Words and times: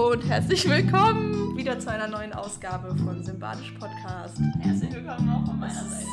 Hallo 0.00 0.12
und 0.12 0.26
herzlich 0.26 0.66
willkommen 0.66 1.54
wieder 1.58 1.78
zu 1.78 1.90
einer 1.90 2.08
neuen 2.08 2.32
Ausgabe 2.32 2.96
von 3.04 3.22
Symbadisch 3.22 3.70
Podcast. 3.72 4.38
Herzlich 4.60 4.94
willkommen 4.94 5.28
auch 5.28 5.44
von 5.46 5.60
meiner 5.60 5.74
Seite. 5.74 6.06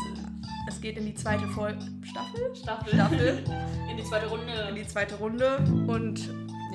Es 0.67 0.81
geht 0.81 0.97
in 0.97 1.05
die 1.05 1.13
zweite 1.13 1.47
Vol 1.47 1.73
Staffel? 2.03 2.53
Staffel. 2.53 2.93
Staffel. 2.93 3.43
In 3.89 3.95
die 3.95 4.03
zweite 4.03 4.27
Runde. 4.27 4.51
In 4.67 4.75
die 4.75 4.85
zweite 4.85 5.15
Runde 5.15 5.59
und 5.87 6.19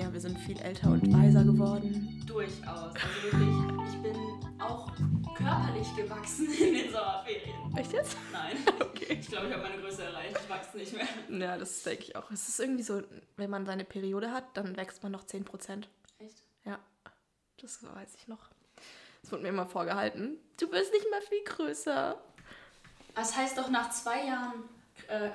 ja, 0.00 0.10
wir 0.10 0.20
sind 0.20 0.38
viel 0.38 0.58
älter 0.62 0.90
und 0.90 1.12
weiser 1.12 1.44
geworden. 1.44 2.22
Durchaus. 2.26 2.62
Also 2.64 3.22
wirklich, 3.22 3.94
ich 3.94 4.02
bin 4.02 4.16
auch 4.58 4.90
körperlich 5.36 5.94
gewachsen 5.94 6.46
in 6.46 6.74
den 6.74 6.90
Sommerferien. 6.90 7.76
Echt 7.76 7.92
jetzt? 7.92 8.16
Nein. 8.32 8.56
Okay. 8.80 9.18
Ich 9.20 9.28
glaube, 9.28 9.48
ich 9.48 9.52
habe 9.52 9.64
meine 9.64 9.82
Größe 9.82 10.04
erreicht. 10.04 10.38
Ich 10.42 10.48
wachse 10.48 10.76
nicht 10.76 10.94
mehr. 10.94 11.48
Ja, 11.48 11.58
das 11.58 11.82
denke 11.82 12.04
ich 12.04 12.16
auch. 12.16 12.30
Es 12.30 12.48
ist 12.48 12.60
irgendwie 12.60 12.84
so, 12.84 13.02
wenn 13.36 13.50
man 13.50 13.66
seine 13.66 13.84
Periode 13.84 14.30
hat, 14.30 14.44
dann 14.56 14.76
wächst 14.76 15.02
man 15.02 15.12
noch 15.12 15.24
10%. 15.24 15.42
Echt? 15.70 15.88
Das 17.62 17.82
weiß 17.82 18.14
ich 18.16 18.28
noch. 18.28 18.50
Das 19.22 19.30
wurde 19.32 19.42
mir 19.44 19.48
immer 19.50 19.66
vorgehalten. 19.66 20.36
Du 20.58 20.70
wirst 20.72 20.92
nicht 20.92 21.06
mal 21.10 21.22
viel 21.22 21.42
größer. 21.44 22.20
Das 23.14 23.36
heißt 23.36 23.56
doch, 23.56 23.70
nach 23.70 23.90
zwei 23.90 24.26
Jahren 24.26 24.64
äh, 25.08 25.30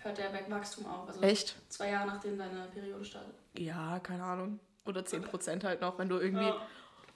hört 0.00 0.18
der 0.18 0.32
Wachstum 0.50 0.86
auf. 0.86 1.08
Also 1.08 1.20
Echt? 1.22 1.56
Zwei 1.68 1.90
Jahre 1.90 2.06
nachdem 2.06 2.38
deine 2.38 2.68
Periode 2.68 3.04
startet. 3.04 3.34
Ja, 3.58 3.98
keine 4.00 4.22
Ahnung. 4.22 4.60
Oder 4.86 5.02
10% 5.02 5.64
halt 5.64 5.80
noch, 5.80 5.98
wenn 5.98 6.08
du 6.08 6.18
irgendwie, 6.18 6.44
Ja. 6.46 6.66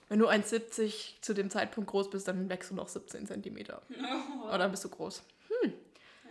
wenn 0.08 0.18
du 0.18 0.28
1,70 0.28 1.20
zu 1.20 1.32
dem 1.34 1.50
Zeitpunkt 1.50 1.90
groß 1.90 2.10
bist, 2.10 2.26
dann 2.28 2.48
wächst 2.48 2.70
du 2.70 2.74
noch 2.74 2.88
17 2.88 3.26
Zentimeter. 3.26 3.82
Oder 4.44 4.58
dann 4.58 4.70
bist 4.70 4.84
du 4.84 4.88
groß. 4.88 5.22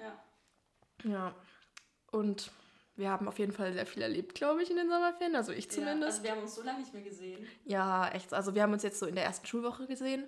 Ja. 0.01 1.09
Ja. 1.09 1.35
Und 2.11 2.51
wir 2.95 3.09
haben 3.09 3.27
auf 3.27 3.37
jeden 3.39 3.51
Fall 3.51 3.73
sehr 3.73 3.85
viel 3.85 4.01
erlebt, 4.01 4.35
glaube 4.35 4.63
ich, 4.63 4.69
in 4.71 4.77
den 4.77 4.89
Sommerferien. 4.89 5.35
Also 5.35 5.51
ich 5.51 5.65
Ja, 5.65 5.71
zumindest. 5.71 6.03
also 6.19 6.23
wir 6.23 6.31
haben 6.31 6.41
uns 6.41 6.55
so 6.55 6.61
lange 6.63 6.79
nicht 6.79 6.93
mehr 6.93 7.03
gesehen. 7.03 7.45
Ja, 7.65 8.09
echt. 8.09 8.33
Also 8.33 8.55
wir 8.55 8.61
haben 8.63 8.73
uns 8.73 8.83
jetzt 8.83 8.99
so 8.99 9.05
in 9.05 9.15
der 9.15 9.23
ersten 9.25 9.45
Schulwoche 9.47 9.85
gesehen, 9.87 10.27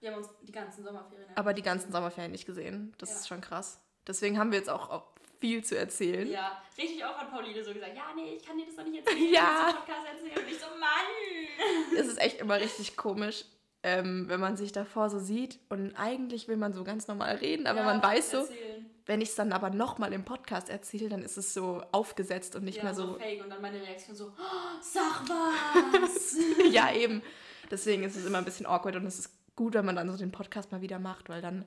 Wir 0.00 0.10
haben 0.10 0.18
uns 0.18 0.28
die 0.42 0.50
ganzen 0.52 0.82
Sommerferien 0.82 1.28
aber 1.36 1.54
die 1.54 1.62
ganzen 1.62 1.92
Sommerferien 1.92 2.32
nicht 2.32 2.44
gesehen. 2.46 2.92
Das 2.98 3.10
Ja. 3.10 3.16
ist 3.16 3.28
schon 3.28 3.40
krass. 3.40 3.78
Deswegen 4.06 4.36
haben 4.38 4.50
wir 4.50 4.58
jetzt 4.58 4.68
auch, 4.70 4.90
auch 4.90 5.04
viel 5.40 5.62
zu 5.64 5.76
erzählen. 5.78 6.28
Ja, 6.28 6.60
richtig 6.76 7.04
oft 7.04 7.18
hat 7.20 7.30
Pauline 7.30 7.62
so 7.64 7.72
gesagt, 7.72 7.96
ja, 7.96 8.04
nee, 8.16 8.34
ich 8.36 8.44
kann 8.46 8.56
dir 8.58 8.66
das 8.66 8.74
doch 8.76 8.84
nicht 8.84 8.98
erzählen. 9.06 9.32
Ja. 9.32 9.66
Ich 9.68 9.74
kann 9.74 9.74
Podcast 9.76 10.06
erzählen. 10.12 10.44
Und 10.44 10.52
ich 10.52 10.58
so, 10.58 10.66
Mann! 10.78 11.96
Es 11.98 12.06
ist 12.08 12.18
echt 12.20 12.40
immer 12.40 12.58
richtig 12.60 12.96
komisch, 12.96 13.44
ähm, 13.84 14.28
wenn 14.28 14.40
man 14.40 14.56
sich 14.56 14.72
davor 14.72 15.10
so 15.10 15.18
sieht 15.18 15.58
und 15.68 15.94
eigentlich 15.96 16.46
will 16.48 16.56
man 16.56 16.72
so 16.72 16.82
ganz 16.84 17.06
normal 17.08 17.36
reden, 17.36 17.66
aber 17.66 17.80
Ja, 17.80 17.84
man 17.84 18.02
weiß 18.02 18.30
so, 18.30 18.38
erzählen. 18.38 18.71
Wenn 19.06 19.20
ich 19.20 19.30
es 19.30 19.34
dann 19.34 19.52
aber 19.52 19.70
nochmal 19.70 20.12
im 20.12 20.24
Podcast 20.24 20.68
erzähle, 20.68 21.08
dann 21.08 21.22
ist 21.22 21.36
es 21.36 21.54
so 21.54 21.82
aufgesetzt 21.92 22.54
und 22.56 22.64
nicht 22.64 22.78
ja, 22.78 22.84
mehr 22.84 22.94
so 22.94 23.06
so. 23.06 23.18
fake. 23.18 23.42
Und 23.42 23.50
dann 23.50 23.60
meine 23.60 23.80
Reaktion 23.80 24.14
so, 24.14 24.26
oh, 24.26 24.80
sag 24.80 25.28
was! 25.28 26.36
ja, 26.70 26.92
eben. 26.92 27.22
Deswegen 27.70 28.04
ist 28.04 28.16
es 28.16 28.26
immer 28.26 28.38
ein 28.38 28.44
bisschen 28.44 28.66
awkward 28.66 28.96
und 28.96 29.06
es 29.06 29.18
ist 29.18 29.30
gut, 29.56 29.74
wenn 29.74 29.84
man 29.84 29.96
dann 29.96 30.10
so 30.10 30.16
den 30.16 30.32
Podcast 30.32 30.72
mal 30.72 30.80
wieder 30.80 30.98
macht, 30.98 31.28
weil 31.28 31.42
dann 31.42 31.64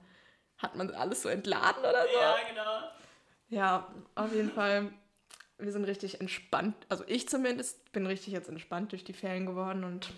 hat 0.57 0.75
man 0.75 0.91
alles 0.91 1.21
so 1.21 1.29
entladen 1.29 1.79
oder 1.79 2.03
so. 2.03 2.19
ja, 2.19 2.35
genau. 2.49 2.79
Ja, 3.49 3.87
auf 4.15 4.33
jeden 4.33 4.51
Fall. 4.51 4.91
Wir 5.57 5.71
sind 5.71 5.85
richtig 5.85 6.19
entspannt. 6.19 6.75
Also 6.89 7.05
ich 7.07 7.29
zumindest 7.29 7.91
bin 7.93 8.05
richtig 8.05 8.33
jetzt 8.33 8.49
entspannt 8.49 8.91
durch 8.91 9.05
die 9.05 9.13
Ferien 9.13 9.45
geworden 9.45 9.85
und 9.85 10.11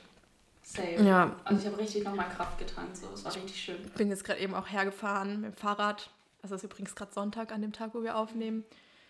Safe. 0.63 1.01
Ja. 1.01 1.35
Also 1.45 1.61
ich 1.61 1.67
habe 1.67 1.77
richtig 1.81 2.03
nochmal 2.03 2.27
Kraft 2.29 2.57
getankt. 2.57 2.97
So. 2.97 3.07
Es 3.13 3.23
war 3.23 3.33
richtig 3.33 3.55
schön. 3.55 3.81
bin 3.95 4.09
jetzt 4.09 4.25
gerade 4.25 4.39
eben 4.41 4.53
auch 4.53 4.67
hergefahren 4.67 5.41
mit 5.41 5.51
dem 5.51 5.57
Fahrrad. 5.57 6.09
Es 6.51 6.63
ist 6.63 6.63
übrigens 6.63 6.95
gerade 6.95 7.13
Sonntag 7.13 7.51
an 7.51 7.61
dem 7.61 7.73
Tag, 7.73 7.93
wo 7.93 8.03
wir 8.03 8.17
aufnehmen. 8.17 8.65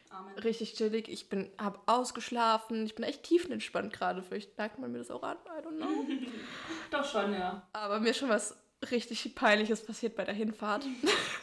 Amen. 0.09 0.37
Richtig 0.39 0.73
chillig. 0.73 1.09
Ich 1.09 1.29
bin, 1.29 1.49
habe 1.57 1.79
ausgeschlafen. 1.85 2.85
Ich 2.85 2.95
bin 2.95 3.03
echt 3.03 3.23
tiefenentspannt 3.23 3.93
gerade. 3.93 4.23
Vielleicht 4.23 4.57
merkt 4.57 4.79
man 4.79 4.91
mir 4.91 4.99
das 4.99 5.11
auch 5.11 5.23
an. 5.23 5.37
I 5.45 5.65
don't 5.65 5.77
know. 5.77 6.05
Doch 6.91 7.05
schon, 7.05 7.33
ja. 7.33 7.67
Aber 7.73 7.99
mir 7.99 8.09
ist 8.11 8.17
schon 8.17 8.29
was 8.29 8.57
richtig 8.91 9.35
Peinliches 9.35 9.85
passiert 9.85 10.15
bei 10.15 10.23
der 10.23 10.33
Hinfahrt. 10.33 10.85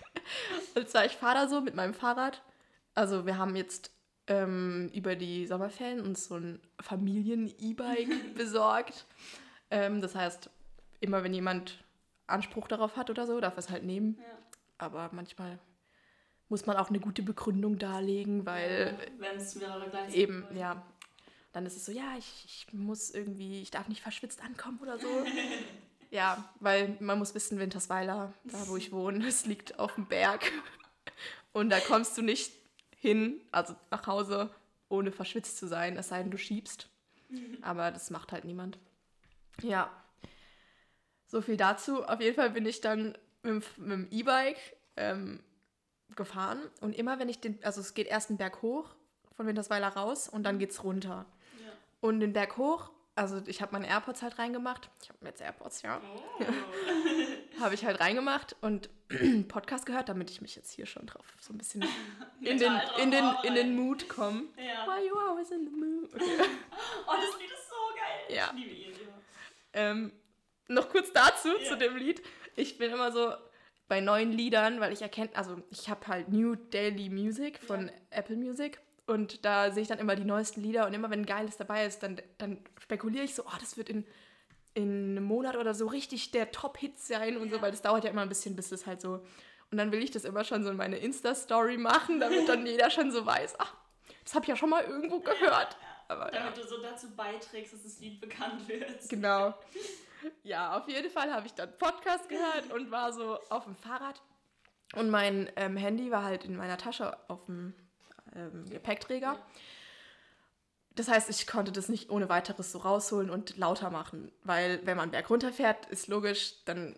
Und 0.74 0.88
zwar, 0.88 1.04
ich 1.04 1.12
fahre 1.12 1.34
da 1.34 1.48
so 1.48 1.60
mit 1.60 1.74
meinem 1.74 1.94
Fahrrad. 1.94 2.42
Also 2.94 3.26
wir 3.26 3.38
haben 3.38 3.56
jetzt 3.56 3.90
ähm, 4.26 4.90
über 4.94 5.16
die 5.16 5.46
Sommerferien 5.46 6.00
uns 6.00 6.26
so 6.26 6.36
ein 6.36 6.60
Familien-E-Bike 6.80 8.34
besorgt. 8.34 9.06
Ähm, 9.70 10.00
das 10.00 10.14
heißt, 10.14 10.48
immer 11.00 11.22
wenn 11.22 11.34
jemand 11.34 11.84
Anspruch 12.26 12.68
darauf 12.68 12.96
hat 12.96 13.10
oder 13.10 13.26
so, 13.26 13.40
darf 13.40 13.54
er 13.54 13.58
es 13.58 13.70
halt 13.70 13.84
nehmen. 13.84 14.16
ja. 14.18 14.24
Aber 14.76 15.10
manchmal 15.12 15.58
muss 16.54 16.66
man 16.66 16.76
auch 16.76 16.88
eine 16.88 17.00
gute 17.00 17.24
Begründung 17.24 17.78
darlegen, 17.80 18.46
weil 18.46 18.96
Wenn 19.18 19.36
es 19.38 19.56
mehrere 19.56 19.90
gleichzeitig 19.90 20.14
eben, 20.20 20.44
wollen. 20.44 20.56
ja, 20.56 20.86
dann 21.52 21.66
ist 21.66 21.76
es 21.76 21.84
so, 21.84 21.90
ja, 21.90 22.14
ich, 22.16 22.44
ich 22.46 22.72
muss 22.72 23.10
irgendwie, 23.10 23.60
ich 23.60 23.72
darf 23.72 23.88
nicht 23.88 24.02
verschwitzt 24.02 24.40
ankommen 24.40 24.78
oder 24.80 24.96
so. 24.96 25.08
ja, 26.12 26.48
weil 26.60 26.96
man 27.00 27.18
muss 27.18 27.34
wissen, 27.34 27.58
Wintersweiler, 27.58 28.32
da 28.44 28.68
wo 28.68 28.76
ich 28.76 28.92
wohne, 28.92 29.26
es 29.26 29.46
liegt 29.46 29.80
auf 29.80 29.96
dem 29.96 30.06
Berg. 30.06 30.52
Und 31.52 31.70
da 31.70 31.80
kommst 31.80 32.16
du 32.16 32.22
nicht 32.22 32.52
hin, 33.00 33.40
also 33.50 33.74
nach 33.90 34.06
Hause, 34.06 34.48
ohne 34.88 35.10
verschwitzt 35.10 35.58
zu 35.58 35.66
sein, 35.66 35.96
es 35.96 36.08
sei 36.10 36.22
denn, 36.22 36.30
du 36.30 36.38
schiebst. 36.38 36.88
Aber 37.62 37.90
das 37.90 38.10
macht 38.10 38.30
halt 38.30 38.44
niemand. 38.44 38.78
Ja. 39.60 39.90
So 41.26 41.42
viel 41.42 41.56
dazu. 41.56 42.04
Auf 42.04 42.20
jeden 42.20 42.36
Fall 42.36 42.50
bin 42.50 42.64
ich 42.64 42.80
dann 42.80 43.18
mit, 43.42 43.64
dem- 43.76 43.84
mit 43.84 43.90
dem 43.92 44.08
E-Bike 44.12 44.76
ähm, 44.96 45.40
gefahren 46.16 46.60
und 46.80 46.94
immer 46.94 47.18
wenn 47.18 47.28
ich 47.28 47.40
den, 47.40 47.58
also 47.64 47.80
es 47.80 47.94
geht 47.94 48.06
erst 48.06 48.30
einen 48.30 48.38
Berg 48.38 48.62
hoch 48.62 48.94
von 49.36 49.46
Wintersweiler 49.46 49.88
raus 49.88 50.28
und 50.28 50.44
dann 50.44 50.58
geht's 50.58 50.84
runter. 50.84 51.26
Ja. 51.64 51.72
Und 52.00 52.20
den 52.20 52.32
Berg 52.32 52.56
hoch, 52.56 52.90
also 53.16 53.40
ich 53.46 53.62
habe 53.62 53.72
meine 53.72 53.88
AirPods 53.88 54.22
halt 54.22 54.38
reingemacht. 54.38 54.90
Ich 55.02 55.08
habe 55.08 55.18
jetzt 55.26 55.40
AirPods, 55.40 55.82
ja. 55.82 56.00
Oh. 56.40 56.44
Habe 57.60 57.74
ich 57.76 57.84
halt 57.84 58.00
reingemacht 58.00 58.56
und 58.62 58.90
Podcast 59.48 59.86
gehört, 59.86 60.08
damit 60.08 60.28
ich 60.28 60.40
mich 60.40 60.56
jetzt 60.56 60.72
hier 60.72 60.86
schon 60.86 61.06
drauf 61.06 61.24
so 61.40 61.52
ein 61.52 61.58
bisschen 61.58 61.84
in 62.40 62.58
den, 62.58 62.72
drauf 62.72 62.98
in 62.98 63.10
den, 63.12 63.24
in 63.44 63.54
den 63.54 63.76
Mood 63.76 64.08
komme. 64.08 64.42
Ja. 64.56 64.84
Why 64.88 65.06
you 65.06 65.16
always 65.16 65.50
in 65.52 65.64
the 65.64 65.70
mood? 65.70 66.10
Okay. 66.14 66.48
Oh, 67.06 67.12
das 67.14 67.40
Lied 67.40 67.50
ist 67.52 67.68
so 67.68 67.74
geil. 67.96 68.36
Ja. 68.36 68.52
Ich 68.56 68.64
liebe 68.64 68.74
ihn 68.74 68.92
immer. 69.00 69.12
Ähm, 69.72 70.12
noch 70.66 70.88
kurz 70.88 71.12
dazu, 71.12 71.48
Ja. 71.60 71.68
zu 71.68 71.76
dem 71.78 71.96
Lied. 71.96 72.22
Ich 72.56 72.76
bin 72.78 72.90
immer 72.90 73.12
so 73.12 73.32
bei 73.88 74.00
neuen 74.00 74.32
Liedern, 74.32 74.80
weil 74.80 74.92
ich 74.92 75.02
erkenne, 75.02 75.30
also 75.34 75.56
ich 75.70 75.88
habe 75.88 76.06
halt 76.06 76.28
New 76.28 76.54
Daily 76.54 77.08
Music 77.10 77.58
von 77.62 77.86
Ja. 77.88 77.92
Apple 78.10 78.36
Music 78.36 78.80
und 79.06 79.44
da 79.44 79.70
sehe 79.70 79.82
ich 79.82 79.88
dann 79.88 79.98
immer 79.98 80.16
die 80.16 80.24
neuesten 80.24 80.62
Lieder 80.62 80.86
und 80.86 80.94
immer 80.94 81.10
wenn 81.10 81.26
geiles 81.26 81.56
dabei 81.56 81.84
ist, 81.86 82.02
dann, 82.02 82.20
dann 82.38 82.58
spekuliere 82.80 83.24
ich 83.24 83.34
so, 83.34 83.42
oh, 83.44 83.56
das 83.60 83.76
wird 83.76 83.90
in, 83.90 84.06
in 84.72 85.10
einem 85.16 85.24
Monat 85.24 85.56
oder 85.56 85.74
so 85.74 85.86
richtig 85.86 86.30
der 86.30 86.50
Top-Hit 86.50 86.98
sein 86.98 87.36
und 87.36 87.50
so, 87.50 87.56
Ja. 87.56 87.62
weil 87.62 87.70
das 87.70 87.82
dauert 87.82 88.04
ja 88.04 88.10
immer 88.10 88.22
ein 88.22 88.28
bisschen, 88.30 88.56
bis 88.56 88.72
es 88.72 88.86
halt 88.86 89.00
so. 89.02 89.20
Und 89.70 89.78
dann 89.78 89.92
will 89.92 90.02
ich 90.02 90.10
das 90.10 90.24
immer 90.24 90.44
schon 90.44 90.64
so 90.64 90.70
in 90.70 90.76
meine 90.76 90.96
Insta-Story 90.98 91.76
machen, 91.78 92.20
damit 92.20 92.48
dann 92.48 92.64
jeder 92.66 92.90
schon 92.90 93.10
so 93.12 93.26
weiß, 93.26 93.56
ach, 93.58 93.74
das 94.24 94.34
habe 94.34 94.44
ich 94.44 94.48
ja 94.48 94.56
schon 94.56 94.70
mal 94.70 94.82
irgendwo 94.84 95.18
gehört. 95.20 95.76
Aber 96.08 96.32
ja. 96.32 96.40
Damit 96.44 96.56
du 96.58 96.66
so 96.66 96.80
dazu 96.82 97.14
beiträgst, 97.16 97.72
dass 97.74 97.82
das 97.82 97.98
Lied 98.00 98.20
bekannt 98.20 98.66
wird. 98.68 99.08
Genau. 99.08 99.54
Ja, 100.42 100.76
auf 100.76 100.88
jeden 100.88 101.10
Fall 101.10 101.32
habe 101.32 101.46
ich 101.46 101.54
dann 101.54 101.76
Podcast 101.78 102.28
gehört 102.28 102.72
und 102.72 102.90
war 102.90 103.12
so 103.12 103.38
auf 103.50 103.64
dem 103.64 103.76
Fahrrad. 103.76 104.20
Und 104.94 105.10
mein 105.10 105.50
ähm, 105.56 105.76
Handy 105.76 106.10
war 106.10 106.24
halt 106.24 106.44
in 106.44 106.56
meiner 106.56 106.78
Tasche 106.78 107.16
auf 107.28 107.46
dem 107.46 107.74
ähm, 108.34 108.68
Gepäckträger. 108.68 109.38
Das 110.94 111.08
heißt, 111.08 111.28
ich 111.30 111.46
konnte 111.46 111.72
das 111.72 111.88
nicht 111.88 112.10
ohne 112.10 112.28
weiteres 112.28 112.70
so 112.70 112.78
rausholen 112.78 113.30
und 113.30 113.56
lauter 113.56 113.90
machen, 113.90 114.30
weil 114.44 114.80
wenn 114.84 114.96
man 114.96 115.10
berg 115.10 115.28
runterfährt, 115.28 115.86
ist 115.86 116.06
logisch, 116.06 116.64
dann 116.66 116.94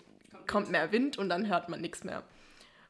Kommt 0.47 0.67
kommt 0.67 0.71
mehr 0.71 0.93
Wind 0.93 1.19
und 1.19 1.29
dann 1.29 1.49
hört 1.49 1.69
man 1.69 1.81
nichts 1.81 2.05
mehr. 2.05 2.23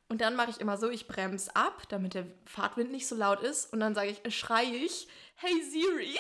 Und 0.08 0.20
dann 0.20 0.36
mache 0.36 0.50
ich 0.50 0.60
immer 0.60 0.76
so, 0.76 0.88
ich 0.90 1.08
bremse 1.08 1.54
ab, 1.56 1.82
damit 1.88 2.14
der 2.14 2.26
Fahrtwind 2.44 2.92
nicht 2.92 3.08
so 3.08 3.16
laut 3.16 3.40
ist 3.40 3.72
und 3.72 3.80
dann 3.80 3.94
sage 3.94 4.10
ich, 4.10 4.34
schreie 4.34 4.76
ich, 4.76 5.08
hey 5.36 5.62
Siri, 5.62 6.16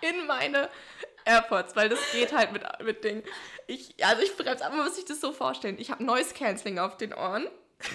in 0.00 0.26
meine 0.26 0.68
AirPods, 1.28 1.76
weil 1.76 1.88
das 1.88 2.00
geht 2.12 2.32
halt 2.32 2.52
mit, 2.52 2.62
mit 2.82 3.04
Ding. 3.04 3.22
Ich, 3.66 3.94
also 4.04 4.22
ich 4.22 4.36
bremse 4.36 4.64
ab, 4.64 4.72
man 4.72 4.84
muss 4.84 4.96
sich 4.96 5.04
das 5.04 5.20
so 5.20 5.32
vorstellen. 5.32 5.76
Ich 5.78 5.90
habe 5.90 6.02
Noise 6.02 6.34
Cancelling 6.34 6.78
auf 6.78 6.96
den 6.96 7.14
Ohren. 7.14 7.48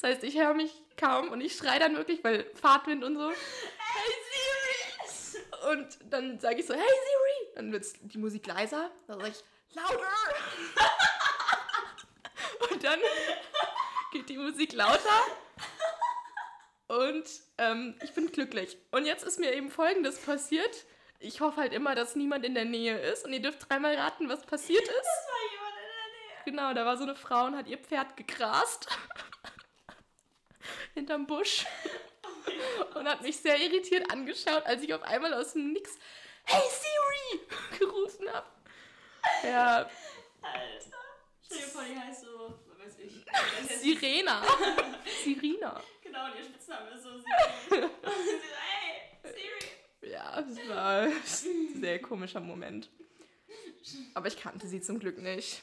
Das 0.00 0.12
heißt, 0.12 0.24
ich 0.24 0.38
höre 0.38 0.54
mich 0.54 0.72
kaum 0.96 1.28
und 1.28 1.42
ich 1.42 1.54
schreie 1.54 1.78
dann 1.78 1.94
wirklich, 1.94 2.24
weil 2.24 2.46
Fahrtwind 2.54 3.04
und 3.04 3.16
so. 3.16 3.28
Hey 3.28 4.12
Siri! 4.30 5.72
Und 5.72 5.98
dann 6.08 6.40
sage 6.40 6.60
ich 6.60 6.66
so, 6.66 6.72
hey 6.72 6.80
Siri! 6.80 7.54
Dann 7.56 7.70
wird 7.70 7.84
die 8.00 8.16
Musik 8.16 8.46
leiser. 8.46 8.90
Dann 9.06 9.20
sage 9.20 9.32
ich, 9.32 9.74
louder! 9.74 10.08
Und 12.70 12.82
dann 12.82 12.98
geht 14.12 14.28
die 14.30 14.38
Musik 14.38 14.72
lauter. 14.72 15.22
Und 16.88 17.28
ähm, 17.58 17.94
ich 18.02 18.14
bin 18.14 18.32
glücklich. 18.32 18.78
Und 18.90 19.04
jetzt 19.04 19.24
ist 19.24 19.38
mir 19.38 19.52
eben 19.52 19.70
Folgendes 19.70 20.18
passiert. 20.18 20.86
Ich 21.22 21.42
hoffe 21.42 21.60
halt 21.60 21.74
immer, 21.74 21.94
dass 21.94 22.16
niemand 22.16 22.46
in 22.46 22.54
der 22.54 22.64
Nähe 22.64 22.98
ist. 22.98 23.26
Und 23.26 23.32
ihr 23.34 23.42
dürft 23.42 23.68
dreimal 23.68 23.94
raten, 23.94 24.28
was 24.28 24.44
passiert 24.44 24.82
ist. 24.88 24.88
Das 24.88 25.28
war 25.28 25.52
jemand 25.52 25.74
in 25.76 25.84
der 25.84 26.08
Nähe. 26.16 26.44
Genau, 26.46 26.74
da 26.74 26.86
war 26.86 26.96
so 26.96 27.04
eine 27.04 27.14
Frau 27.14 27.44
und 27.44 27.56
hat 27.56 27.68
ihr 27.68 27.78
Pferd 27.78 28.16
gegrast. 28.16 28.88
Hinterm 30.94 31.26
Busch. 31.26 31.66
Und 32.94 33.08
hat 33.08 33.22
mich 33.22 33.36
sehr 33.36 33.58
irritiert 33.58 34.10
angeschaut, 34.10 34.64
als 34.66 34.82
ich 34.82 34.92
auf 34.92 35.02
einmal 35.02 35.32
aus 35.34 35.52
dem 35.52 35.72
Nix. 35.72 35.96
Hey 36.44 36.60
Siri! 36.68 37.46
gerufen 37.78 38.28
habe. 38.32 38.46
Ja, 39.44 39.88
Alter. 40.42 40.96
Stell 41.44 41.58
dir 41.58 41.64
vor, 41.64 41.82
die 41.84 41.98
heißt 41.98 42.22
so, 42.22 42.58
was 42.66 42.86
weiß 42.86 42.98
ich. 42.98 43.24
Sirena. 43.80 44.42
Sirena. 45.22 45.80
Genau, 46.02 46.24
und 46.26 46.36
ihr 46.36 46.44
Spitzname 46.44 46.90
ist 46.90 47.02
so 47.02 47.10
Siri. 47.10 47.82
Und 47.82 48.24
sie 48.24 48.38
so, 48.38 48.54
ey. 48.54 48.79
Ja, 50.10 50.40
es 50.40 50.68
war 50.68 51.02
ein 51.02 51.12
sehr 51.80 52.00
komischer 52.00 52.40
Moment. 52.40 52.90
Aber 54.14 54.26
ich 54.28 54.36
kannte 54.36 54.66
sie 54.66 54.80
zum 54.80 54.98
Glück 54.98 55.18
nicht. 55.18 55.62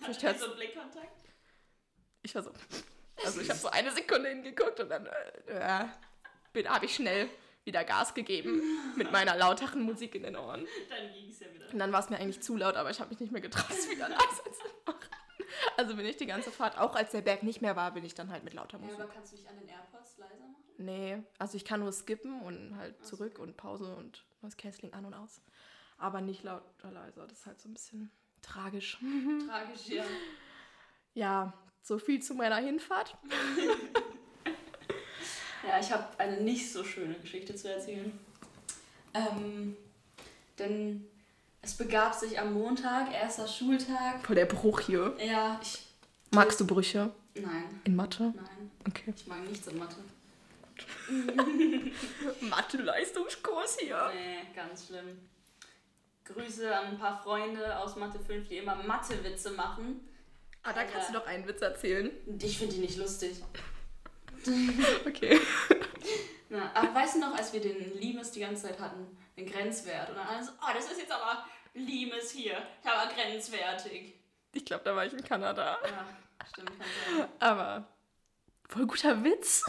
Vielleicht 0.00 0.22
Hat 0.24 0.38
so 0.38 0.54
Blickkontakt. 0.54 1.24
ich 2.22 2.34
war 2.34 2.42
so. 2.42 2.52
Also 3.24 3.40
ich 3.40 3.48
habe 3.50 3.58
so 3.58 3.68
eine 3.68 3.90
Sekunde 3.90 4.28
hingeguckt 4.28 4.78
und 4.80 4.88
dann 4.90 5.06
äh, 5.06 5.58
ja, 5.58 5.92
bin 6.52 6.68
habe 6.68 6.84
ich 6.86 6.94
schnell 6.94 7.28
wieder 7.64 7.82
Gas 7.84 8.14
gegeben 8.14 8.62
mit 8.96 9.10
meiner 9.10 9.36
lauteren 9.36 9.82
Musik 9.82 10.14
in 10.14 10.22
den 10.22 10.36
Ohren. 10.36 10.66
Dann 10.88 11.12
ging 11.12 11.28
es 11.30 11.40
ja 11.40 11.52
wieder. 11.52 11.68
Und 11.72 11.78
dann 11.78 11.92
war 11.92 12.00
es 12.00 12.10
mir 12.10 12.16
eigentlich 12.18 12.40
zu 12.40 12.56
laut, 12.56 12.76
aber 12.76 12.90
ich 12.90 13.00
habe 13.00 13.10
mich 13.10 13.18
nicht 13.20 13.32
mehr 13.32 13.40
getraut, 13.42 13.70
es 13.70 13.90
wieder 13.90 14.08
leiser 14.08 14.44
zu 14.52 14.62
machen. 14.86 14.98
Also 15.76 15.96
bin 15.96 16.06
ich 16.06 16.16
die 16.16 16.26
ganze 16.26 16.50
Fahrt, 16.52 16.78
auch 16.78 16.94
als 16.94 17.10
der 17.10 17.20
Berg 17.22 17.42
nicht 17.42 17.60
mehr 17.60 17.74
war, 17.74 17.90
bin 17.92 18.04
ich 18.04 18.14
dann 18.14 18.30
halt 18.30 18.44
mit 18.44 18.54
lauter 18.54 18.78
Ja, 18.78 18.84
Musik. 18.84 19.00
aber 19.00 19.12
kannst 19.12 19.32
du 19.32 19.36
dich 19.36 19.48
an 19.48 19.58
den 19.58 19.68
AirPods 19.68 20.18
leiser 20.18 20.46
machen? 20.46 20.57
Nee, 20.78 21.22
also 21.38 21.56
ich 21.56 21.64
kann 21.64 21.80
nur 21.80 21.92
skippen 21.92 22.40
und 22.42 22.76
halt 22.76 23.04
zurück 23.04 23.38
und 23.38 23.56
Pause 23.56 23.94
und 23.96 24.24
was 24.40 24.56
Canceling 24.56 24.92
an 24.94 25.04
und 25.04 25.14
aus. 25.14 25.40
Aber 25.98 26.20
nicht 26.20 26.44
laut 26.44 26.62
oder 26.80 26.92
leiser. 26.92 27.26
Das 27.26 27.40
ist 27.40 27.46
halt 27.46 27.60
so 27.60 27.68
ein 27.68 27.74
bisschen 27.74 28.10
tragisch. 28.42 28.98
Tragisch, 29.48 29.88
ja. 29.88 30.04
Ja, 31.14 31.52
so 31.82 31.98
viel 31.98 32.22
zu 32.22 32.34
meiner 32.34 32.56
Hinfahrt. 32.56 33.16
Ja, 35.66 35.78
ich 35.80 35.92
habe 35.92 36.06
eine 36.18 36.40
nicht 36.40 36.72
so 36.72 36.82
schöne 36.84 37.14
Geschichte 37.14 37.54
zu 37.54 37.70
erzählen. 37.70 38.16
Ähm, 39.12 39.76
denn 40.58 41.06
es 41.60 41.74
begab 41.74 42.14
sich 42.14 42.38
am 42.38 42.54
Montag, 42.54 43.12
erster 43.12 43.46
Schultag. 43.46 44.24
Voll 44.24 44.36
der 44.36 44.46
Bruch 44.46 44.80
hier. 44.80 45.14
Ja, 45.22 45.58
ich. 45.62 45.84
Magst 46.30 46.60
du 46.60 46.66
Brüche 46.66 47.10
Nein, 47.34 47.80
in 47.84 47.96
Mathe? 47.96 48.32
nein. 48.36 48.70
Okay. 48.86 49.12
Ich 49.16 49.26
mag 49.26 49.42
nichts 49.48 49.66
in 49.66 49.78
Mathe. 49.78 49.96
Mathe-Leistungskurs 52.40 53.78
hier. 53.78 54.10
Nee, 54.14 54.54
ganz 54.54 54.86
schlimm. 54.86 55.28
Grüße 56.24 56.76
an 56.76 56.86
ein 56.86 56.98
paar 56.98 57.22
Freunde 57.22 57.78
aus 57.78 57.96
Mathe 57.96 58.20
5, 58.20 58.48
die 58.48 58.58
immer 58.58 58.76
Mathe-Witze 58.76 59.50
machen. 59.52 60.06
Ah, 60.62 60.72
da 60.72 60.84
kannst 60.84 61.08
du 61.08 61.14
doch 61.14 61.26
einen 61.26 61.46
Witz 61.46 61.62
erzählen. 61.62 62.10
Ich 62.40 62.58
finde 62.58 62.74
die 62.74 62.80
nicht 62.80 62.98
lustig. 62.98 63.42
Okay. 65.06 65.40
Na, 66.50 66.70
aber 66.74 66.94
weißt 66.94 67.16
du 67.16 67.20
noch, 67.20 67.34
als 67.34 67.52
wir 67.52 67.60
den 67.60 67.98
Limes 67.98 68.30
die 68.30 68.40
ganze 68.40 68.68
Zeit 68.68 68.80
hatten, 68.80 69.06
den 69.36 69.46
Grenzwert? 69.46 70.08
Und 70.08 70.16
dann 70.16 70.26
alle 70.26 70.42
so, 70.42 70.52
oh, 70.62 70.70
das 70.74 70.90
ist 70.90 70.98
jetzt 70.98 71.12
aber 71.12 71.44
Limes 71.74 72.30
hier. 72.30 72.56
Aber 72.84 73.12
grenzwertig. 73.12 74.14
Ich 74.54 74.64
glaube, 74.64 74.84
da 74.84 74.96
war 74.96 75.04
ich 75.04 75.12
in 75.12 75.22
Kanada. 75.22 75.78
Ja, 75.84 76.06
stimmt, 76.50 76.70
kann 76.78 76.88
sein. 77.18 77.28
Aber 77.38 77.88
voll 78.68 78.86
guter 78.86 79.22
Witz. 79.24 79.64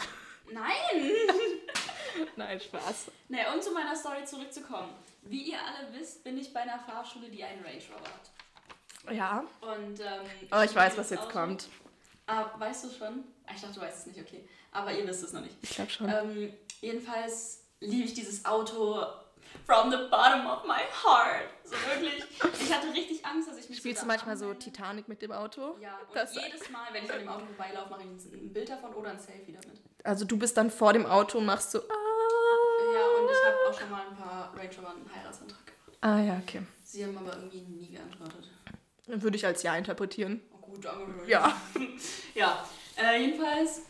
Nein! 0.52 1.14
Nein, 2.36 2.60
Spaß. 2.60 3.12
Ne, 3.30 3.40
um 3.54 3.62
zu 3.62 3.72
meiner 3.72 3.96
Story 3.96 4.26
zurückzukommen. 4.26 4.90
Wie 5.24 5.44
ihr 5.52 5.58
alle 5.60 5.94
wisst, 5.94 6.24
bin 6.24 6.38
ich 6.38 6.52
bei 6.54 6.62
einer 6.62 6.80
Fahrschule, 6.80 7.30
die 7.30 7.44
einen 7.44 7.64
Range 7.64 7.82
Rover 7.94 8.10
hat. 8.10 9.14
Ja. 9.16 9.44
Und, 9.62 10.00
ähm, 10.00 10.22
Oh, 10.52 10.62
ich 10.64 10.76
weiß, 10.76 10.98
was 10.98 11.10
jetzt 11.12 11.30
kommt. 11.30 11.68
Ah, 12.28 12.46
weißt 12.58 12.86
du 12.86 12.90
schon? 12.92 13.24
Ah, 13.46 13.52
Ich 13.56 13.62
dachte, 13.62 13.76
du 13.76 13.82
weißt 13.82 14.00
es 14.00 14.06
nicht, 14.08 14.20
okay. 14.20 14.48
Aber 14.72 14.92
ihr 14.92 15.08
wisst 15.08 15.24
es 15.24 15.34
noch 15.34 15.42
nicht. 15.42 15.56
Ich 15.62 15.72
glaube 15.72 15.90
schon. 15.92 16.10
Ähm, 16.10 16.54
jedenfalls 16.82 17.64
liebe 17.80 18.06
ich 18.06 18.14
dieses 18.14 18.46
Auto 18.46 19.04
from 19.66 19.92
the 19.92 19.98
bottom 20.10 20.46
of 20.48 20.64
my 20.66 20.82
heart. 21.04 21.44
So 21.64 21.76
wirklich. 21.88 22.24
Ich 22.62 22.74
hatte 22.74 22.88
richtig 22.94 23.26
Angst, 23.26 23.50
dass 23.50 23.58
ich 23.58 23.70
mich 23.70 23.78
Spielst 23.80 24.02
du 24.04 24.08
manchmal 24.08 24.38
so. 24.38 24.54
Titanic 24.54 25.08
mit 25.08 25.22
dem 25.22 25.32
Auto? 25.32 25.78
Ja, 25.80 25.98
und 26.08 26.16
Das- 26.16 26.34
jedes 26.34 26.70
Mal, 26.70 26.88
wenn 26.92 27.06
ich 27.06 27.12
an 27.14 27.20
dem 27.20 27.30
Auto 27.30 27.46
vorbeilaufe, 27.46 27.90
mache 27.90 28.02
ich 28.04 28.34
ein 28.34 28.54
Bild 28.54 28.70
davon 28.70 28.94
oder 28.94 29.12
ein 29.12 29.20
Selfie 29.20 29.54
damit. 29.54 29.80
Also 30.04 30.26
du 30.26 30.38
bist 30.38 30.58
dann 30.58 30.72
vor 30.72 30.94
dem 30.94 31.06
Auto 31.06 31.38
und 31.38 31.46
machst 31.46 31.72
so. 31.72 31.80
Ah, 31.80 31.84
Ja, 32.94 33.06
und 33.22 33.30
ich 33.30 33.46
habe 33.46 33.58
auch 33.70 33.80
schon 33.80 33.90
mal 33.92 34.02
ein 34.10 34.16
paar 34.16 34.52
Range 34.56 34.70
Rover 34.78 34.90
einen 34.92 35.10
Heiratsantrag 35.14 35.66
gemacht. 35.66 35.98
ah 36.02 36.20
ja, 36.22 36.40
okay. 36.42 36.62
Sie 36.84 37.06
haben 37.06 37.18
aber 37.18 37.36
irgendwie 37.36 37.62
nie 37.62 37.92
geantwortet. 37.92 38.50
Dann 39.08 39.22
würde 39.22 39.38
ich 39.38 39.46
als 39.46 39.62
Ja 39.64 39.76
interpretieren. 39.76 40.42
Oh, 40.54 40.58
gut, 40.66 40.84
danke. 40.86 41.28
Ja. 41.30 41.56
Ja, 42.36 42.64
äh, 42.96 43.22
jedenfalls 43.22 43.82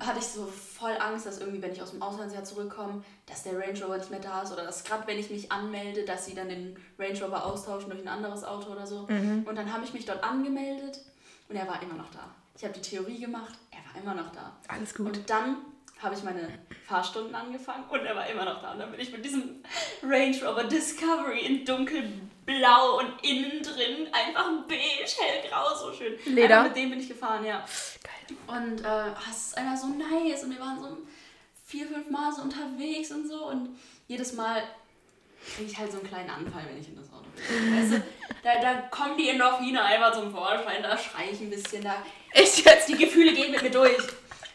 hatte 0.00 0.18
ich 0.18 0.26
so 0.26 0.46
voll 0.46 0.96
Angst, 0.98 1.26
dass 1.26 1.40
irgendwie, 1.40 1.60
wenn 1.60 1.72
ich 1.72 1.82
aus 1.82 1.90
dem 1.90 2.02
Auslandsjahr 2.02 2.44
zurückkomme, 2.44 3.04
dass 3.26 3.42
der 3.42 3.58
Range 3.58 3.78
Rover 3.82 3.98
nicht 3.98 4.10
mehr 4.10 4.20
da 4.20 4.42
ist 4.42 4.52
oder 4.52 4.64
dass 4.64 4.84
gerade, 4.84 5.06
wenn 5.06 5.18
ich 5.18 5.30
mich 5.30 5.52
anmelde, 5.52 6.04
dass 6.04 6.26
sie 6.26 6.34
dann 6.34 6.48
den 6.48 6.76
Range 6.98 7.22
Rover 7.22 7.44
austauschen 7.44 7.90
durch 7.90 8.02
ein 8.02 8.08
anderes 8.08 8.44
Auto 8.44 8.70
oder 8.70 8.86
so. 8.86 9.06
Und 9.44 9.54
dann 9.56 9.72
habe 9.72 9.84
ich 9.84 9.92
mich 9.92 10.06
dort 10.06 10.24
angemeldet 10.24 11.00
und 11.48 11.56
er 11.56 11.68
war 11.68 11.82
immer 11.82 11.94
noch 11.94 12.10
da. 12.10 12.30
Ich 12.56 12.64
habe 12.64 12.74
die 12.74 12.80
Theorie 12.80 13.18
gemacht, 13.20 13.54
er 13.70 13.78
war 13.92 14.02
immer 14.02 14.22
noch 14.22 14.32
da. 14.32 14.56
Alles 14.68 14.94
gut. 14.94 15.06
Und 15.06 15.28
dann 15.28 15.56
habe 16.00 16.14
ich 16.14 16.22
meine 16.22 16.48
Fahrstunden 16.86 17.34
angefangen 17.34 17.84
und 17.88 18.00
er 18.00 18.14
war 18.14 18.26
immer 18.28 18.44
noch 18.44 18.60
da. 18.60 18.72
Und 18.72 18.80
dann 18.80 18.90
bin 18.90 19.00
ich 19.00 19.10
mit 19.12 19.24
diesem 19.24 19.62
Range 20.02 20.36
Rover 20.44 20.64
Discovery 20.64 21.40
in 21.40 21.64
dunkelblau 21.64 22.98
und 22.98 23.24
innen 23.24 23.62
drin 23.62 24.08
einfach 24.12 24.50
beige, 24.68 25.10
hellgrau, 25.18 25.74
so 25.74 25.92
schön. 25.92 26.14
Leder. 26.26 26.58
Einfach 26.58 26.74
mit 26.74 26.76
dem 26.76 26.90
bin 26.90 27.00
ich 27.00 27.08
gefahren, 27.08 27.44
ja. 27.44 27.64
Geil. 28.02 28.36
Und 28.46 28.84
äh, 28.84 29.12
es 29.30 29.48
ist 29.48 29.56
einfach 29.58 29.76
so 29.76 29.86
nice 29.88 30.44
und 30.44 30.50
wir 30.50 30.60
waren 30.60 30.80
so 30.80 30.98
vier, 31.66 31.86
fünf 31.86 32.10
Mal 32.10 32.32
so 32.32 32.42
unterwegs 32.42 33.10
und 33.10 33.26
so 33.26 33.46
und 33.46 33.70
jedes 34.06 34.34
Mal 34.34 34.62
kriege 35.54 35.70
ich 35.70 35.78
halt 35.78 35.92
so 35.92 35.98
einen 35.98 36.08
kleinen 36.08 36.30
Anfall, 36.30 36.64
wenn 36.68 36.80
ich 36.80 36.88
in 36.88 36.96
das 36.96 37.12
Auto 37.12 37.26
bin. 37.34 37.78
Weißt 37.78 37.92
du, 37.92 38.02
da, 38.42 38.60
da 38.60 38.74
kommen 38.88 39.16
die 39.16 39.28
Endorphine 39.28 39.82
einfach 39.82 40.12
zum 40.12 40.32
Vorschein, 40.32 40.82
da 40.82 40.96
schreie 40.96 41.30
ich 41.30 41.40
ein 41.40 41.50
bisschen, 41.50 41.82
da 41.82 41.96
Echt 42.32 42.64
jetzt? 42.64 42.88
die 42.88 42.96
Gefühle 42.96 43.32
gehen 43.32 43.52
mit 43.52 43.62
mir 43.62 43.70
durch. 43.70 43.96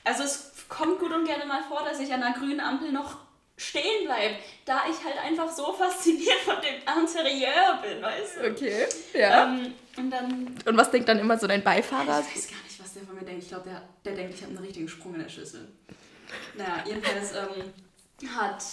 Also 0.03 0.23
es 0.23 0.48
kommt 0.69 0.99
gut 0.99 1.11
und 1.11 1.25
gerne 1.25 1.45
mal 1.45 1.63
vor, 1.63 1.83
dass 1.83 1.99
ich 1.99 2.13
an 2.13 2.23
einer 2.23 2.37
grünen 2.37 2.59
Ampel 2.59 2.91
noch 2.91 3.17
stehen 3.57 4.05
bleibe, 4.05 4.35
da 4.63 4.83
ich 4.89 5.03
halt 5.03 5.17
einfach 5.21 5.51
so 5.51 5.73
fasziniert 5.73 6.39
von 6.45 6.55
dem 6.61 6.75
Interieur 7.01 7.79
bin, 7.81 8.01
weißt 8.01 8.37
du. 8.37 8.51
Okay. 8.51 8.85
Ja. 9.13 9.43
Ähm, 9.43 9.73
und 9.97 10.09
dann, 10.09 10.55
Und 10.65 10.77
was 10.77 10.89
denkt 10.91 11.09
dann 11.09 11.19
immer 11.19 11.37
so 11.37 11.45
dein 11.45 11.61
Beifahrer? 11.61 12.21
ich 12.21 12.35
weiß 12.35 12.47
gar 12.47 12.63
nicht, 12.63 12.81
was 12.81 12.93
der 12.93 13.03
von 13.03 13.15
mir 13.15 13.25
denkt. 13.25 13.43
Ich 13.43 13.49
glaube, 13.49 13.69
der, 13.69 13.81
der 14.05 14.15
denkt, 14.15 14.35
ich 14.35 14.41
habe 14.43 14.51
einen 14.55 14.63
richtigen 14.63 14.87
Sprung 14.87 15.15
in 15.15 15.23
der 15.23 15.29
Schüssel. 15.29 15.67
Naja, 16.55 16.83
jedenfalls 16.85 17.33
ähm, 17.33 18.29
hat, 18.33 18.63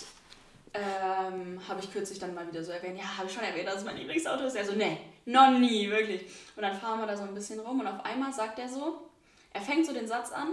ähm, 0.72 1.60
habe 1.66 1.80
ich 1.80 1.92
kürzlich 1.92 2.20
dann 2.20 2.34
mal 2.34 2.46
wieder 2.46 2.62
so 2.62 2.70
erwähnt, 2.70 2.98
ja, 2.98 3.16
habe 3.16 3.26
ich 3.26 3.34
schon 3.34 3.42
erwähnt, 3.42 3.66
dass 3.66 3.76
es 3.76 3.84
mein 3.84 3.96
Lieblingsauto 3.96 4.44
ist. 4.44 4.54
Er 4.54 4.66
so, 4.66 4.74
nee, 4.74 4.98
noch 5.24 5.50
nie, 5.50 5.90
wirklich. 5.90 6.26
Und 6.54 6.62
dann 6.62 6.78
fahren 6.78 7.00
wir 7.00 7.06
da 7.06 7.16
so 7.16 7.24
ein 7.24 7.34
bisschen 7.34 7.58
rum 7.58 7.80
und 7.80 7.88
auf 7.88 8.04
einmal 8.04 8.32
sagt 8.32 8.60
er 8.60 8.68
so, 8.68 9.10
er 9.52 9.62
fängt 9.62 9.84
so 9.84 9.92
den 9.92 10.06
Satz 10.06 10.30
an, 10.30 10.48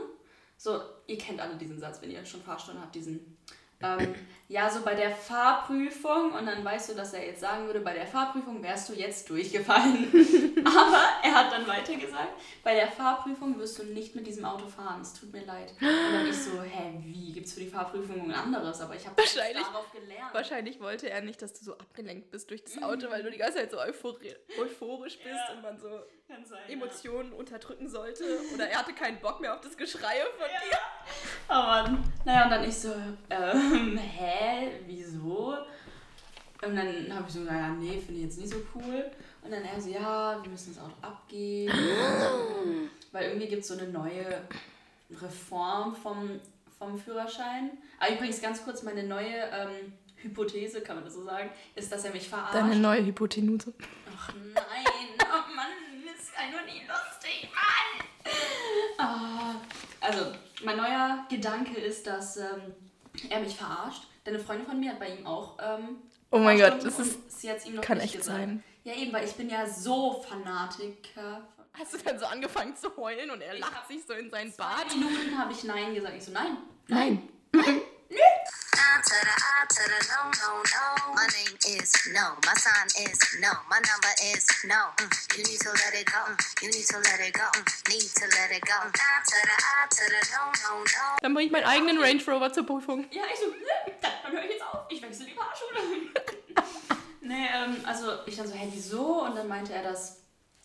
so, 0.63 0.82
ihr 1.08 1.17
kennt 1.17 1.41
alle 1.41 1.55
diesen 1.58 1.77
Satz, 1.77 2.01
wenn 2.01 2.10
ihr 2.10 2.25
schon 2.25 2.41
Fahrstunden 2.41 2.82
habt, 2.82 2.96
diesen, 2.96 3.38
ähm, 3.82 4.15
ja, 4.48 4.70
so 4.70 4.82
bei 4.82 4.96
der 4.96 5.12
Fahrprüfung 5.12 6.32
und 6.32 6.46
dann 6.46 6.63
weißt 6.63 6.89
du, 6.89 6.93
dass 6.96 7.12
er 7.13 7.25
jetzt 7.25 7.41
sagen 7.41 7.65
würde, 7.65 7.82
bei 7.82 7.93
der 7.93 8.08
Fahrprüfung 8.08 8.63
wärst 8.63 8.88
du 8.88 8.93
jetzt 8.93 9.29
durchgefallen. 9.29 10.08
Aber 10.65 11.03
er 11.22 11.34
hat 11.36 11.51
dann 11.51 11.67
weiter 11.67 11.96
gesagt, 11.96 12.29
bei 12.63 12.75
der 12.75 12.88
Fahrprüfung 12.89 13.60
wirst 13.60 13.77
du 13.79 13.84
nicht 13.84 14.15
mit 14.15 14.25
diesem 14.25 14.46
Auto 14.46 14.67
fahren, 14.67 15.01
es 15.01 15.13
tut 15.13 15.34
mir 15.34 15.43
leid. 15.46 15.74
Und 15.82 16.13
dann 16.13 16.27
ich 16.27 16.38
so, 16.38 16.62
hä, 16.62 16.98
wie, 17.03 17.34
gibt's 17.34 17.53
für 17.53 17.60
die 17.60 17.67
Fahrprüfung 17.67 18.22
ein 18.22 18.32
anderes? 18.34 18.79
Aber 18.79 18.96
ich 18.96 19.05
habe 19.05 19.17
Wahrscheinlich. 19.17 19.63
darauf 19.65 19.91
gelernt. 19.91 20.34
Wahrscheinlich 20.34 20.79
wollte 20.79 21.10
er 21.10 21.20
nicht, 21.22 21.41
dass 21.41 21.51
du 21.51 21.65
so 21.65 21.74
abgelenkt 21.74 22.32
bist 22.32 22.50
durch 22.50 22.63
das 22.63 22.82
Auto, 22.82 23.10
weil 23.10 23.22
du 23.24 23.32
die 23.32 23.38
ganze 23.38 23.58
Zeit 23.58 23.72
so 23.72 23.79
euphori 23.82 24.34
euphorisch 24.62 25.17
bist 25.17 25.27
Ja. 25.50 25.55
und 25.55 25.62
man 25.62 25.77
so 25.77 25.89
Kann 26.34 26.46
sein, 26.46 26.68
Emotionen 26.68 27.32
unterdrücken 27.32 27.88
sollte. 27.88 28.24
Oder 28.56 28.68
er 28.68 28.80
hatte 28.80 28.94
keinen 28.94 29.20
Bock 29.20 29.40
mehr 29.40 29.54
auf 29.54 29.62
das 29.62 29.78
Geschreie 29.78 30.24
von 30.36 30.48
dir. 30.48 30.78
Oh 31.48 31.54
Mann. 31.54 32.04
Naja, 32.25 32.46
und 32.46 32.50
dann 32.50 32.63
ich 32.63 32.75
so, 32.75 32.92
ähm, 33.30 33.98
hä, 33.98 34.72
wieso? 34.88 35.56
Und 36.66 36.75
dann 36.75 37.13
habe 37.13 37.25
ich 37.28 37.34
so, 37.34 37.42
naja, 37.42 37.70
nee, 37.70 38.00
finde 38.00 38.13
ich 38.13 38.22
jetzt 38.24 38.40
nicht 38.40 38.50
so 38.50 38.58
cool. 38.74 39.12
Und 39.44 39.52
dann 39.52 39.63
er 39.63 39.80
so, 39.80 39.90
ja, 39.90 40.42
wir 40.42 40.50
müssen 40.50 40.74
das 40.74 40.84
Auto 40.84 40.96
abgeben. 41.04 41.72
Weil 43.12 43.25
irgendwie 43.25 43.48
gibt 43.48 43.62
es 43.62 43.68
so 43.68 43.78
eine 43.78 43.90
neue 43.90 44.42
Reform 45.12 45.96
vom, 45.96 46.40
vom 46.80 46.98
Führerschein. 46.98 47.78
Aber 48.00 48.12
übrigens 48.12 48.42
ganz 48.42 48.63
kurz, 48.63 48.82
meine 48.82 49.04
neue 49.04 49.36
ähm, 49.52 49.94
Hypothese, 50.16 50.82
kann 50.82 50.96
man 50.96 51.06
das 51.06 51.13
so 51.13 51.24
sagen, 51.24 51.52
ist, 51.75 51.92
dass 51.92 52.06
er 52.06 52.12
mich 52.12 52.28
verarscht. 52.28 52.56
Deine 52.56 52.78
neue 52.78 53.06
Hypotenuse. 53.06 53.72
Ach 54.18 54.34
nein, 54.34 55.02
ist 56.34 56.40
einfach 56.40 56.66
nie 56.66 56.82
lustig, 56.88 57.50
Mann. 57.54 58.08
Ah, 58.98 59.56
also, 60.02 60.34
mein 60.63 60.78
neuer 60.78 61.25
Gedanke 61.30 61.80
ist, 61.80 62.08
dass 62.08 62.38
ähm, 62.38 62.74
er 63.30 63.40
mich 63.40 63.56
verarscht. 63.56 64.04
Denn 64.25 64.36
eine 64.36 64.44
Freundin 64.44 64.66
von 64.68 64.80
mir 64.80 64.92
hat 64.92 65.00
bei 65.00 65.10
ihm 65.10 65.28
auch 65.28 65.58
ähm, 65.62 65.98
Oh 66.32 66.40
mein 66.40 66.58
Gott, 66.58 66.84
das 66.84 66.98
ist, 67.00 67.40
sie 67.42 67.50
hat's 67.52 67.66
ihm 67.66 67.75
noch 67.75 67.84
kann 67.84 68.00
echt 68.00 68.18
gesagt. 68.18 68.38
sein. 68.38 68.63
Ja, 68.84 68.96
eben, 68.96 69.13
weil 69.13 69.25
ich 69.25 69.34
bin 69.34 69.50
ja 69.50 69.68
so 69.68 70.24
Fanatiker. 70.28 71.48
Hast 71.74 71.94
du 71.94 71.98
dann 72.00 72.20
so 72.20 72.25
angefangen 72.25 72.75
zu 72.75 72.96
heulen 72.98 73.30
und 73.32 73.42
er 73.42 73.54
Ich 73.56 73.60
lacht 73.60 73.88
sich 73.88 74.04
so 74.06 74.13
in 74.13 74.30
sein 74.30 74.52
Zwei 74.52 74.63
Bart? 74.63 74.90
Minuten 74.96 75.38
habe 75.38 75.52
ich 75.52 75.63
Nein 75.63 75.94
gesagt. 75.94 76.16
Ich 76.18 76.24
so, 76.24 76.32
nein. 76.32 76.58
Nein. 76.88 77.30
Answer 77.54 77.74
to 79.04 79.18
the 79.28 79.36
I 79.36 79.66
to 79.75 79.84
the 79.92 80.00
no, 80.12 80.22
no, 80.42 80.50
no. 80.75 81.13
My 81.16 81.28
name 81.38 81.56
is 81.80 81.92
no. 82.13 82.36
My 82.46 82.54
sign 82.56 82.88
is 83.08 83.20
no. 83.40 83.52
My 83.70 83.80
number 83.80 84.13
is 84.34 84.46
no. 84.66 84.82
Mm, 84.98 85.38
You 85.38 85.44
need 85.44 85.60
to 85.62 85.72
let 85.72 85.94
it 85.94 86.08
go. 86.08 86.20
Mm, 86.28 86.38
You 86.63 86.70
need 86.70 86.88
to 86.88 86.98
let 87.00 87.20
it 87.20 87.34
go. 87.34 87.46
Mm, 87.54 87.66
Need 87.90 88.10
to 88.20 88.25
let 88.36 88.52
it 88.52 88.63
go. 88.66 88.78
I 88.84 89.16
to 89.30 89.38
the 89.50 89.56
I 89.58 89.88
to 89.98 90.04
the 90.13 90.22
no, 90.34 90.44
no, 90.63 90.72
no. 90.84 91.06
Dann 91.22 91.34
bringe 91.34 91.48
ich 91.48 91.52
meinen 91.52 91.66
eigenen 91.66 91.98
Range 92.02 92.24
Rover 92.28 92.52
zur 92.54 92.66
Prüfung. 92.66 93.06
Ja, 93.12 93.24
ich 93.32 93.40
so, 93.40 93.48
ne, 93.48 93.94
dann, 94.02 94.12
dann 94.24 94.32
höre 94.34 94.44
ich 94.46 94.52
jetzt 94.52 94.63
auf. 94.63 94.80
Ich 94.90 95.02
wechsle 95.02 95.25
die 95.25 95.34
Fahrschule. 95.34 95.80
nee, 97.22 97.48
ähm, 97.54 97.78
also 97.86 98.20
ich 98.25 98.36
dann 98.36 98.48
so, 98.48 98.54
hä, 98.54 98.68
wieso? 98.72 99.24
Und 99.24 99.36
dann 99.36 99.48
meinte 99.48 99.74
er, 99.74 99.84
dass 99.84 100.18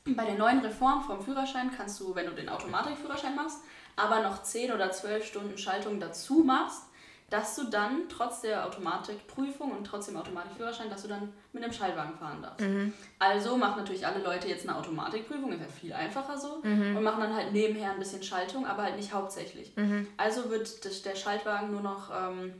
bei 0.07 0.25
der 0.25 0.35
neuen 0.35 0.61
Reform 0.61 1.05
vom 1.05 1.23
Führerschein 1.25 1.71
kannst 1.77 2.01
du, 2.01 2.15
wenn 2.15 2.27
du 2.27 2.33
den 2.33 2.49
Automatikführerschein 2.49 3.35
machst, 3.37 3.59
aber 3.97 4.21
noch 4.23 4.43
10 4.43 4.73
oder 4.73 4.91
12 4.91 5.27
Stunden 5.27 5.59
Schaltung 5.59 6.01
dazu 6.01 6.43
machst, 6.45 6.83
dass 7.31 7.57
du 7.57 7.65
dann 7.65 8.09
trotz 8.09 8.41
der 8.41 8.65
Automatikprüfung 8.67 9.73
und 9.73 9.85
trotz 9.85 10.07
dem 10.07 10.17
Automatikführerschein, 10.17 10.89
dass 10.89 11.03
du 11.03 11.09
dann 11.09 11.33
mit 11.53 11.63
einem 11.63 11.73
Schaltwagen 11.73 12.15
fahren 12.17 12.41
darfst. 12.41 12.65
Also 13.19 13.57
machen 13.57 13.79
natürlich 13.79 14.07
alle 14.07 14.23
Leute 14.23 14.49
jetzt 14.49 14.67
eine 14.69 14.79
Automatikprüfung, 14.79 15.53
ist 15.53 15.61
ja 15.61 15.69
viel 15.69 15.93
einfacher 15.93 16.39
so, 16.39 16.61
und 16.63 17.03
machen 17.03 17.21
dann 17.21 17.35
halt 17.35 17.53
nebenher 17.53 17.93
ein 17.93 17.99
bisschen 17.99 18.23
Schaltung, 18.23 18.67
aber 18.67 18.85
halt 18.85 18.97
nicht 18.97 19.13
hauptsächlich. 19.13 19.73
Also 20.17 20.49
wird 20.51 20.85
das, 20.85 21.03
der 21.03 21.17
Schaltwagen 21.17 21.71
nur 21.71 21.83
noch 21.83 22.11
ähm, 22.15 22.55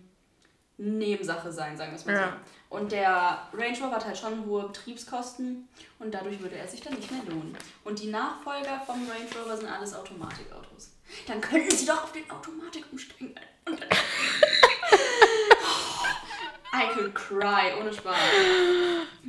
Nebensache 0.77 1.51
sein, 1.51 1.77
sagen 1.77 1.91
wir 1.93 1.97
es 1.97 2.05
mal 2.07 2.15
Ja. 2.15 2.29
so. 2.71 2.77
Und 2.77 2.93
der 2.93 3.49
Range 3.55 3.79
Rover 3.79 3.97
hat 3.97 4.05
halt 4.05 4.19
schon 4.19 4.45
hohe 4.45 4.65
Betriebskosten 4.67 5.67
und 5.99 6.13
dadurch 6.13 6.41
würde 6.41 6.57
er 6.57 6.69
sich 6.69 6.83
dann 6.83 6.93
nicht 6.95 7.11
mehr 7.11 7.23
lohnen. 7.25 7.57
Und 7.85 7.99
die 8.01 8.11
Nachfolger 8.11 8.81
vom 8.85 8.97
Range 9.09 9.43
Rover 9.43 9.57
sind 9.57 9.69
alles 9.69 9.95
Automatikautos. 9.95 10.93
Dann 11.27 11.41
könnten 11.41 11.71
sie 11.75 11.87
doch 11.87 12.05
auf 12.05 12.13
den 12.13 12.31
Automatik 12.31 12.85
umsteigen. 12.93 13.35
Und 13.65 13.81
dann 13.81 13.89
I 16.79 16.89
could 16.95 17.15
cry, 17.15 17.73
ohne 17.81 17.93
Spaß. 17.93 18.15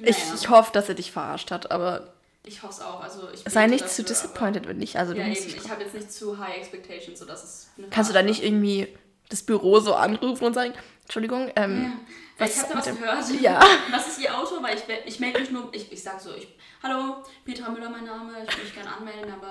Ich, 0.01 0.17
Naja, 0.17 0.33
ich 0.35 0.49
hoffe, 0.49 0.71
dass 0.71 0.87
er 0.87 0.95
dich 0.95 1.11
verarscht 1.11 1.51
hat, 1.51 1.71
aber 1.71 2.13
ich 2.45 2.63
hoffe 2.63 2.73
es 2.73 2.81
auch. 2.81 3.03
Also 3.03 3.27
ich 3.33 3.43
sei 3.51 3.67
nicht 3.67 3.89
zu 3.89 4.01
dafür, 4.01 4.05
disappointed, 4.15 4.67
wenn 4.67 4.77
nicht. 4.77 4.95
Also 4.97 5.13
ja, 5.13 5.25
eben. 5.25 5.33
Ich 5.33 5.69
habe 5.69 5.83
jetzt 5.83 5.93
nicht 5.93 6.11
zu 6.11 6.37
high 6.37 6.55
expectations, 6.55 7.19
sodass 7.19 7.43
es. 7.43 7.69
Kannst 7.91 8.09
du 8.09 8.13
da 8.13 8.21
nicht 8.21 8.41
irgendwie 8.43 8.87
das 9.27 9.43
Büro 9.43 9.79
so 9.79 9.93
anrufen 9.95 10.45
und 10.45 10.53
sagen, 10.53 10.73
Entschuldigung, 11.03 11.51
ähm, 11.57 11.83
Ja. 11.83 11.91
was 12.37 12.55
ich 12.55 12.61
habe 12.63 12.73
da 12.73 12.77
was 12.79 12.85
gehört. 12.85 13.25
Ja. 13.41 13.59
Was 13.91 14.07
ist 14.07 14.19
Ihr 14.21 14.37
Auto? 14.37 14.61
Weil 14.63 14.77
ich, 14.77 14.83
ich 15.05 15.19
melde 15.19 15.41
mich 15.41 15.51
nur, 15.51 15.67
ich, 15.73 15.91
ich 15.91 16.01
sag 16.01 16.21
so, 16.21 16.33
ich, 16.33 16.47
hallo, 16.81 17.17
Petra 17.43 17.69
Müller 17.69 17.89
mein 17.89 18.05
Name, 18.05 18.31
ich 18.47 18.53
würde 18.53 18.63
mich 18.63 18.73
gerne 18.73 18.95
anmelden, 18.95 19.33
aber 19.33 19.49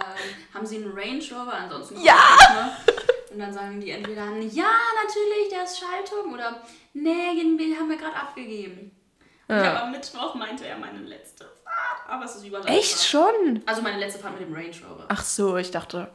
haben 0.54 0.64
Sie 0.66 0.76
einen 0.76 0.92
Range 0.92 1.22
Rover? 1.30 1.52
Ansonsten 1.52 2.00
Ja. 2.00 2.14
Ne? 2.54 2.72
Und 3.30 3.38
dann 3.38 3.52
sagen 3.52 3.80
die 3.80 3.90
entweder, 3.90 4.24
ja, 4.38 4.70
natürlich, 5.04 5.48
der 5.50 5.64
ist 5.64 5.78
Schaltung 5.78 6.32
oder 6.32 6.62
nee, 6.94 7.34
den 7.34 7.76
haben 7.78 7.88
wir 7.90 7.96
gerade 7.96 8.16
abgegeben. 8.16 8.90
Und 9.48 9.56
Ja. 9.56 9.64
ja. 9.64 9.82
am 9.82 9.90
Mittwoch 9.92 10.34
meinte 10.34 10.66
er 10.66 10.78
meine 10.78 11.00
letzte 11.00 11.44
Fahrt, 11.44 12.08
aber 12.08 12.24
es 12.24 12.36
ist 12.36 12.44
überall. 12.46 12.66
Echt 12.68 13.02
schon? 13.04 13.62
Also 13.66 13.82
meine 13.82 13.98
letzte 13.98 14.20
Fahrt 14.20 14.38
mit 14.38 14.48
dem 14.48 14.54
Range 14.54 14.74
Rover. 14.88 15.06
Ach 15.08 15.22
so, 15.22 15.56
ich 15.56 15.70
dachte. 15.70 16.10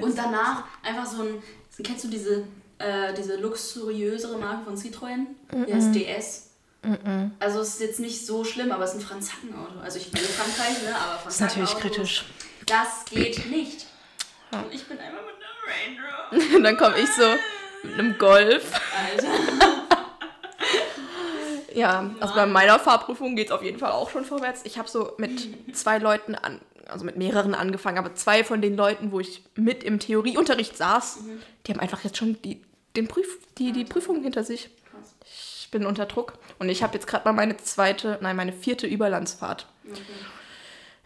Und 0.00 0.18
danach 0.18 0.64
einfach 0.82 1.06
so 1.06 1.22
ein, 1.22 1.42
kennst 1.82 2.04
du 2.04 2.08
diese, 2.08 2.44
äh, 2.78 3.14
diese 3.14 3.36
luxuriösere 3.36 4.36
Marke 4.38 4.64
von 4.64 4.76
Citroën? 4.76 5.26
Die 5.66 5.74
heißt 5.74 5.94
DS. 5.94 6.44
Also 7.40 7.60
es 7.60 7.74
ist 7.74 7.80
jetzt 7.80 8.00
nicht 8.00 8.24
so 8.26 8.44
schlimm, 8.44 8.70
aber 8.72 8.84
es 8.84 8.94
ist 8.94 9.00
ein 9.00 9.06
Franzackenauto. 9.06 9.80
Also 9.80 9.98
ich 9.98 10.12
will 10.12 10.20
Frankreich, 10.20 10.82
ne, 10.82 10.94
aber 10.96 11.20
Das 11.24 11.34
ist 11.34 11.40
natürlich 11.40 11.76
kritisch. 11.76 12.24
Das 12.66 13.04
geht 13.06 13.50
nicht. 13.50 13.86
Und 14.52 14.72
ich 14.72 14.86
bin 14.86 14.98
einfach 14.98 15.22
Und 16.30 16.62
dann 16.62 16.76
komme 16.76 16.98
ich 16.98 17.08
so 17.12 17.24
mit 17.82 17.94
einem 17.94 18.18
Golf. 18.18 18.72
Alter. 18.96 19.28
Ja, 21.74 22.10
also 22.18 22.34
bei 22.34 22.44
meiner 22.44 22.80
Fahrprüfung 22.80 23.36
geht 23.36 23.46
es 23.48 23.52
auf 23.52 23.62
jeden 23.62 23.78
Fall 23.78 23.92
auch 23.92 24.10
schon 24.10 24.24
vorwärts. 24.24 24.62
Ich 24.64 24.78
habe 24.78 24.88
so 24.88 25.12
mit 25.16 25.76
zwei 25.76 25.98
Leuten 25.98 26.34
an, 26.34 26.60
also 26.88 27.04
mit 27.04 27.16
mehreren 27.16 27.54
angefangen, 27.54 27.98
aber 27.98 28.16
zwei 28.16 28.42
von 28.42 28.60
den 28.60 28.76
Leuten, 28.76 29.12
wo 29.12 29.20
ich 29.20 29.44
mit 29.54 29.84
im 29.84 30.00
Theorieunterricht 30.00 30.76
saß, 30.76 31.20
die 31.66 31.72
haben 31.72 31.78
einfach 31.78 32.02
jetzt 32.02 32.16
schon 32.16 32.42
die, 32.42 32.62
den 32.96 33.06
Prüf, 33.06 33.38
die, 33.58 33.70
die 33.70 33.84
Prüfung 33.84 34.22
hinter 34.22 34.42
sich. 34.42 34.70
Krass. 34.90 35.14
Ich 35.24 35.68
bin 35.70 35.86
unter 35.86 36.06
Druck. 36.06 36.32
Und 36.58 36.68
ich 36.68 36.82
habe 36.82 36.94
jetzt 36.94 37.06
gerade 37.06 37.24
mal 37.24 37.32
meine 37.32 37.56
zweite, 37.58 38.18
nein, 38.22 38.34
meine 38.34 38.52
vierte 38.52 38.88
Überlandsfahrt. 38.88 39.66
Okay. 39.88 40.00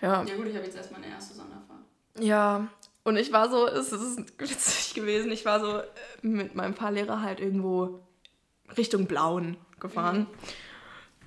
Ja. 0.00 0.24
Ja 0.24 0.34
gut, 0.34 0.46
ich 0.46 0.54
habe 0.54 0.64
jetzt 0.64 0.76
erstmal 0.76 1.02
eine 1.02 1.12
erste 1.12 1.34
Sonderfahrt. 1.34 1.80
Ja, 2.18 2.66
und 3.04 3.16
ich 3.16 3.32
war 3.32 3.50
so, 3.50 3.66
es 3.66 3.92
ist 3.92 4.38
witzig 4.38 4.94
gewesen, 4.94 5.30
ich 5.32 5.44
war 5.44 5.60
so 5.60 5.78
äh, 5.78 5.84
mit 6.22 6.54
meinem 6.54 6.74
Fahrlehrer 6.74 7.22
halt 7.22 7.40
irgendwo 7.40 8.00
Richtung 8.76 9.06
Blauen 9.06 9.56
gefahren. 9.80 10.26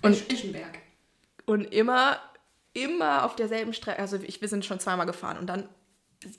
Und 0.01 0.13
Und- 0.21 0.33
Ischenberg. 0.33 0.79
Und 1.45 1.65
immer, 1.73 2.19
immer 2.73 3.23
auf 3.23 3.35
derselben 3.35 3.73
Strecke, 3.73 3.99
also 3.99 4.17
ich, 4.17 4.41
wir 4.41 4.47
sind 4.47 4.65
schon 4.65 4.79
zweimal 4.79 5.05
gefahren 5.05 5.37
und 5.37 5.45
dann 5.47 5.69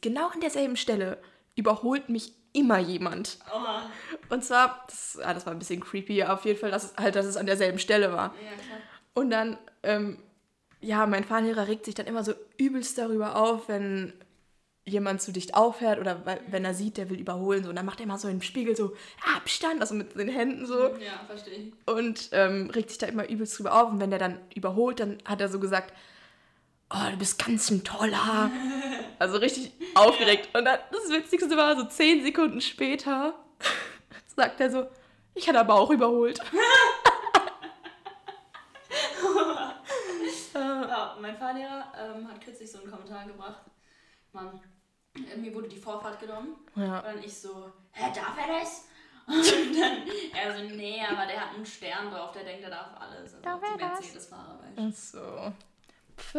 genau 0.01 0.29
an 0.29 0.41
derselben 0.41 0.77
Stelle 0.77 1.19
überholt 1.55 2.09
mich 2.09 2.33
immer 2.53 2.79
jemand. 2.79 3.39
Oh. 3.55 4.33
Und 4.35 4.45
zwar, 4.45 4.85
das, 4.89 5.19
ah, 5.23 5.33
das 5.33 5.47
war 5.47 5.53
ein 5.53 5.59
bisschen 5.61 5.81
creepy, 5.81 6.25
auf 6.25 6.45
jeden 6.45 6.59
Fall, 6.59 6.71
dass 6.73 6.85
es 6.85 6.97
halt, 6.97 7.15
dass 7.15 7.27
es 7.27 7.37
an 7.37 7.47
derselben 7.47 7.79
Stelle 7.79 8.13
war. 8.13 8.35
Ja, 8.43 8.51
klar. 8.51 8.79
Und 9.15 9.31
dann, 9.31 9.59
ähm, 9.83 10.19
ja, 10.81 11.07
mein 11.07 11.23
Fahrlehrer 11.25 11.69
regt 11.69 11.85
sich 11.85 11.95
dann 11.95 12.07
immer 12.07 12.25
so 12.25 12.33
übelst 12.59 12.99
darüber 12.99 13.37
auf, 13.37 13.69
wenn 13.69 14.13
jemand 14.87 15.21
zu 15.21 15.33
dicht 15.33 15.55
aufhört 15.55 15.99
oder 15.99 16.23
wenn 16.49 16.65
er 16.65 16.73
sieht, 16.73 16.97
der 16.97 17.11
will 17.11 17.19
überholen. 17.19 17.65
So. 17.65 17.71
Und 17.71 17.77
dann 17.77 17.85
macht 17.85 18.01
er 18.01 18.05
immer 18.05 18.19
so 18.19 18.29
im 18.29 18.41
Spiegel 18.41 18.77
so 18.77 18.97
Abstand, 19.37 19.81
also 19.81 19.95
mit 19.95 20.15
den 20.15 20.29
Händen 20.29 20.65
so. 20.65 20.89
Ja, 20.99 21.21
verstehe 21.27 21.55
ich. 21.55 21.73
Und 21.87 22.29
ähm, 22.33 22.71
regt 22.71 22.91
sich 22.91 22.99
da 22.99 23.07
immer 23.07 23.29
übelst 23.29 23.59
drüber 23.59 23.83
auf. 23.83 23.91
Und 23.91 24.01
wenn 24.01 24.11
der 24.11 24.21
dann 24.21 24.39
überholt, 24.55 25.01
dann 25.01 25.19
hat 25.25 25.41
er 25.41 25.49
so 25.49 25.59
gesagt, 25.59 25.93
oh, 26.91 27.11
du 27.11 27.17
bist 27.17 27.45
ganz 27.45 27.71
ein 27.71 27.85
toller. 27.85 28.51
Also 29.19 29.39
richtig 29.39 29.73
aufgeregt. 29.95 30.55
Und 30.55 30.67
dann, 30.67 30.79
das 30.93 31.09
Witzigste 31.09 31.57
war, 31.57 31.75
so 31.75 31.85
zehn 31.85 32.23
Sekunden 32.23 32.61
später 32.61 33.33
sagt 34.37 34.61
er 34.61 34.71
so, 34.71 34.87
ich 35.35 35.49
hatte 35.49 35.59
aber 35.59 35.75
auch 35.75 35.91
überholt. 35.91 36.39
Ja, 40.55 41.15
mein 41.21 41.37
Fahrlehrer 41.37 41.93
ähm, 41.99 42.27
hat 42.27 42.41
kürzlich 42.43 42.71
so 42.71 42.79
einen 42.79 42.91
Kommentar 42.91 43.27
gebracht. 43.27 43.61
Mann, 44.33 44.61
mir 45.37 45.55
wurde 45.55 45.69
die 45.69 45.79
Vorfahrt 45.79 46.21
genommen. 46.21 46.57
Ja. 46.75 46.99
Und 47.01 47.05
dann 47.07 47.23
ich 47.25 47.35
so, 47.37 47.71
hä, 47.93 48.13
darf 48.15 48.37
er 48.39 48.61
das? 48.61 48.85
Und 49.27 49.35
dann 49.81 50.03
er 50.35 50.57
so, 50.57 50.63
nee, 50.77 51.01
aber 51.05 51.27
der 51.27 51.41
hat 51.41 51.55
einen 51.55 51.67
Stern 51.67 52.11
drauf, 52.13 52.31
der 52.33 52.45
denkt, 52.45 52.63
er 52.63 52.71
darf 52.71 52.91
alles. 53.01 53.35
Also 53.35 53.41
Darf 53.43 53.61
die 53.61 53.67
er 53.83 53.89
das? 53.89 54.01
Mercedes-Fahrer, 54.01 54.61
weißt 54.77 54.79
Ach 54.79 54.97
so. 54.97 55.53
Pff, 56.17 56.33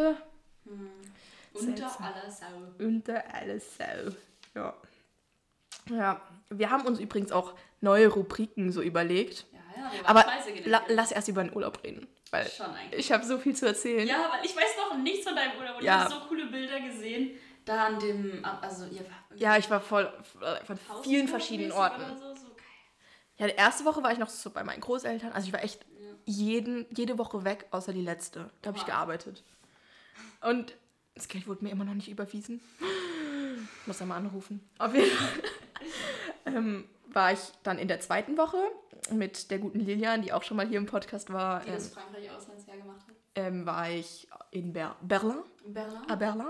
du. 1.53 1.59
Unter 1.59 2.01
aller 2.01 2.31
Sau. 2.31 2.45
unter 2.85 3.23
alles 3.33 3.77
Sau. 3.77 4.11
Ja. 4.55 4.73
Ja, 5.89 6.21
wir 6.49 6.69
haben 6.69 6.85
uns 6.85 6.99
übrigens 6.99 7.31
auch 7.31 7.53
neue 7.81 8.07
Rubriken 8.07 8.71
so 8.71 8.81
überlegt. 8.81 9.45
Ja, 9.51 9.83
ja, 9.83 9.91
Aber 10.05 10.25
la 10.65 10.81
lass 10.87 11.11
erst 11.11 11.27
über 11.27 11.43
den 11.43 11.53
Urlaub 11.55 11.83
reden. 11.83 12.07
Weil 12.31 12.45
Schon 12.49 12.67
eigentlich. 12.67 12.99
ich 12.99 13.11
habe 13.11 13.25
so 13.25 13.37
viel 13.37 13.55
zu 13.55 13.65
erzählen. 13.67 14.05
Ja, 14.07 14.29
weil 14.31 14.45
ich 14.45 14.55
weiß 14.55 14.75
noch 14.89 14.97
nichts 14.97 15.25
von 15.25 15.35
deinem 15.35 15.57
Urlaub 15.57 15.77
und 15.77 15.83
Ja. 15.83 16.05
ich 16.07 16.13
habe 16.13 16.13
so 16.23 16.27
coole 16.27 16.45
Bilder 16.47 16.79
gesehen. 16.81 17.31
Da 17.67 17.85
an 17.87 17.99
dem, 17.99 18.43
also 18.61 18.85
ihr 18.85 19.01
war 19.01 19.35
Ja, 19.37 19.57
ich 19.57 19.69
war 19.69 19.79
voll 19.81 20.11
äh, 20.41 20.65
von 20.65 20.79
vielen 21.03 21.27
verschiedenen 21.27 21.71
Orten. 21.71 22.01
So, 22.17 22.33
so. 22.33 22.47
Ja, 23.37 23.47
die 23.47 23.53
erste 23.55 23.85
Woche 23.85 24.01
war 24.01 24.11
ich 24.11 24.17
noch 24.17 24.29
so 24.29 24.49
bei 24.49 24.63
meinen 24.63 24.81
Großeltern. 24.81 25.31
Also 25.33 25.47
ich 25.47 25.53
war 25.53 25.63
echt 25.63 25.85
jeden, 26.25 26.85
jede 26.95 27.17
Woche 27.17 27.43
weg, 27.43 27.67
außer 27.71 27.93
die 27.93 28.01
letzte. 28.01 28.49
Da 28.61 28.69
habe 28.69 28.77
ich 28.77 28.85
gearbeitet. 28.85 29.43
Und 30.41 30.75
das 31.15 31.27
Geld 31.27 31.47
wurde 31.47 31.63
mir 31.63 31.69
immer 31.71 31.83
noch 31.85 31.93
nicht 31.93 32.09
überwiesen. 32.09 32.61
Ich 33.81 33.87
muss 33.87 33.97
da 33.99 34.05
mal 34.05 34.17
anrufen. 34.17 34.67
Auf 34.79 34.93
jeden 34.95 35.09
Fall 35.11 35.27
ähm, 36.45 36.85
war 37.13 37.31
ich 37.33 37.39
dann 37.63 37.77
in 37.79 37.87
der 37.87 37.99
zweiten 37.99 38.37
Woche 38.37 38.57
mit 39.11 39.51
der 39.51 39.59
guten 39.59 39.79
Lilian, 39.79 40.21
die 40.21 40.33
auch 40.33 40.43
schon 40.43 40.57
mal 40.57 40.67
hier 40.67 40.77
im 40.77 40.85
Podcast 40.85 41.31
war. 41.31 41.61
Die 41.61 41.67
Ähm, 41.69 41.73
das 41.75 41.89
Frankreich-Auslandsjahr 41.89 42.77
gemacht 42.77 43.01
hat. 43.07 43.15
ähm, 43.35 43.65
war 43.65 43.89
ich 43.89 44.27
in 44.51 44.73
Ber 44.73 44.95
Berlin. 45.01 45.37
In 45.65 45.73
Berlin. 45.73 45.97
à 46.07 46.15
Berlin. 46.15 46.47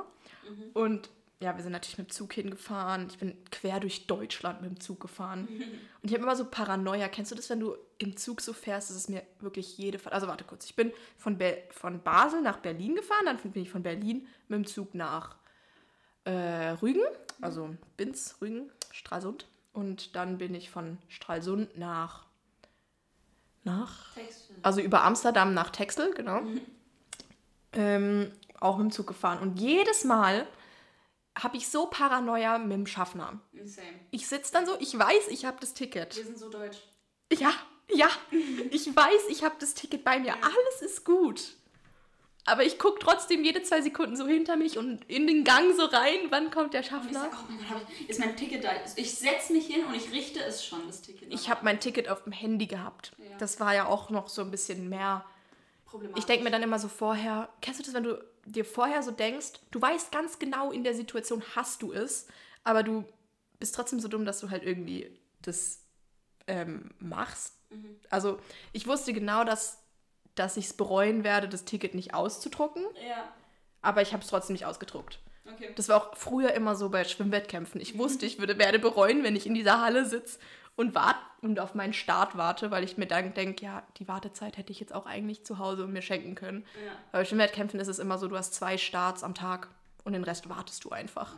Und 0.74 1.10
ja, 1.40 1.56
wir 1.56 1.62
sind 1.62 1.72
natürlich 1.72 2.00
mit 2.00 2.10
dem 2.10 2.12
Zug 2.12 2.34
hingefahren. 2.34 3.08
Ich 3.10 3.20
bin 3.20 3.38
quer 3.52 3.80
durch 3.80 4.08
Deutschland 4.08 4.62
mit 4.62 4.72
dem 4.72 4.80
Zug 4.80 5.00
gefahren. 5.00 5.48
Und 6.02 6.10
ich 6.10 6.14
habe 6.14 6.24
immer 6.24 6.36
so 6.36 6.46
Paranoia. 6.46 7.08
Kennst 7.10 7.32
du 7.32 7.36
das, 7.36 7.50
wenn 7.52 7.60
du 7.60 7.76
im 8.00 8.18
Zug 8.18 8.42
so 8.42 8.54
fährst? 8.54 8.90
Das 8.90 8.98
ist 8.98 9.10
mir 9.10 9.22
wirklich 9.40 9.78
jede 9.78 10.00
Fall. 10.00 10.14
Also 10.14 10.28
warte 10.28 10.44
kurz. 10.44 10.66
Ich 10.66 10.76
bin 10.76 10.92
von, 11.16 11.38
Be 11.38 11.62
von 11.70 12.02
Basel 12.02 12.42
nach 12.42 12.58
Berlin 12.58 12.96
gefahren. 12.96 13.26
Dann 13.26 13.38
bin 13.38 13.62
ich 13.62 13.70
von 13.70 13.84
Berlin 13.84 14.28
mit 14.48 14.58
dem 14.58 14.66
Zug 14.66 14.96
nach 14.96 15.36
äh, 16.24 16.70
Rügen. 16.82 17.04
Also 17.40 17.76
Binz, 17.98 18.38
Rügen, 18.42 18.72
Stralsund. 18.92 19.46
Und 19.74 20.16
dann 20.16 20.40
bin 20.40 20.56
ich 20.56 20.72
von 20.72 20.98
Stralsund 21.08 21.78
nach. 21.78 22.26
Nach? 23.64 24.16
Text. 24.16 24.50
Also 24.64 24.82
über 24.82 25.04
Amsterdam 25.04 25.54
nach 25.54 25.70
Texel, 25.70 26.14
genau. 26.16 26.42
Ähm, 27.74 28.32
auch 28.60 28.78
mit 28.78 28.86
dem 28.86 28.92
Zug 28.92 29.08
gefahren. 29.08 29.40
Und 29.40 29.60
jedes 29.60 30.04
Mal 30.04 30.48
habe 31.38 31.58
ich 31.58 31.68
so 31.70 31.86
Paranoia 31.88 32.58
mit 32.58 32.72
dem 32.74 32.88
Schaffner. 32.88 33.40
Insane. 33.54 33.88
Ich 34.12 34.28
sitze 34.28 34.52
dann 34.54 34.66
so, 34.66 34.76
ich 34.80 34.98
weiß, 34.98 35.28
ich 35.30 35.46
habe 35.46 35.58
das 35.60 35.74
Ticket. 35.74 36.16
Wir 36.16 36.26
sind 36.26 36.38
so 36.40 36.50
deutsch. 36.50 36.78
Ja, 37.32 37.52
Ja, 37.90 38.10
ich 38.72 38.94
weiß, 38.96 39.28
ich 39.30 39.44
habe 39.44 39.56
das 39.60 39.74
Ticket 39.74 40.04
bei 40.04 40.20
mir. 40.20 40.34
Alles 40.36 40.82
ist 40.82 41.06
gut. 41.06 41.56
Aber 42.46 42.64
ich 42.64 42.80
gucke 42.80 43.00
trotzdem 43.00 43.44
jede 43.44 43.62
zwei 43.62 43.82
Sekunden 43.82 44.16
so 44.16 44.26
hinter 44.26 44.56
mich 44.56 44.78
und 44.78 45.04
in 45.10 45.28
den 45.28 45.44
Gang 45.44 45.76
so 45.76 45.84
rein, 45.86 46.20
wann 46.30 46.50
kommt 46.50 46.74
der 46.74 46.80
Und 46.80 46.86
ich 46.86 46.90
Schaffner. 46.92 47.20
sag, 47.20 47.34
oh 47.34 47.46
mein 47.52 47.60
Gott, 47.68 47.86
ist 48.08 48.20
mein 48.22 48.36
Ticket 48.38 48.64
da? 48.64 48.70
Ich 48.96 49.16
setze 49.16 49.52
mich 49.54 49.68
hin 49.68 49.84
und 49.86 49.94
ich 49.96 50.12
richte 50.14 50.42
es 50.44 50.66
schon, 50.66 50.88
das 50.88 51.02
Ticket. 51.02 51.34
Ich 51.34 51.50
habe 51.50 51.64
mein 51.66 51.80
Ticket 51.82 52.08
auf 52.08 52.24
dem 52.24 52.32
Handy 52.32 52.66
gehabt. 52.68 53.12
Ja. 53.18 53.38
Das 53.38 53.60
war 53.60 53.76
ja 53.76 53.86
auch 53.88 54.10
noch 54.10 54.30
so 54.30 54.42
ein 54.42 54.50
bisschen 54.52 54.88
mehr. 54.88 55.26
Problematisch. 55.86 56.22
Ich 56.22 56.26
denke 56.26 56.44
mir 56.46 56.52
dann 56.52 56.64
immer 56.64 56.80
so 56.80 56.88
vorher, 56.88 57.50
kennst 57.62 57.82
du 57.82 57.84
das, 57.84 57.94
wenn 57.94 58.04
du 58.04 58.24
dir 58.52 58.66
vorher 58.66 59.04
so 59.04 59.12
denkst, 59.12 59.54
du 59.72 59.82
weißt 59.82 60.12
ganz 60.12 60.40
genau, 60.40 60.72
in 60.72 60.84
der 60.84 60.94
Situation 60.94 61.44
hast 61.56 61.82
du 61.82 61.92
es, 61.92 62.28
aber 62.64 62.84
du 62.84 63.06
bist 63.60 63.76
trotzdem 63.76 64.00
so 64.00 64.08
dumm, 64.08 64.26
dass 64.26 64.40
du 64.40 64.50
halt 64.50 64.64
irgendwie 64.64 65.12
das 65.42 65.84
ähm, 66.48 66.92
machst. 67.00 67.54
Also 68.10 68.40
ich 68.72 68.88
wusste 68.88 69.12
genau, 69.14 69.44
dass, 69.44 69.80
dass 70.36 70.56
ich 70.58 70.66
es 70.66 70.74
bereuen 70.74 71.24
werde, 71.24 71.50
das 71.50 71.66
Ticket 71.66 71.94
nicht 71.94 72.14
auszudrucken, 72.14 72.86
Ja, 73.08 73.32
aber 73.82 74.02
ich 74.02 74.14
habe 74.14 74.24
es 74.24 74.30
trotzdem 74.30 74.54
nicht 74.54 74.66
ausgedruckt. 74.66 75.20
okay. 75.52 75.72
Das 75.76 75.90
war 75.90 75.98
auch 75.98 76.16
früher 76.16 76.54
immer 76.54 76.76
so 76.76 76.90
bei 76.90 77.04
Schwimmwettkämpfen. 77.04 77.82
Ich 77.82 77.98
wusste, 77.98 78.26
ich 78.26 78.40
würde, 78.40 78.58
werde 78.58 78.80
bereuen, 78.80 79.24
wenn 79.24 79.36
ich 79.36 79.46
in 79.46 79.54
dieser 79.54 79.82
Halle 79.82 80.06
sitze 80.06 80.40
und 80.78 80.96
wart 80.96 81.18
und 81.42 81.60
auf 81.60 81.76
meinen 81.76 81.92
Start 81.94 82.38
warte, 82.38 82.72
weil 82.72 82.84
ich 82.86 82.98
mir 82.98 83.06
dann 83.08 83.34
denke, 83.34 83.66
ja, 83.66 83.84
die 83.98 84.08
Wartezeit 84.08 84.56
hätte 84.58 84.72
ich 84.72 84.80
jetzt 84.80 84.94
auch 84.94 85.06
eigentlich 85.06 85.44
zu 85.46 85.60
Hause 85.60 85.86
mir 85.88 86.02
schenken 86.02 86.36
können. 86.36 86.66
Ja. 86.86 86.92
Bei 87.12 87.26
Schwimmwettkämpfen 87.26 87.80
ist 87.80 87.88
es 87.90 88.00
immer 88.00 88.18
so, 88.18 88.28
du 88.30 88.38
hast 88.38 88.54
zwei 88.54 88.78
Starts 88.78 89.24
am 89.24 89.34
Tag 89.36 89.68
und 90.06 90.14
den 90.14 90.24
Rest 90.24 90.48
wartest 90.50 90.86
du 90.86 90.92
einfach. 90.92 91.36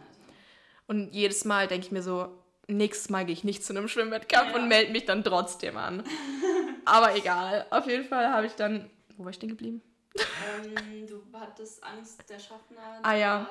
Und 0.87 1.11
jedes 1.13 1.43
Mal 1.45 1.67
denke 1.67 1.87
ich 1.87 1.91
mir 1.91 2.01
so, 2.03 2.29
nächstes 2.67 3.09
Mal 3.09 3.25
gehe 3.25 3.33
ich 3.33 3.43
nicht 3.43 3.63
zu 3.63 3.73
einem 3.73 3.87
Schwimmwettkampf 3.87 4.51
Ja. 4.53 4.61
und 4.61 4.67
melde 4.67 4.91
mich 4.91 5.05
dann 5.05 5.23
trotzdem 5.23 5.75
an. 5.77 6.03
Aber 6.85 7.15
egal. 7.15 7.65
Auf 7.71 7.87
jeden 7.87 8.05
Fall 8.05 8.29
habe 8.31 8.45
ich 8.45 8.53
dann. 8.53 8.89
Wo 9.17 9.23
war 9.23 9.29
ich 9.31 9.35
stehen 9.35 9.49
geblieben? 9.49 9.81
Ähm, 10.15 11.05
du 11.07 11.21
hattest 11.33 11.83
Angst, 11.83 12.23
der 12.29 12.39
Schaffner 12.39 12.99
Ah, 13.03 13.13
ja. 13.15 13.47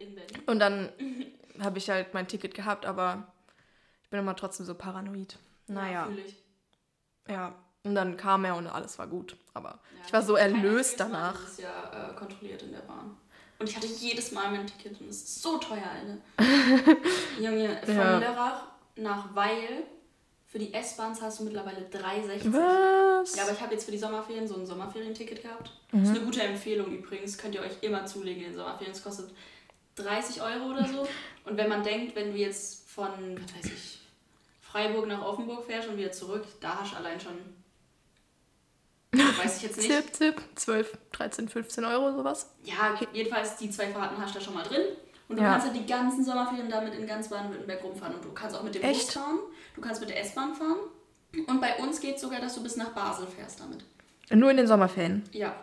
in 0.00 0.14
Berlin. 0.14 0.42
Und 0.46 0.58
dann 0.58 0.88
habe 1.62 1.78
ich 1.78 1.88
halt 1.90 2.14
mein 2.14 2.26
Ticket 2.26 2.54
gehabt, 2.54 2.86
aber 2.86 3.26
ich 4.10 4.12
bin 4.12 4.18
immer 4.20 4.34
trotzdem 4.34 4.66
so 4.66 4.74
paranoid. 4.74 5.38
Naja, 5.68 6.08
ich. 6.26 6.34
ja. 7.28 7.54
Und 7.84 7.94
dann 7.94 8.16
kam 8.16 8.44
er 8.44 8.56
und 8.56 8.66
alles 8.66 8.98
war 8.98 9.06
gut. 9.06 9.36
Aber 9.54 9.78
Ja, 9.98 10.02
ich 10.04 10.12
war 10.12 10.20
so 10.20 10.34
erlöst 10.34 10.98
danach. 10.98 11.40
dieses 11.40 11.58
Jahr 11.58 12.10
äh, 12.10 12.14
kontrolliert 12.14 12.60
in 12.64 12.72
der 12.72 12.80
Bahn. 12.80 13.16
Und 13.60 13.68
ich 13.68 13.76
hatte 13.76 13.86
jedes 13.86 14.32
Mal 14.32 14.50
mein 14.50 14.66
Ticket 14.66 15.00
und 15.00 15.08
es 15.08 15.22
ist 15.22 15.42
so 15.42 15.58
teuer, 15.58 15.84
Alter. 15.88 16.18
Junge, 17.40 17.80
von 17.84 17.94
Ja. 17.94 18.18
Lörrach 18.18 18.62
nach 18.96 19.32
Weil 19.32 19.84
für 20.48 20.58
die 20.58 20.74
S-Bahn 20.74 21.14
zahlst 21.14 21.38
du 21.38 21.44
mittlerweile 21.44 21.82
3,60. 21.86 22.52
Was? 22.52 23.36
Ja, 23.36 23.44
aber 23.44 23.52
ich 23.52 23.60
habe 23.60 23.72
jetzt 23.74 23.84
für 23.84 23.92
die 23.92 23.98
Sommerferien 23.98 24.48
so 24.48 24.56
ein 24.56 24.66
Sommerferienticket 24.66 25.40
gehabt. 25.42 25.70
Mhm. 25.92 26.00
Das 26.00 26.10
ist 26.10 26.16
eine 26.16 26.24
gute 26.24 26.42
Empfehlung 26.42 26.90
übrigens. 26.90 27.38
Könnt 27.38 27.54
ihr 27.54 27.60
euch 27.60 27.80
immer 27.82 28.04
zulegen 28.06 28.42
in 28.42 28.48
den 28.50 28.56
Sommerferien. 28.56 28.92
Es 28.92 29.04
kostet 29.04 29.30
30 29.94 30.42
Euro 30.42 30.70
oder 30.72 30.84
so. 30.88 31.06
Und 31.44 31.56
wenn 31.56 31.68
man 31.68 31.84
denkt, 31.84 32.16
wenn 32.16 32.32
du 32.32 32.36
jetzt 32.38 32.90
von, 32.90 33.08
was 33.40 33.54
weiß 33.56 33.72
ich, 33.72 33.99
Freiburg 34.70 35.06
nach 35.06 35.22
Offenburg 35.22 35.64
fährst 35.66 35.88
und 35.88 35.96
wieder 35.96 36.12
zurück, 36.12 36.44
da 36.60 36.80
hast 36.80 36.92
du 36.92 36.96
allein 36.96 37.18
schon. 37.20 37.32
Weiß 39.12 39.56
ich 39.56 39.62
jetzt 39.64 39.76
nicht. 39.78 39.90
Zip, 39.90 40.14
zip. 40.14 40.40
12, 40.54 40.98
13, 41.12 41.48
15 41.48 41.84
Euro, 41.84 42.12
sowas. 42.16 42.50
Ja, 42.64 42.94
jedenfalls 43.12 43.56
die 43.56 43.70
zwei 43.70 43.88
Fahrten 43.88 44.16
hast 44.20 44.34
du 44.34 44.38
da 44.38 44.44
schon 44.44 44.54
mal 44.54 44.62
drin. 44.62 44.82
Und 45.28 45.36
du 45.36 45.42
Ja. 45.42 45.52
kannst 45.52 45.66
ja 45.68 45.72
die 45.72 45.86
ganzen 45.86 46.24
Sommerferien 46.24 46.70
damit 46.70 46.94
in 46.94 47.06
ganz 47.06 47.28
Baden-Württemberg 47.28 47.82
rumfahren. 47.82 48.14
Und 48.16 48.24
du 48.24 48.32
kannst 48.32 48.56
auch 48.56 48.62
mit 48.62 48.74
dem 48.74 48.82
Bus 48.82 48.90
Echt? 48.90 49.12
fahren, 49.12 49.38
du 49.74 49.80
kannst 49.80 50.00
mit 50.00 50.10
der 50.10 50.20
S-Bahn 50.20 50.54
fahren. 50.54 50.76
Und 51.46 51.60
bei 51.60 51.76
uns 51.76 52.00
geht 52.00 52.16
es 52.16 52.20
sogar, 52.22 52.40
dass 52.40 52.54
du 52.54 52.62
bis 52.62 52.76
nach 52.76 52.90
Basel 52.90 53.26
fährst 53.26 53.60
damit. 53.60 53.84
Nur 54.32 54.50
in 54.50 54.56
den 54.56 54.66
Sommerferien. 54.66 55.24
Ja. 55.32 55.54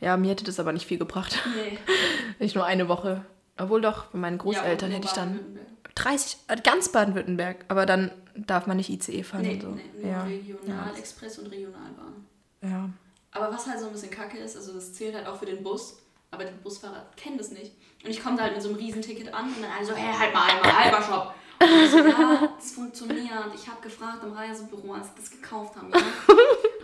Ja, 0.00 0.16
mir 0.16 0.30
hätte 0.30 0.44
das 0.44 0.58
aber 0.60 0.72
nicht 0.72 0.86
viel 0.86 0.98
gebracht. 0.98 1.38
Nee. 1.54 1.78
Nicht 2.38 2.54
nur 2.54 2.64
eine 2.64 2.88
Woche. 2.88 3.24
Obwohl 3.58 3.82
doch, 3.82 4.06
bei 4.06 4.18
meinen 4.18 4.38
Großeltern 4.38 4.90
Ja, 4.90 4.96
hätte 4.96 5.06
ich 5.08 5.12
dann. 5.12 5.58
30, 5.94 6.36
äh, 6.48 6.56
ganz 6.62 6.88
Baden-Württemberg. 6.90 7.64
Aber 7.68 7.86
dann 7.86 8.10
darf 8.36 8.66
man 8.66 8.76
nicht 8.76 8.88
ICE 8.90 9.22
fahren 9.22 9.42
Nee, 9.42 9.54
und 9.54 9.60
so. 9.62 9.68
nee, 9.70 9.82
nur 10.02 10.10
ja. 10.10 10.22
Regionalexpress 10.24 11.38
und 11.40 11.46
Regionalbahn. 11.46 12.26
ja. 12.62 12.88
Aber 13.32 13.52
was 13.52 13.64
halt 13.68 13.78
so 13.78 13.86
ein 13.86 13.92
bisschen 13.92 14.10
kacke 14.10 14.38
ist, 14.38 14.56
also 14.56 14.72
das 14.72 14.92
zählt 14.92 15.14
halt 15.14 15.28
auch 15.28 15.36
für 15.38 15.46
den 15.46 15.62
Bus, 15.62 15.98
aber 16.32 16.44
die 16.44 16.52
Busfahrer 16.64 17.06
kennen 17.16 17.38
das 17.38 17.52
nicht. 17.52 17.70
Und 18.02 18.10
ich 18.10 18.20
komme 18.20 18.36
da 18.36 18.42
halt 18.42 18.54
mit 18.54 18.62
so 18.62 18.70
einem 18.70 18.78
Riesenticket 18.78 19.32
an 19.32 19.44
und 19.44 19.62
dann 19.62 19.70
alle 19.70 19.86
so, 19.86 19.94
hey, 19.94 20.12
halt 20.18 20.34
mal 20.34 20.50
einmal, 20.50 20.76
halber 20.84 21.00
Shop. 21.00 21.34
Und 21.62 21.84
ich 21.84 21.90
so, 21.92 21.98
ja, 21.98 22.52
das 22.56 22.72
funktioniert. 22.72 23.54
Ich 23.54 23.68
habe 23.68 23.80
gefragt 23.82 24.24
im 24.24 24.32
Reisebüro, 24.32 24.94
als 24.94 25.06
sie 25.08 25.12
das 25.16 25.30
gekauft 25.30 25.76
haben. 25.76 25.92
Ja. 25.92 26.00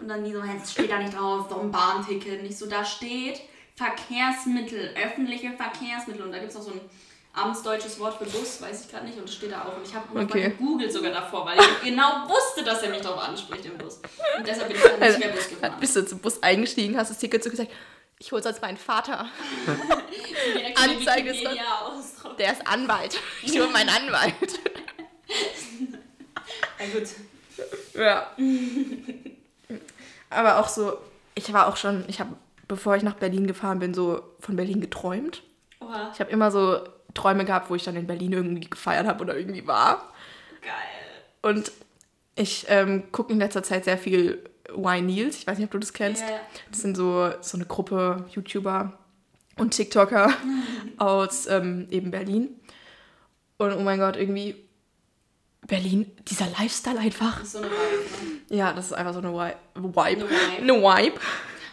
Und 0.01 0.07
dann 0.07 0.23
die 0.23 0.33
so, 0.33 0.40
das 0.40 0.71
steht 0.71 0.88
da 0.90 0.99
nicht 0.99 1.16
drauf, 1.19 1.49
doch 1.49 1.61
ein 1.62 1.73
Bahnticket. 1.73 2.45
Nicht 2.45 2.57
so, 2.59 2.66
da 2.66 2.85
steht 2.85 3.40
Verkehrsmittel, 3.75 4.95
öffentliche 5.03 5.51
Verkehrsmittel. 5.53 6.23
Und 6.27 6.33
da 6.33 6.38
gibt 6.38 6.51
es 6.51 6.57
noch 6.57 6.62
so 6.64 6.71
ein 6.73 6.81
amtsdeutsches 7.37 7.99
Wort 8.01 8.14
für 8.18 8.25
Bus, 8.25 8.61
weiß 8.62 8.85
ich 8.85 8.90
gerade 8.90 9.07
nicht, 9.07 9.18
und 9.18 9.29
steht 9.29 9.53
da 9.53 9.62
auch. 9.64 9.77
Und 9.77 9.87
ich 9.87 9.94
habe 9.94 10.18
Okay. 10.25 10.51
gegoogelt 10.51 10.92
sogar 10.92 11.12
davor, 11.12 11.44
weil 11.46 11.59
ich 11.59 11.81
genau 11.85 12.29
wusste, 12.29 12.64
dass 12.64 12.83
er 12.83 12.90
mich 12.90 13.03
darauf 13.03 13.22
anspricht 13.22 13.64
im 13.66 13.77
Bus. 13.79 14.01
Und 14.38 14.46
deshalb 14.46 14.68
bin 14.68 14.77
ich 14.77 14.83
dann 14.83 14.99
nicht 15.01 15.18
mehr 15.18 15.29
Bus 15.29 15.49
gefahren. 15.49 15.64
Also, 15.72 15.81
Bist 15.81 15.96
du 15.96 16.07
zum 16.07 16.18
Bus 16.20 16.42
eingestiegen, 16.42 16.96
hast 16.96 17.11
das 17.11 17.18
Ticket 17.18 17.44
so 17.44 17.51
gesagt, 17.51 17.70
ich 18.18 18.33
hole 18.33 18.42
sonst 18.42 18.62
meinen 18.62 18.79
Vater. 18.79 19.27
Anzeige 20.77 21.31
ist 21.31 21.46
Ausdruck. 21.46 22.37
Der 22.38 22.53
ist 22.53 22.66
Anwalt. 22.66 23.18
Ich 23.42 23.59
hole 23.59 23.68
meinen 23.68 23.90
Anwalt. 23.90 24.59
Ja 26.79 26.87
gut. 26.92 27.09
Ja. 27.94 28.31
Aber 30.31 30.59
auch 30.59 30.68
so, 30.68 30.96
ich 31.35 31.53
war 31.53 31.66
auch 31.68 31.77
schon, 31.77 32.05
ich 32.09 32.20
habe, 32.20 32.31
bevor 32.68 32.96
ich 32.96 33.03
nach 33.03 33.14
Berlin 33.14 33.46
gefahren 33.46 33.79
bin, 33.79 33.94
so 33.94 34.22
von 34.40 34.57
Berlin 34.57 34.81
geträumt. 34.81 35.42
Oha, 35.81 36.11
Ich 36.14 36.20
habe 36.20 36.31
immer 36.31 36.51
so 36.51 36.81
Träume 37.16 37.44
gehabt, 37.44 37.70
wo 37.70 37.74
ich 37.74 37.85
dann 37.85 37.96
in 37.96 38.07
Berlin 38.07 38.33
irgendwie 38.33 38.68
gefeiert 38.68 39.07
habe 39.07 39.22
oder 39.22 39.37
irgendwie 39.37 39.66
war. 39.66 40.12
geil. 40.62 40.72
Und 41.42 41.72
ich 42.37 42.66
ähm, 42.68 43.11
gucke 43.12 43.33
in 43.33 43.38
letzter 43.38 43.62
Zeit 43.62 43.85
sehr 43.85 43.98
viel 43.98 44.44
Y 44.68 45.07
Neils. 45.07 45.37
Ich 45.37 45.46
weiß 45.46 45.59
nicht, 45.59 45.66
ob 45.66 45.72
du 45.72 45.79
das 45.79 45.92
kennst. 45.92 46.22
Ja. 46.22 46.40
Das 46.70 46.81
sind 46.81 46.96
so, 46.96 47.31
so 47.40 47.57
eine 47.57 47.66
Gruppe 47.66 48.26
YouTuber 48.35 48.92
und 49.57 49.70
TikToker 49.70 50.33
aus 50.98 51.46
ähm, 51.46 51.87
eben 51.90 52.11
Berlin. 52.11 52.61
Und 53.59 53.72
oh 53.72 53.81
mein 53.81 53.98
Gott, 53.98 54.16
irgendwie 54.16 54.66
Berlin, 55.66 56.12
dieser 56.29 56.46
Lifestyle 56.46 56.98
einfach. 56.98 57.38
Das 57.38 57.48
ist 57.48 57.52
so 57.52 57.59
eine 57.59 57.68
Vibe, 57.68 58.50
ne? 58.50 58.57
Ja, 58.57 58.72
das 58.72 58.87
ist 58.87 58.92
einfach 58.92 59.14
so 59.14 59.18
eine 59.20 59.33
Vibe. 59.33 59.57
Eine 59.74 59.94
Vibe. 59.94 60.29
Eine 60.61 60.72
Vibe. 60.74 61.20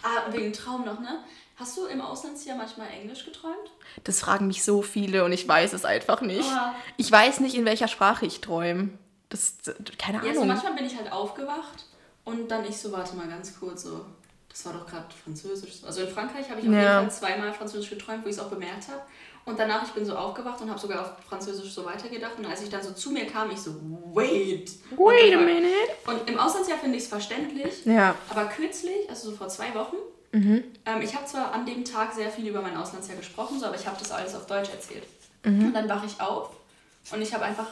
Ah, 0.01 0.31
wegen 0.31 0.51
Traum 0.53 0.85
noch, 0.85 0.99
ne? 0.99 1.23
Hast 1.63 1.77
du 1.77 1.85
im 1.85 2.01
Auslandsjahr 2.01 2.57
manchmal 2.57 2.87
Englisch 2.89 3.23
geträumt? 3.23 3.71
Das 4.03 4.19
fragen 4.19 4.47
mich 4.47 4.65
so 4.65 4.81
viele 4.81 5.23
und 5.23 5.31
ich 5.31 5.47
weiß 5.47 5.71
es 5.71 5.85
einfach 5.85 6.19
nicht. 6.19 6.43
Oha. 6.43 6.75
Ich 6.97 7.09
weiß 7.09 7.39
nicht, 7.39 7.55
in 7.55 7.63
welcher 7.63 7.87
Sprache 7.87 8.25
ich 8.25 8.41
träume. 8.41 8.89
Das, 9.29 9.53
keine 9.97 10.17
Ja, 10.17 10.23
so 10.33 10.41
Ahnung. 10.41 10.47
manchmal 10.47 10.73
bin 10.73 10.85
ich 10.85 10.97
halt 10.97 11.09
aufgewacht 11.09 11.85
und 12.25 12.51
dann 12.51 12.65
ich 12.65 12.77
so, 12.77 12.91
warte 12.91 13.15
mal 13.15 13.29
ganz 13.29 13.57
kurz, 13.57 13.83
so, 13.83 14.05
das 14.49 14.65
war 14.65 14.73
doch 14.73 14.85
gerade 14.85 15.05
Französisch. 15.23 15.75
Also 15.85 16.01
in 16.01 16.09
Frankreich 16.09 16.49
habe 16.49 16.59
ich 16.59 16.67
auf 16.67 16.73
Ja. 16.73 16.99
jeden 16.99 17.09
Fall 17.09 17.11
zweimal 17.31 17.53
Französisch 17.53 17.91
geträumt, 17.91 18.25
wo 18.25 18.27
ich 18.27 18.35
es 18.35 18.41
auch 18.41 18.49
bemerkt 18.49 18.89
habe. 18.89 18.99
Und 19.45 19.57
danach, 19.57 19.83
ich 19.83 19.91
bin 19.91 20.05
so 20.05 20.17
aufgewacht 20.17 20.59
und 20.59 20.69
habe 20.69 20.79
sogar 20.81 20.99
auf 21.01 21.11
Französisch 21.29 21.71
so 21.73 21.85
weitergedacht. 21.85 22.33
Und 22.39 22.45
als 22.45 22.61
ich 22.61 22.69
dann 22.69 22.83
so 22.83 22.91
zu 22.91 23.11
mir 23.11 23.25
kam, 23.25 23.49
ich 23.51 23.59
so, 23.59 23.71
wait. 24.13 24.69
Wait 24.97 25.33
a 25.33 25.37
minute. 25.37 25.69
Und 26.07 26.29
im 26.29 26.37
Auslandsjahr 26.37 26.77
finde 26.79 26.97
ich 26.97 27.03
es 27.03 27.09
verständlich. 27.09 27.85
Ja. 27.85 28.15
Aber 28.29 28.45
kürzlich, 28.47 29.09
also 29.09 29.29
so 29.31 29.35
vor 29.37 29.47
zwei 29.47 29.73
Wochen, 29.75 29.95
Mhm. 30.33 30.63
ähm, 30.85 31.01
ich 31.01 31.15
habe 31.15 31.25
zwar 31.25 31.53
an 31.53 31.65
dem 31.65 31.85
Tag 31.85 32.11
sehr 32.13 32.29
viel 32.31 32.47
über 32.47 32.61
mein 32.61 32.75
Auslandsjahr 32.75 33.15
gesprochen, 33.17 33.59
so, 33.59 33.67
aber 33.67 33.75
ich 33.75 33.85
habe 33.87 33.97
das 33.99 34.11
alles 34.11 34.33
auf 34.35 34.45
Deutsch 34.47 34.69
erzählt. 34.71 35.03
Mhm. 35.45 35.67
Und 35.67 35.73
dann 35.73 35.87
wache 35.87 36.05
ich 36.07 36.19
auf 36.19 36.49
und 37.11 37.21
ich 37.21 37.33
habe 37.33 37.45
einfach 37.45 37.67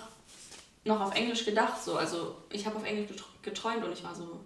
noch 0.85 1.01
auf 1.01 1.15
Englisch 1.15 1.43
gedacht. 1.45 1.81
So. 1.83 1.95
Also 1.97 2.35
ich 2.51 2.65
habe 2.65 2.75
auf 2.77 2.85
Englisch 2.85 3.09
getr- 3.11 3.23
geträumt 3.41 3.83
und 3.83 3.91
ich 3.93 4.03
war 4.03 4.13
so, 4.15 4.39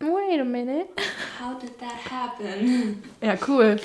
Wait 0.00 0.40
a 0.40 0.44
minute. 0.44 0.88
how 1.40 1.58
did 1.58 1.78
that 1.78 2.10
happen? 2.10 3.02
Ja, 3.22 3.36
cool. 3.48 3.80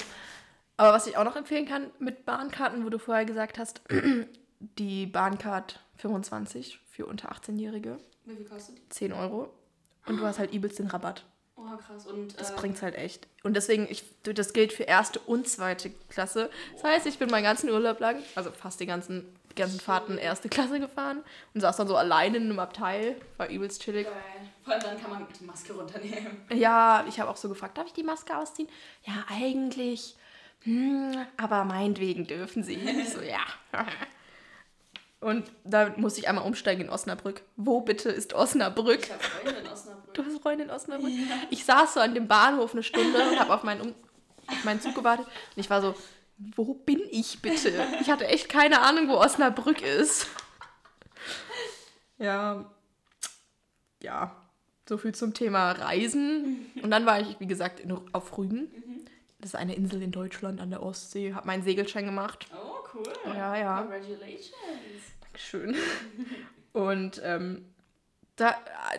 Aber 0.78 0.93
was 0.93 1.06
ich 1.08 1.15
auch 1.17 1.24
noch 1.24 1.36
empfehlen 1.36 1.65
kann 1.67 1.91
mit 2.00 2.26
Bahnkarten, 2.26 2.84
wo 2.84 2.89
du 2.89 2.97
vorher 2.97 3.26
gesagt 3.26 3.60
hast, 3.60 3.82
die 4.60 5.06
Bahncard 5.06 5.80
25 5.97 6.80
für 6.89 7.06
unter 7.06 7.32
18-Jährige, 7.32 8.00
Wie 8.26 8.36
viel 8.36 8.45
kostet 8.45 8.78
die? 8.78 8.89
10 8.89 9.13
Euro. 9.13 9.54
Und 10.08 10.17
du 10.17 10.26
hast 10.26 10.39
halt 10.39 10.52
übelst 10.54 10.80
den 10.80 10.88
Rabatt. 10.88 11.24
Oh, 11.63 11.78
krass. 11.78 12.08
Und 12.08 12.39
Das 12.39 12.52
äh, 12.52 12.56
bringt's 12.56 12.82
halt 12.82 12.95
echt. 12.95 13.28
Und 13.43 13.56
deswegen, 13.56 13.88
ich, 13.89 14.04
das 14.24 14.54
gilt 14.54 14.74
für 14.74 14.84
erste 14.84 15.19
und 15.19 15.47
zweite 15.47 15.91
Klasse. 16.10 16.50
Das 16.74 16.84
heißt, 16.84 17.06
ich 17.06 17.19
bin 17.19 17.30
meinen 17.30 17.43
ganzen 17.43 17.69
Urlaub 17.69 18.00
lang, 18.00 18.17
also 18.36 18.52
fast 18.52 18.80
die 18.80 18.86
ganzen, 18.88 19.26
die 19.52 19.56
ganzen 19.56 19.80
Fahrten 19.80 20.17
erste 20.17 20.50
Klasse 20.50 20.80
gefahren 20.80 21.24
und 21.54 21.62
saß 21.62 21.78
dann 21.78 21.88
so 21.88 21.95
alleine 21.95 22.38
in 22.38 22.43
einem 22.45 22.60
Abteil. 22.60 23.15
War 23.38 23.47
übelst 23.50 23.82
chillig. 23.84 24.06
geil. 24.08 24.13
Vor 24.63 24.74
allem 24.74 24.84
dann 24.84 25.02
kann 25.02 25.10
man 25.12 25.28
die 25.39 25.45
Maske 25.45 25.74
runternehmen. 25.74 26.41
Ja, 26.52 27.06
ich 27.08 27.19
habe 27.19 27.30
auch 27.30 27.38
so 27.38 27.50
gefragt, 27.50 27.78
darf 27.78 27.88
ich 27.88 27.93
die 27.93 28.04
Maske 28.04 28.36
ausziehen? 28.38 28.69
Ja, 29.06 29.26
eigentlich. 29.30 30.15
Hm, 30.63 31.15
aber 31.38 31.63
meinetwegen 31.63 32.26
dürfen 32.28 32.63
sie. 32.63 32.80
So, 33.06 33.21
ja. 33.21 33.39
Und 35.21 35.51
da 35.63 35.93
musste 35.97 36.19
ich 36.19 36.27
einmal 36.27 36.45
umsteigen 36.45 36.86
in 36.86 36.89
Osnabrück. 36.89 37.43
Wo 37.55 37.81
bitte 37.81 38.10
ist 38.10 38.34
Osnabrück? 38.34 39.03
Ich 39.03 39.12
habe 39.12 39.23
Freunde 39.23 39.60
in 39.62 39.67
Osnabrück. 39.67 40.13
Du 40.15 40.25
hast 40.25 40.41
Freunde 40.41 40.63
in 40.63 40.69
Osnabrück? 40.71 41.12
Ich 41.51 41.63
saß 41.63 41.93
so 41.93 41.99
an 41.99 42.15
dem 42.15 42.27
Bahnhof 42.27 42.73
eine 42.73 42.81
Stunde 42.81 43.29
und 43.29 43.39
habe 43.39 43.53
auf, 43.53 43.63
meinen 43.63 43.81
um 43.81 43.95
auf 44.47 44.63
meinen 44.63 44.81
Zug 44.81 44.95
gewartet. 44.95 45.27
Und 45.27 45.60
ich 45.62 45.69
war 45.69 45.81
so, 45.81 45.95
wo 46.55 46.73
bin 46.73 47.01
ich 47.12 47.41
bitte? 47.41 47.71
Ich 48.01 48.10
hatte 48.10 48.27
echt 48.27 48.49
keine 48.49 48.81
Ahnung, 48.81 49.07
wo 49.07 49.13
Osnabrück 49.13 49.81
ist. 49.81 50.27
Ja. 52.17 52.65
Ja. 54.01 54.36
So 54.89 54.97
viel 54.97 55.13
zum 55.13 55.34
Thema 55.36 55.71
Reisen. 55.71 56.71
Und 56.81 56.91
dann 56.91 57.05
war 57.05 57.21
ich, 57.21 57.39
wie 57.39 57.47
gesagt, 57.47 57.79
in, 57.79 57.95
auf 58.12 58.38
Rügen. 58.38 58.71
Das 59.39 59.51
ist 59.51 59.55
eine 59.55 59.75
Insel 59.75 60.01
in 60.01 60.12
Deutschland 60.12 60.60
an 60.60 60.71
der 60.71 60.84
Ostsee. 60.84 61.34
Habe 61.34 61.47
meinen 61.47 61.63
Segelschein 61.63 62.05
gemacht. 62.05 62.47
Oh, 62.53 62.70
cool. 62.93 63.04
Ja, 63.25 63.56
ja. 63.56 63.77
Congratulations. 63.82 64.51
Schön. 65.36 65.75
Und 66.73 67.21
ähm, 67.23 67.73
da, 68.36 68.56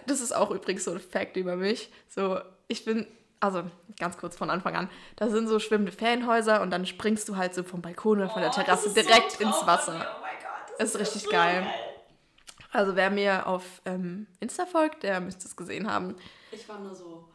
das 0.07 0.21
ist 0.21 0.33
auch 0.33 0.51
übrigens 0.51 0.85
so 0.85 0.93
ein 0.93 1.01
Fact 1.01 1.37
über 1.37 1.57
mich. 1.57 1.91
So, 2.09 2.41
ich 2.69 2.85
bin, 2.85 3.07
also 3.41 3.65
ganz 3.99 4.17
kurz 4.19 4.37
von 4.37 4.51
Anfang 4.51 4.77
an, 4.77 4.91
da 5.17 5.29
sind 5.29 5.49
so 5.49 5.59
schwimmende 5.59 5.93
Ferienhäuser 5.93 6.61
und 6.63 6.71
dann 6.71 6.87
springst 6.87 7.29
du 7.29 7.37
halt 7.37 7.55
so 7.55 7.63
vom 7.63 7.83
Balkon 7.83 8.19
oder 8.19 8.31
von 8.31 8.43
der 8.43 8.51
Oh, 8.51 8.55
Terrasse 8.55 8.89
ist 8.89 8.97
direkt 8.97 9.33
so 9.33 9.45
ins. 9.45 9.67
Wasser. 9.67 9.95
Oh 9.95 10.21
mein 10.23 10.33
Gott. 10.41 10.79
Das 10.79 10.89
ist 10.89 10.95
ja 10.95 11.01
richtig 11.01 11.23
so 11.23 11.31
geil. 11.31 11.67
Also 12.71 12.97
wer 12.97 13.11
mir 13.11 13.47
auf 13.47 13.83
ähm, 13.85 14.27
Insta 14.41 14.65
folgt, 14.65 15.03
der 15.03 15.21
müsste 15.21 15.47
es 15.47 15.55
gesehen 15.57 15.91
haben. 15.91 16.17
Ich 16.51 16.67
war 16.69 16.79
nur 16.79 16.95
so, 16.95 17.29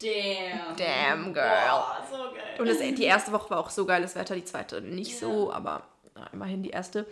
damn. 0.00 0.76
Damn, 0.76 1.34
girl. 1.34 1.44
Boah, 1.44 2.06
so 2.10 2.16
geil. 2.16 2.58
Und 2.58 2.66
das, 2.66 2.78
die 2.78 3.04
erste 3.04 3.32
Woche 3.32 3.50
war 3.50 3.58
auch 3.58 3.70
so 3.70 3.86
geiles 3.86 4.14
Wetter, 4.14 4.34
die 4.34 4.44
zweite 4.44 4.80
nicht 4.80 5.18
so, 5.18 5.52
aber 5.52 5.82
na, 6.14 6.26
immerhin 6.32 6.62
die 6.62 6.70
erste. 6.70 7.06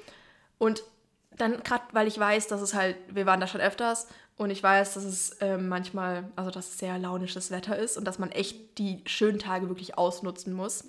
Und 0.59 0.83
dann 1.31 1.62
gerade, 1.62 1.85
weil 1.92 2.07
ich 2.09 2.18
weiß, 2.18 2.48
dass 2.48 2.61
es 2.61 2.74
halt, 2.74 2.96
wir 3.09 3.27
waren 3.27 3.40
da 3.40 3.46
schon 3.46 3.61
öfters 3.61 4.09
und 4.37 4.51
ich 4.51 4.62
weiß, 4.62 4.94
dass 4.94 5.05
es 5.05 5.37
ähm, 5.40 5.68
manchmal, 5.68 6.24
also 6.37 6.51
dass 6.51 6.68
es 6.68 6.79
sehr 6.79 6.98
launisches 6.98 7.51
Wetter 7.51 7.77
ist 7.77 7.96
und 7.96 8.05
dass 8.05 8.18
man 8.18 8.31
echt 8.33 8.79
die 8.79 9.03
schönen 9.07 9.38
Tage 9.38 9.68
wirklich 9.68 9.98
ausnutzen 9.98 10.53
muss. 10.53 10.83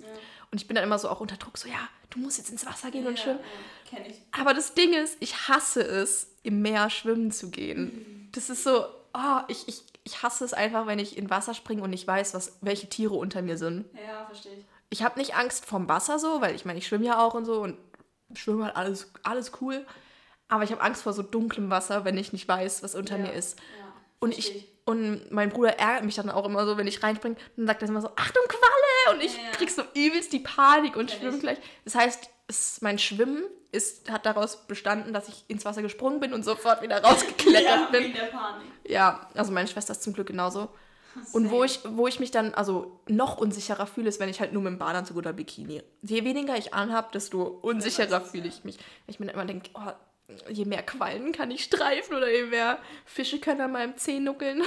Und 0.50 0.60
ich 0.60 0.66
bin 0.66 0.74
dann 0.74 0.84
immer 0.84 0.98
so 0.98 1.08
auch 1.08 1.20
unter 1.20 1.36
Druck, 1.36 1.58
so 1.58 1.68
ja, 1.68 1.88
du 2.10 2.18
musst 2.18 2.38
jetzt 2.38 2.50
ins 2.50 2.66
Wasser 2.66 2.90
gehen 2.90 3.06
und 3.06 3.16
ja, 3.16 3.22
schwimmen. 3.22 3.40
ja, 3.90 3.98
kenn 3.98 4.10
ich. 4.10 4.22
Aber 4.32 4.54
das 4.54 4.74
Ding 4.74 4.92
ist, 4.92 5.16
ich 5.20 5.48
hasse 5.48 5.82
es, 5.82 6.28
im 6.42 6.62
Meer 6.62 6.90
schwimmen 6.90 7.30
zu 7.30 7.50
gehen. 7.50 8.28
Das 8.32 8.50
ist 8.50 8.64
so, 8.64 8.84
oh, 9.14 9.40
ich, 9.48 9.68
ich, 9.68 9.82
ich 10.10 10.22
hasse 10.22 10.44
es 10.44 10.52
einfach, 10.52 10.86
wenn 10.86 10.98
ich 10.98 11.16
in 11.16 11.30
Wasser 11.30 11.54
springe 11.54 11.82
und 11.82 11.92
ich 11.92 12.06
weiß, 12.06 12.34
was, 12.34 12.58
welche 12.60 12.88
Tiere 12.88 13.14
unter 13.14 13.42
mir 13.42 13.56
sind. 13.56 13.86
Ja, 13.94 14.26
verstehe 14.26 14.54
ich. 14.54 14.64
Ich 14.90 15.02
habe 15.04 15.18
nicht 15.18 15.36
Angst 15.36 15.64
vom 15.66 15.88
Wasser 15.88 16.18
so, 16.18 16.40
weil 16.40 16.54
ich 16.54 16.64
meine, 16.64 16.78
ich 16.78 16.86
schwimme 16.86 17.06
ja 17.06 17.24
auch 17.24 17.34
und 17.34 17.44
so 17.44 17.62
und 17.62 17.76
schwimme 18.34 18.64
halt 18.64 18.76
alles, 18.76 19.12
alles 19.22 19.52
cool. 19.60 19.86
Aber 20.48 20.64
ich 20.64 20.72
habe 20.72 20.82
Angst 20.82 21.02
vor 21.02 21.12
so 21.12 21.22
dunklem 21.22 21.70
Wasser, 21.70 22.04
wenn 22.04 22.18
ich 22.18 22.32
nicht 22.32 22.48
weiß, 22.48 22.82
was 22.82 22.96
unter 22.96 23.16
Ja, 23.16 23.22
mir 23.22 23.32
ist. 23.32 23.58
Ja, 23.58 23.64
Und 24.18 24.36
ich, 24.36 24.68
und 24.90 25.30
mein 25.30 25.48
Bruder 25.50 25.78
ärgert 25.78 26.04
mich 26.04 26.16
dann 26.16 26.30
auch 26.30 26.44
immer 26.44 26.66
so, 26.66 26.76
wenn 26.76 26.86
ich 26.86 27.02
reinspringe, 27.02 27.36
dann 27.56 27.66
sagt 27.66 27.82
er 27.82 27.88
immer 27.88 28.00
so, 28.00 28.08
Achtung, 28.16 28.42
Qualle! 28.48 29.16
Und 29.16 29.24
ich 29.24 29.34
Ja, 29.36 29.50
krieg 29.52 29.70
so 29.70 29.82
übelst 29.94 30.32
die 30.32 30.40
Panik 30.40 30.96
und 30.96 31.10
schwimme 31.10 31.36
ich. 31.36 31.40
gleich. 31.40 31.58
Das 31.84 31.94
heißt, 31.94 32.28
es, 32.48 32.80
mein 32.82 32.98
Schwimmen 32.98 33.44
ist, 33.72 34.10
hat 34.10 34.26
daraus 34.26 34.66
bestanden, 34.66 35.12
dass 35.12 35.28
ich 35.28 35.44
ins 35.48 35.64
Wasser 35.64 35.82
gesprungen 35.82 36.20
bin 36.20 36.32
und 36.32 36.44
sofort 36.44 36.82
wieder 36.82 37.00
rausgeklettert 37.04 37.62
ja, 37.64 37.88
bin. 37.90 38.04
wegen 38.04 38.14
der 38.14 38.24
Panik. 38.24 38.66
Ja, 38.86 39.28
also 39.34 39.52
meine 39.52 39.68
Schwester 39.68 39.92
ist 39.92 40.02
zum 40.02 40.12
Glück 40.12 40.26
genauso. 40.26 40.68
Und 41.32 41.50
wo 41.50 41.64
ich, 41.64 41.80
wo 41.84 42.06
ich 42.06 42.20
mich 42.20 42.30
dann 42.30 42.54
also 42.54 43.00
noch 43.08 43.36
unsicherer 43.36 43.88
fühle, 43.88 44.08
ist, 44.08 44.20
wenn 44.20 44.28
ich 44.28 44.38
halt 44.40 44.52
nur 44.52 44.62
mit 44.62 44.70
dem 44.72 44.78
Badeanzug 44.78 45.16
oder 45.16 45.32
Bikini. 45.32 45.82
Je 46.02 46.22
weniger 46.24 46.56
ich 46.56 46.72
anhab, 46.72 47.10
desto 47.10 47.42
unsicherer 47.42 48.20
fühle 48.20 48.46
ich 48.46 48.62
mich. 48.62 48.78
Ich 49.08 49.18
mir 49.18 49.26
dann 49.26 49.34
immer 49.34 49.44
denke, 49.44 49.70
oh, 49.74 49.90
je 50.48 50.64
mehr 50.64 50.82
Quallen 50.82 51.32
kann 51.32 51.50
ich 51.50 51.64
streifen 51.64 52.16
oder 52.16 52.30
je 52.30 52.44
mehr 52.44 52.78
Fische 53.04 53.40
können 53.40 53.60
an 53.60 53.72
meinem 53.72 53.96
Zeh 53.96 54.20
nuckeln. 54.20 54.62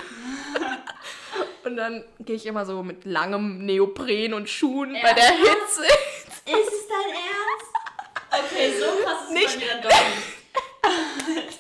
und 1.63 1.78
dann 1.78 2.04
gehe 2.19 2.36
ich 2.36 2.45
immer 2.45 2.65
so 2.65 2.84
mit 2.84 3.06
langem 3.06 3.65
Neopren 3.65 4.34
und 4.34 4.49
Schuhen 4.49 4.93
bei 5.02 5.13
der 5.13 5.32
Hitze. 5.32 5.84
Ist 6.45 6.73
es 6.73 6.88
dein 6.88 7.10
Ernst? 7.15 7.73
Okay, 8.52 8.73
so 8.80 9.04
krass 9.04 9.23
ist 9.26 9.34
Nicht. 9.34 9.47
es 9.47 9.54
bei 9.54 9.60
mir 9.60 9.71
dann 9.71 9.82
doch 9.84 11.28
nicht. 11.28 11.60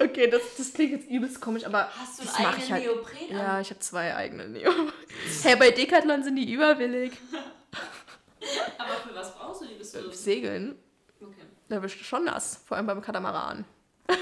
Okay, 0.00 0.30
das, 0.30 0.42
das 0.56 0.72
klingt 0.72 0.92
jetzt 0.92 1.10
übelst 1.10 1.40
komisch, 1.40 1.64
aber 1.64 1.90
Hast 1.94 2.18
du 2.18 2.24
das 2.24 2.34
einen 2.36 2.46
mache 2.46 2.58
ich 2.58 2.72
eigenen 2.72 2.88
halt. 2.88 2.96
Neopren 2.96 3.30
an? 3.30 3.36
Ja, 3.36 3.60
ich 3.60 3.70
habe 3.70 3.80
zwei 3.80 4.16
eigene 4.16 4.48
Neo. 4.48 4.72
Hä, 5.42 5.56
bei 5.56 5.70
Decathlon 5.70 6.22
sind 6.22 6.36
die 6.36 6.50
überwillig. 6.50 7.12
Aber 8.78 8.94
für 8.94 9.14
was 9.14 9.34
brauchst 9.34 9.60
du 9.60 9.66
die? 9.66 9.74
Bist 9.74 9.94
du... 9.94 10.10
Segeln. 10.12 10.78
Da 11.70 11.80
bist 11.80 11.98
du 11.98 12.04
schon 12.04 12.24
nass, 12.24 12.60
vor 12.66 12.76
allem 12.76 12.86
beim 12.86 13.00
Katamaran. 13.00 13.64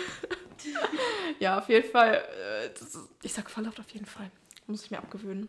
ja, 1.38 1.58
auf 1.58 1.68
jeden 1.68 1.90
Fall. 1.90 2.22
Äh, 2.62 2.72
ist, 2.72 2.98
ich 3.22 3.32
sag 3.32 3.50
Verlauf 3.50 3.78
auf 3.78 3.90
jeden 3.90 4.06
Fall. 4.06 4.30
Muss 4.66 4.84
ich 4.84 4.90
mir 4.90 4.98
abgewöhnen. 4.98 5.48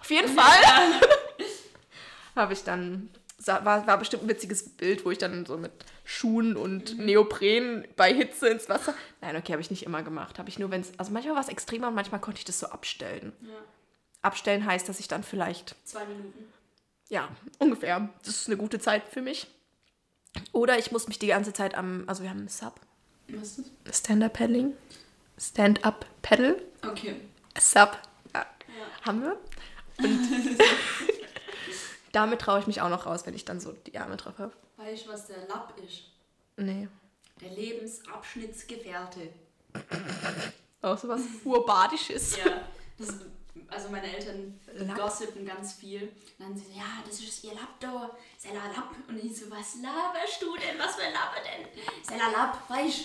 Auf 0.00 0.10
jeden 0.10 0.28
Fall 0.34 1.00
habe 2.36 2.52
ich 2.52 2.64
dann. 2.64 3.10
War, 3.44 3.86
war 3.86 3.98
bestimmt 3.98 4.24
ein 4.24 4.28
witziges 4.28 4.70
Bild, 4.70 5.04
wo 5.04 5.10
ich 5.10 5.18
dann 5.18 5.44
so 5.46 5.56
mit 5.58 5.70
Schuhen 6.04 6.56
und 6.56 6.98
Neopren 6.98 7.86
bei 7.94 8.12
Hitze 8.12 8.48
ins 8.48 8.68
Wasser. 8.68 8.94
Nein, 9.20 9.36
okay, 9.36 9.52
habe 9.52 9.60
ich 9.60 9.70
nicht 9.70 9.84
immer 9.84 10.02
gemacht. 10.02 10.38
Habe 10.38 10.48
ich 10.48 10.58
nur, 10.58 10.70
wenn 10.70 10.80
es. 10.80 10.98
Also 10.98 11.12
manchmal 11.12 11.34
war 11.34 11.42
es 11.42 11.48
extremer 11.48 11.88
und 11.88 11.94
manchmal 11.94 12.20
konnte 12.20 12.38
ich 12.38 12.44
das 12.44 12.58
so 12.58 12.66
abstellen. 12.68 13.32
Ja. 13.42 13.54
Abstellen 14.22 14.64
heißt, 14.66 14.88
dass 14.88 14.98
ich 14.98 15.06
dann 15.06 15.22
vielleicht 15.22 15.76
Zwei 15.84 16.04
Minuten. 16.06 16.46
ja, 17.08 17.28
ungefähr. 17.58 18.08
Das 18.24 18.34
ist 18.34 18.48
eine 18.48 18.56
gute 18.56 18.80
Zeit 18.80 19.06
für 19.08 19.22
mich. 19.22 19.46
Oder 20.52 20.78
ich 20.78 20.92
muss 20.92 21.08
mich 21.08 21.18
die 21.18 21.28
ganze 21.28 21.52
Zeit 21.52 21.74
am, 21.74 22.04
also 22.06 22.22
wir 22.22 22.30
haben 22.30 22.38
einen 22.40 22.48
Sub, 22.48 22.80
Was 23.28 23.58
ist 23.58 23.70
das? 23.84 23.98
Stand-Up-Paddling, 23.98 24.74
Stand-Up-Paddle, 25.38 26.62
Okay. 26.86 27.16
Sub, 27.58 27.98
ja, 28.34 28.40
Ja. 28.68 29.06
haben 29.06 29.22
wir. 29.22 29.36
Und 29.98 30.28
damit 32.12 32.40
traue 32.40 32.60
ich 32.60 32.66
mich 32.66 32.80
auch 32.80 32.88
noch 32.88 33.06
raus, 33.06 33.26
wenn 33.26 33.34
ich 33.34 33.44
dann 33.44 33.60
so 33.60 33.72
die 33.72 33.98
Arme 33.98 34.16
drauf 34.16 34.38
habe. 34.38 34.52
Weißt 34.76 35.06
du, 35.06 35.10
was 35.10 35.26
der 35.26 35.46
Lapp 35.48 35.72
ist? 35.84 36.02
Nee. 36.56 36.88
Der 37.40 37.50
Lebensabschnittsgefährte. 37.50 39.28
Auch 40.82 40.96
so 40.98 41.08
was 41.08 41.20
Urbadisches. 41.44 42.36
Ja. 42.38 42.62
Das, 42.98 43.08
also 43.68 43.88
meine 43.90 44.14
Eltern 44.14 44.58
Lapp. 44.74 44.96
gossipen 44.98 45.44
ganz 45.46 45.74
viel. 45.74 46.02
Und 46.02 46.10
dann 46.38 46.56
sie 46.56 46.64
so, 46.64 46.78
ja, 46.78 46.84
das 47.06 47.18
ist 47.20 47.44
ihr. 47.44 47.52
Sella 48.38 48.60
Lapp. 48.74 48.94
Und 49.08 49.22
ich 49.22 49.36
so, 49.36 49.50
was 49.50 49.76
laberst 49.82 50.40
du 50.42 50.54
denn? 50.56 50.78
Was 50.78 50.94
für 50.96 51.02
Lappe 51.02 51.40
denn? 51.44 51.68
Sella 52.04 52.30
Lapp, 52.30 52.68
weißt 52.70 53.00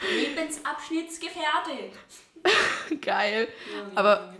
du? 0.00 0.06
Lebensabschnittsgefährte. 0.06 1.90
Geil. 3.00 3.48
Ja, 3.74 3.90
Aber- 3.94 4.34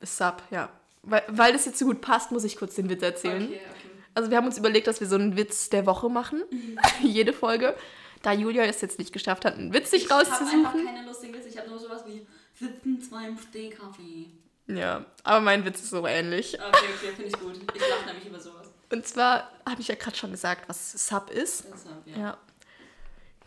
Sub, 0.00 0.42
ja. 0.50 0.70
Weil, 1.02 1.22
weil 1.28 1.52
das 1.52 1.64
jetzt 1.64 1.78
so 1.78 1.86
gut 1.86 2.00
passt, 2.00 2.30
muss 2.32 2.44
ich 2.44 2.56
kurz 2.56 2.74
den 2.74 2.88
Witz 2.88 3.02
erzählen. 3.02 3.44
Okay, 3.44 3.60
okay. 3.70 3.90
Also 4.14 4.30
wir 4.30 4.36
haben 4.36 4.46
uns 4.46 4.58
überlegt, 4.58 4.86
dass 4.86 5.00
wir 5.00 5.06
so 5.06 5.14
einen 5.16 5.36
Witz 5.36 5.70
der 5.70 5.86
Woche 5.86 6.08
machen. 6.08 6.42
Jede 7.02 7.32
Folge. 7.32 7.76
Da 8.22 8.32
Julia 8.32 8.64
es 8.64 8.80
jetzt 8.80 8.98
nicht 8.98 9.12
geschafft 9.12 9.44
hat, 9.44 9.54
einen 9.54 9.72
Witz 9.72 9.90
sich 9.90 10.04
Ich 10.04 10.10
habe 10.10 10.20
einfach 10.24 10.40
rauszusuchen. 10.40 10.84
keine 10.84 11.06
lustigen 11.06 11.34
Witze. 11.34 11.48
Ich 11.48 11.56
habe 11.58 11.68
nur 11.70 11.78
sowas 11.78 12.04
wie 12.06 12.26
sitzen 12.54 13.00
zwei 13.00 13.28
im 13.28 13.38
Stehkaffee. 13.38 14.26
Ja, 14.68 15.04
aber 15.24 15.40
mein 15.40 15.64
Witz 15.64 15.80
ist 15.80 15.90
so 15.90 16.06
ähnlich. 16.06 16.54
Okay, 16.54 16.86
okay, 16.94 17.12
finde 17.16 17.24
ich 17.24 17.38
gut. 17.38 17.56
Ich 17.74 17.80
lache 17.80 18.06
nämlich 18.06 18.26
über 18.26 18.38
sowas. 18.38 18.68
Und 18.90 19.06
zwar 19.06 19.50
habe 19.66 19.80
ich 19.80 19.88
ja 19.88 19.94
gerade 19.94 20.16
schon 20.16 20.30
gesagt, 20.30 20.68
was 20.68 20.92
Sub 21.08 21.30
ist. 21.30 21.64
Deshalb, 21.72 22.06
ja. 22.06 22.16
Ja. 22.18 22.38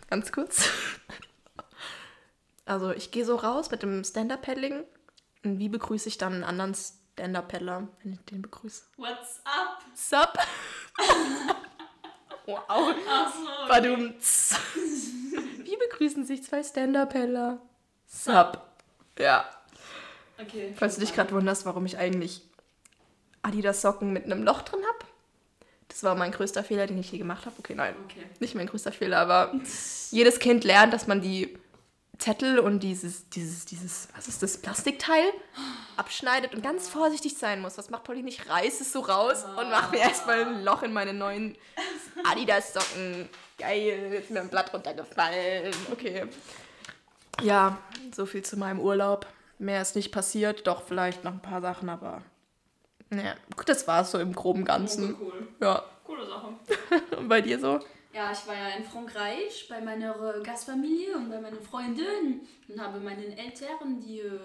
Ganz 0.09 0.31
kurz. 0.31 0.67
Also 2.65 2.91
ich 2.91 3.11
gehe 3.11 3.25
so 3.25 3.35
raus 3.35 3.71
mit 3.71 3.83
dem 3.83 4.03
Stand-Up-Paddling. 4.03 4.83
Und 5.43 5.59
wie 5.59 5.69
begrüße 5.69 6.07
ich 6.07 6.17
dann 6.17 6.33
einen 6.33 6.43
anderen 6.43 6.73
Stand-Up-Paddler, 6.73 7.87
wenn 8.03 8.13
ich 8.13 8.25
den 8.25 8.41
begrüße? 8.41 8.83
What's 8.97 9.41
up? 9.43 9.83
Sub. 9.93 10.33
wow. 12.45 12.95
Ach 13.09 13.33
so. 13.33 13.67
Badumts. 13.67 14.55
Wie 15.63 15.77
begrüßen 15.77 16.25
sich 16.25 16.43
zwei 16.43 16.63
Stand-Up-Paddler? 16.63 17.59
Sub. 18.05 18.61
Ja. 19.17 19.49
Okay. 20.41 20.73
Falls 20.75 20.95
du 20.95 21.01
dich 21.01 21.13
gerade 21.13 21.31
wunderst, 21.31 21.65
warum 21.65 21.85
ich 21.85 21.97
eigentlich 21.97 22.41
Adidas-Socken 23.43 24.13
mit 24.13 24.25
einem 24.25 24.43
Loch 24.43 24.61
drin 24.61 24.81
habe. 24.81 25.11
Das 25.87 26.03
war 26.03 26.15
mein 26.15 26.31
größter 26.31 26.63
Fehler, 26.63 26.87
den 26.87 26.97
ich 26.97 27.11
je 27.11 27.17
gemacht 27.17 27.45
habe. 27.45 27.55
Okay, 27.59 27.75
nein. 27.75 27.95
Okay. 28.05 28.23
Nicht 28.39 28.55
mein 28.55 28.67
größter 28.67 28.91
Fehler, 28.91 29.19
aber 29.19 29.53
jedes 30.11 30.39
Kind 30.39 30.63
lernt, 30.63 30.93
dass 30.93 31.07
man 31.07 31.21
die 31.21 31.57
Zettel 32.17 32.59
und 32.59 32.81
dieses, 32.81 33.27
dieses, 33.29 33.65
dieses, 33.65 34.07
was 34.15 34.27
ist 34.27 34.43
das, 34.43 34.59
Plastikteil 34.59 35.23
abschneidet 35.97 36.53
und 36.53 36.61
ganz 36.61 36.87
vorsichtig 36.87 37.35
sein 37.37 37.61
muss. 37.61 37.77
Was 37.77 37.89
macht 37.89 38.03
Polly 38.03 38.21
nicht? 38.21 38.47
Reiß 38.47 38.79
es 38.79 38.93
so 38.93 38.99
raus 38.99 39.43
und 39.43 39.69
mach 39.69 39.91
mir 39.91 39.99
erstmal 39.99 40.45
ein 40.45 40.63
Loch 40.63 40.83
in 40.83 40.93
meine 40.93 41.13
neuen 41.13 41.57
Adidas-Socken. 42.23 43.27
Geil, 43.57 44.11
jetzt 44.13 44.25
ist 44.25 44.31
mir 44.31 44.41
ein 44.41 44.49
Blatt 44.49 44.71
runtergefallen. 44.73 45.73
Okay. 45.91 46.27
Ja, 47.41 47.79
so 48.15 48.25
viel 48.25 48.43
zu 48.43 48.55
meinem 48.55 48.79
Urlaub. 48.79 49.25
Mehr 49.61 49.83
ist 49.83 49.95
nicht 49.95 50.11
passiert, 50.11 50.65
doch 50.65 50.81
vielleicht 50.81 51.23
noch 51.23 51.33
ein 51.33 51.41
paar 51.41 51.61
Sachen, 51.61 51.87
aber. 51.87 52.23
Naja, 53.11 53.35
gut, 53.55 53.69
das 53.69 53.87
war 53.87 54.01
es 54.01 54.09
so 54.09 54.17
im 54.17 54.33
groben 54.33 54.65
Ganzen. 54.65 55.13
Okay, 55.13 55.23
cool. 55.23 55.47
Ja. 55.61 55.83
Coole 56.03 56.25
Sache. 56.25 56.47
Und 57.17 57.27
bei 57.29 57.41
dir 57.41 57.59
so? 57.59 57.79
Ja, 58.11 58.31
ich 58.31 58.47
war 58.47 58.55
ja 58.55 58.69
in 58.69 58.83
Frankreich 58.83 59.67
bei 59.69 59.79
meiner 59.79 60.15
äh, 60.35 60.41
Gastfamilie 60.41 61.15
und 61.15 61.29
bei 61.29 61.39
meinen 61.39 61.61
Freunden 61.61 62.41
und 62.67 62.81
habe 62.81 62.99
meinen 62.99 63.37
Eltern 63.37 63.99
die 63.99 64.21
äh, 64.21 64.39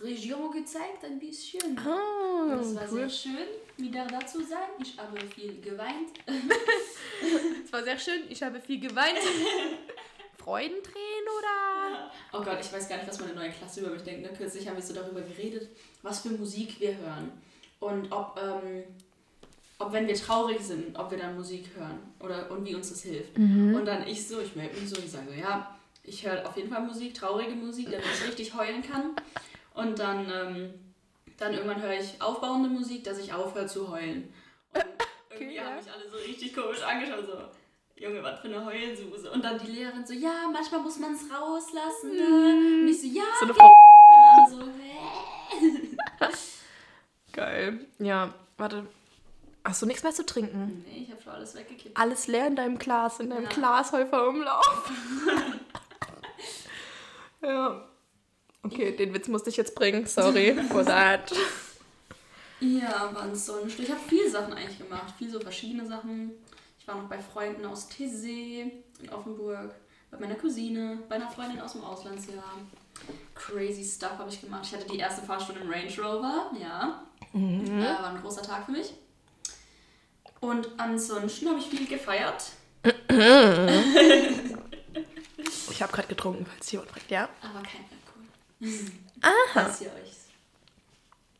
Region 0.00 0.50
gezeigt, 0.50 1.04
ein 1.04 1.18
bisschen. 1.18 1.78
Oh, 1.86 2.48
Das 2.48 2.74
war 2.76 2.88
sehr 2.88 3.10
schön, 3.10 3.46
wieder 3.76 4.06
da 4.06 4.24
zu 4.24 4.42
sein. 4.42 4.70
Ich 4.80 4.98
habe 4.98 5.20
viel 5.20 5.60
geweint. 5.60 6.12
Es 7.64 7.72
war 7.72 7.82
sehr 7.82 7.98
schön. 7.98 8.22
Ich 8.30 8.42
habe 8.42 8.58
viel 8.60 8.80
geweint. 8.80 9.18
Freudentränen 10.38 11.28
oder? 11.38 12.10
Oh 12.36 12.42
Gott, 12.42 12.58
ich 12.60 12.72
weiß 12.72 12.88
gar 12.88 12.96
nicht, 12.96 13.08
was 13.08 13.20
meine 13.20 13.34
neue 13.34 13.50
Klasse 13.50 13.80
über 13.80 13.90
mich 13.90 14.02
denkt. 14.02 14.22
Ne? 14.22 14.36
Kürzlich 14.36 14.68
haben 14.68 14.76
wir 14.76 14.82
so 14.82 14.94
darüber 14.94 15.20
geredet, 15.20 15.68
was 16.02 16.20
für 16.20 16.30
Musik 16.30 16.80
wir 16.80 16.96
hören. 16.96 17.32
Und 17.80 18.12
ob, 18.12 18.38
ähm, 18.42 18.84
ob 19.78 19.92
wenn 19.92 20.06
wir 20.06 20.14
traurig 20.14 20.60
sind, 20.60 20.98
ob 20.98 21.10
wir 21.10 21.18
dann 21.18 21.36
Musik 21.36 21.70
hören. 21.76 21.98
Oder 22.20 22.50
und 22.50 22.64
wie 22.64 22.74
uns 22.74 22.90
das 22.90 23.02
hilft. 23.02 23.36
Und 23.74 23.84
dann 23.84 24.06
ich 24.06 24.26
so, 24.26 24.40
ich 24.40 24.54
melde 24.56 24.78
mich 24.78 24.88
so, 24.88 24.96
ich 24.98 25.10
sage 25.10 25.26
so, 25.28 25.34
ja, 25.34 25.74
ich 26.02 26.26
höre 26.26 26.46
auf 26.46 26.56
jeden 26.56 26.70
Fall 26.70 26.82
Musik, 26.82 27.14
traurige 27.14 27.54
Musik, 27.54 27.90
damit 27.90 28.06
ich 28.06 28.28
richtig 28.28 28.54
heulen 28.54 28.82
kann. 28.82 29.16
Und 29.74 29.98
dann, 29.98 30.30
ähm, 30.30 30.74
dann 31.38 31.52
irgendwann 31.52 31.82
höre 31.82 31.98
ich 31.98 32.20
aufbauende 32.20 32.68
Musik, 32.68 33.04
dass 33.04 33.18
ich 33.18 33.32
aufhöre 33.32 33.66
zu 33.66 33.90
heulen. 33.90 34.32
Und 34.72 34.84
irgendwie 35.30 35.56
ja. 35.56 35.64
haben 35.64 35.76
mich 35.76 35.90
alle 35.90 36.08
so 36.10 36.16
richtig 36.16 36.54
komisch 36.54 36.82
angeschaut, 36.82 37.26
so. 37.26 37.38
Junge, 37.98 38.22
was 38.22 38.40
für 38.40 38.48
eine 38.48 38.64
Heulsuse. 38.64 39.30
Und 39.30 39.42
dann 39.44 39.58
die 39.58 39.70
Lehrerin 39.72 40.06
so, 40.06 40.12
ja, 40.12 40.48
manchmal 40.52 40.80
muss 40.80 40.98
man 40.98 41.14
es 41.14 41.22
rauslassen. 41.32 42.14
Ne? 42.14 42.82
Und 42.82 42.88
ich 42.88 43.00
so, 43.00 43.06
ja, 43.06 43.22
So 43.38 43.44
eine 43.46 43.54
Frau. 43.54 43.72
so, 44.50 44.60
hä? 44.62 45.88
Geil. 47.32 47.86
Ja, 47.98 48.34
warte. 48.58 48.86
Hast 49.64 49.82
du 49.82 49.86
nichts 49.86 50.02
mehr 50.02 50.12
zu 50.12 50.24
trinken? 50.24 50.84
Nee, 50.86 51.04
ich 51.04 51.10
habe 51.10 51.22
schon 51.22 51.32
alles 51.32 51.54
weggekippt. 51.54 51.96
Alles 51.96 52.26
leer 52.28 52.46
in 52.46 52.56
deinem 52.56 52.78
Glas, 52.78 53.18
in 53.18 53.30
deinem 53.30 53.44
Ja. 53.44 53.48
Glashäufer-Umlauf. 53.50 54.90
ja. 57.42 57.84
Okay, 58.62 58.96
den 58.96 59.12
Witz 59.14 59.28
musste 59.28 59.50
ich 59.50 59.56
jetzt 59.56 59.74
bringen. 59.74 60.06
Sorry 60.06 60.54
for 60.70 60.84
that. 60.84 61.32
Ja, 62.60 62.94
aber 63.08 63.22
ansonsten, 63.22 63.82
ich 63.82 63.90
habe 63.90 64.00
viele 64.08 64.30
Sachen 64.30 64.52
eigentlich 64.54 64.78
gemacht. 64.78 65.14
Viel 65.18 65.30
so 65.30 65.40
verschiedene 65.40 65.86
Sachen. 65.86 66.32
Ich 66.86 66.94
war 66.94 67.02
noch 67.02 67.08
bei 67.08 67.18
Freunden 67.18 67.66
aus 67.66 67.90
Tessé 67.90 68.70
in 69.02 69.08
Offenburg, 69.10 69.74
bei 70.08 70.20
meiner 70.20 70.36
Cousine, 70.36 71.00
bei 71.08 71.16
einer 71.16 71.28
Freundin 71.28 71.60
aus 71.60 71.72
dem 71.72 71.82
Auslandsjahr. 71.82 72.44
Crazy 73.34 73.82
Stuff 73.82 74.16
habe 74.18 74.30
ich 74.30 74.40
gemacht. 74.40 74.64
Ich 74.64 74.72
hatte 74.72 74.86
die 74.86 74.98
erste 74.98 75.26
Fahrstunde 75.26 75.62
im 75.62 75.68
Range 75.68 75.92
Rover, 75.98 76.52
ja. 76.56 77.02
Äh, 77.34 77.80
war 77.80 78.10
ein 78.10 78.20
großer 78.22 78.42
Tag 78.42 78.66
für 78.66 78.70
mich. 78.70 78.94
Und 80.38 80.68
ansonsten 80.76 81.48
habe 81.48 81.58
ich 81.58 81.66
viel 81.66 81.88
gefeiert. 81.88 82.52
Ich 85.68 85.82
habe 85.82 85.92
gerade 85.92 86.08
getrunken, 86.08 86.46
falls 86.46 86.72
jemand 86.72 86.90
fragt, 86.90 87.10
ja? 87.10 87.28
Aber 87.42 87.62
kein 87.62 87.84
Alkohol. 87.90 88.90
Aha. 89.20 89.32
Falls 89.52 89.80
ihr 89.82 89.88
euch. 89.88 90.12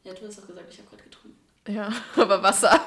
Ja, 0.04 0.12
du 0.12 0.26
hast 0.26 0.38
doch 0.38 0.46
gesagt, 0.46 0.66
ich 0.70 0.78
habe 0.78 0.90
gerade 0.90 1.02
getrunken. 1.04 1.38
Ja, 1.68 1.90
aber 2.22 2.42
Wasser. 2.42 2.78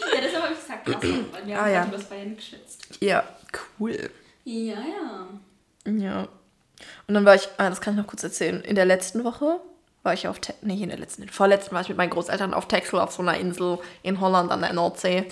Ja, 0.00 0.20
deshalb 0.22 0.44
habe 0.44 0.54
ich 0.54 0.60
gesagt, 0.60 0.88
Wasser, 0.88 1.00
weil 1.32 1.46
wir 1.46 1.56
Ah, 1.56 1.60
haben 1.62 1.68
ja. 1.70 1.74
ja. 1.80 1.86
über 1.86 1.96
das 1.96 2.06
Feiern 2.06 2.36
geschätzt. 2.36 2.86
Ja, 3.00 3.24
cool. 3.78 4.10
Ja, 4.44 4.76
ja. 4.76 5.26
Ja. 5.92 6.28
Und 7.06 7.14
dann 7.14 7.24
war 7.24 7.34
ich, 7.34 7.48
ah, 7.58 7.68
das 7.68 7.80
kann 7.80 7.94
ich 7.94 7.98
noch 8.00 8.06
kurz 8.06 8.22
erzählen. 8.22 8.60
In 8.62 8.74
der 8.76 8.84
letzten 8.84 9.24
Woche 9.24 9.60
war 10.02 10.14
ich 10.14 10.28
auf, 10.28 10.38
Te 10.38 10.54
nee, 10.62 10.80
in 10.82 10.88
der 10.90 10.98
letzten, 10.98 11.22
in 11.22 11.28
der 11.28 11.34
vorletzten 11.34 11.74
war 11.74 11.82
ich 11.82 11.88
mit 11.88 11.98
meinen 11.98 12.10
Großeltern 12.10 12.54
auf 12.54 12.68
Texel 12.68 13.00
auf 13.00 13.12
so 13.12 13.22
einer 13.22 13.36
Insel 13.36 13.78
in 14.02 14.20
Holland 14.20 14.50
an 14.50 14.60
der 14.60 14.72
Nordsee. 14.72 15.26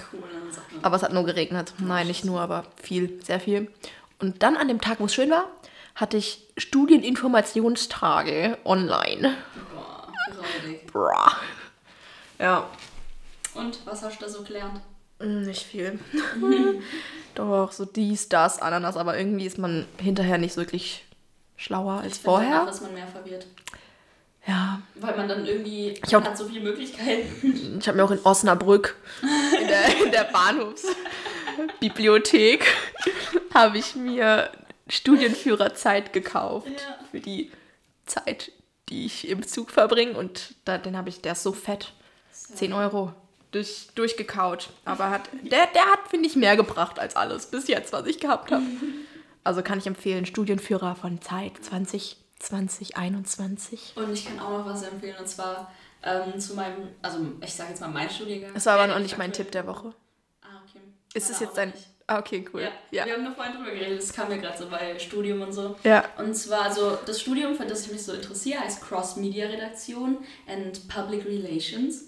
Sache. 0.51 0.65
Aber 0.83 0.97
es 0.97 1.03
hat 1.03 1.13
nur 1.13 1.25
geregnet. 1.25 1.73
Nein, 1.79 2.07
nicht 2.09 2.25
nur, 2.25 2.41
aber 2.41 2.65
viel, 2.83 3.21
sehr 3.23 3.41
viel. 3.41 3.71
Und 4.19 4.43
dann 4.43 4.57
an 4.57 4.69
dem 4.69 4.81
Tag, 4.81 4.99
wo 5.01 5.05
es 5.07 5.15
schön 5.15 5.31
war, 5.31 5.47
hatte 5.95 6.17
ich 6.17 6.47
Studieninformationstage 6.57 8.59
online. 8.65 9.35
Boah. 9.75 10.09
Bra. 10.93 11.33
Ja, 12.39 12.69
Und 13.57 13.79
was 13.87 14.03
hast 14.03 14.21
du 14.21 14.25
da 14.25 14.31
so 14.31 14.43
gelernt? 14.43 14.81
mm, 15.21 15.43
nicht 15.43 15.63
viel. 15.63 15.99
Doch, 17.35 17.71
so 17.73 17.85
dies, 17.85 18.29
das, 18.29 18.61
Ananas, 18.61 18.97
aber 18.97 19.17
irgendwie 19.19 19.47
ist 19.47 19.59
man 19.59 19.87
hinterher 20.01 20.39
nicht 20.39 20.57
wirklich 20.57 21.05
schlauer 21.57 22.01
als 22.03 22.17
Ich 22.17 22.23
finde, 22.23 22.39
danach 22.41 22.57
vorher. 22.59 22.73
ist 22.73 22.83
man 22.83 22.95
mehr 22.95 23.07
verwirrt. 23.07 23.47
Ja, 24.47 24.81
Weil 24.95 25.17
man 25.17 25.29
dann 25.29 25.45
irgendwie 25.45 25.95
Ich 26.07 26.15
hab- 26.15 26.25
hat 26.25 26.39
so 26.39 26.47
viele 26.47 26.61
Möglichkeiten. 26.61 27.79
ich 27.81 27.89
habe 27.89 27.97
mir 27.99 28.05
auch 28.05 28.11
in 28.13 28.21
Osnabrück 28.25 28.95
in 29.61 29.67
der, 29.69 30.03
in 30.05 30.13
der 30.13 30.23
Bahnhofsbibliothek 30.25 32.65
habe 33.55 33.79
ich 33.79 33.97
mir 33.97 34.51
Studienführerzeit 34.89 36.13
gekauft 36.13 36.69
Ja. 36.69 36.97
für 37.11 37.19
die 37.21 37.51
Zeit, 38.07 38.53
die 38.89 39.05
ich 39.07 39.29
im 39.29 39.45
Zug 39.47 39.71
verbringe 39.73 40.13
und 40.17 40.55
da, 40.65 40.79
den 40.79 40.97
habe 40.97 41.09
ich, 41.09 41.21
der 41.23 41.33
ist 41.33 41.43
so 41.43 41.51
fett, 41.53 41.93
10 42.33 42.73
Euro 42.73 43.13
durch, 43.57 43.89
durchgekaut, 43.95 44.69
aber 44.85 45.11
hat, 45.11 45.29
der, 45.43 45.67
der 45.75 45.87
hat, 45.87 46.09
finde 46.09 46.29
ich, 46.29 46.37
mehr 46.37 46.57
gebracht 46.57 46.99
als 46.99 47.17
alles 47.17 47.47
bis 47.47 47.69
jetzt, 47.69 47.93
was 47.93 48.07
ich 48.07 48.21
gehabt 48.21 48.53
habe. 48.53 48.65
Also 49.45 49.63
kann 49.63 49.79
ich 49.79 49.87
empfehlen, 49.87 50.27
Studienführer 50.27 50.97
von 50.97 51.23
Zeit 51.23 51.53
2020, 51.63 52.97
21. 52.97 53.93
Und 53.95 54.13
ich 54.13 54.27
kann 54.27 54.41
auch 54.41 54.59
noch 54.59 54.67
was 54.67 54.83
empfehlen 54.83 55.15
und 55.21 55.29
zwar 55.29 55.71
ähm, 56.03 56.41
zu 56.41 56.55
meinem, 56.55 56.89
also 57.01 57.21
ich 57.41 57.55
sage 57.55 57.71
jetzt 57.71 57.81
mal 57.81 57.87
mein 57.87 58.11
Studiengang. 58.11 58.55
Das 58.55 58.67
war 58.67 58.75
aber 58.75 58.89
noch 58.89 58.97
ich 58.97 59.03
nicht 59.03 59.19
mein 59.19 59.33
Tipp 59.33 59.53
der 59.53 59.69
Woche. 59.69 59.95
Ah, 60.43 60.61
okay. 60.69 60.81
Ist 61.15 61.31
es 61.31 61.39
jetzt 61.39 61.57
dein... 61.57 61.73
Ah, 62.09 62.19
okay, 62.19 62.45
cool. 62.53 62.63
Ja. 62.63 62.71
Ja. 62.91 63.07
wir 63.07 63.13
haben 63.13 63.23
nur 63.23 63.35
vorhin 63.35 63.55
drüber 63.55 63.71
geredet, 63.71 64.03
das 64.03 64.13
kam 64.13 64.31
mir 64.31 64.39
gerade 64.39 64.59
so 64.59 64.69
bei 64.69 64.99
Studium 64.99 65.41
und 65.43 65.53
so. 65.53 65.77
Ja. 65.85 66.05
Und 66.19 66.35
zwar 66.35 66.75
so, 66.75 66.99
das 67.07 67.21
Studium, 67.21 67.55
für 67.55 67.67
das 67.67 67.87
ich 67.87 67.93
mich 67.93 68.03
so 68.03 68.15
interessiere, 68.15 68.63
heißt 68.63 68.83
Cross-Media-Redaktion 68.83 70.19
and 70.49 70.89
Public 70.89 71.25
Relations. 71.25 72.07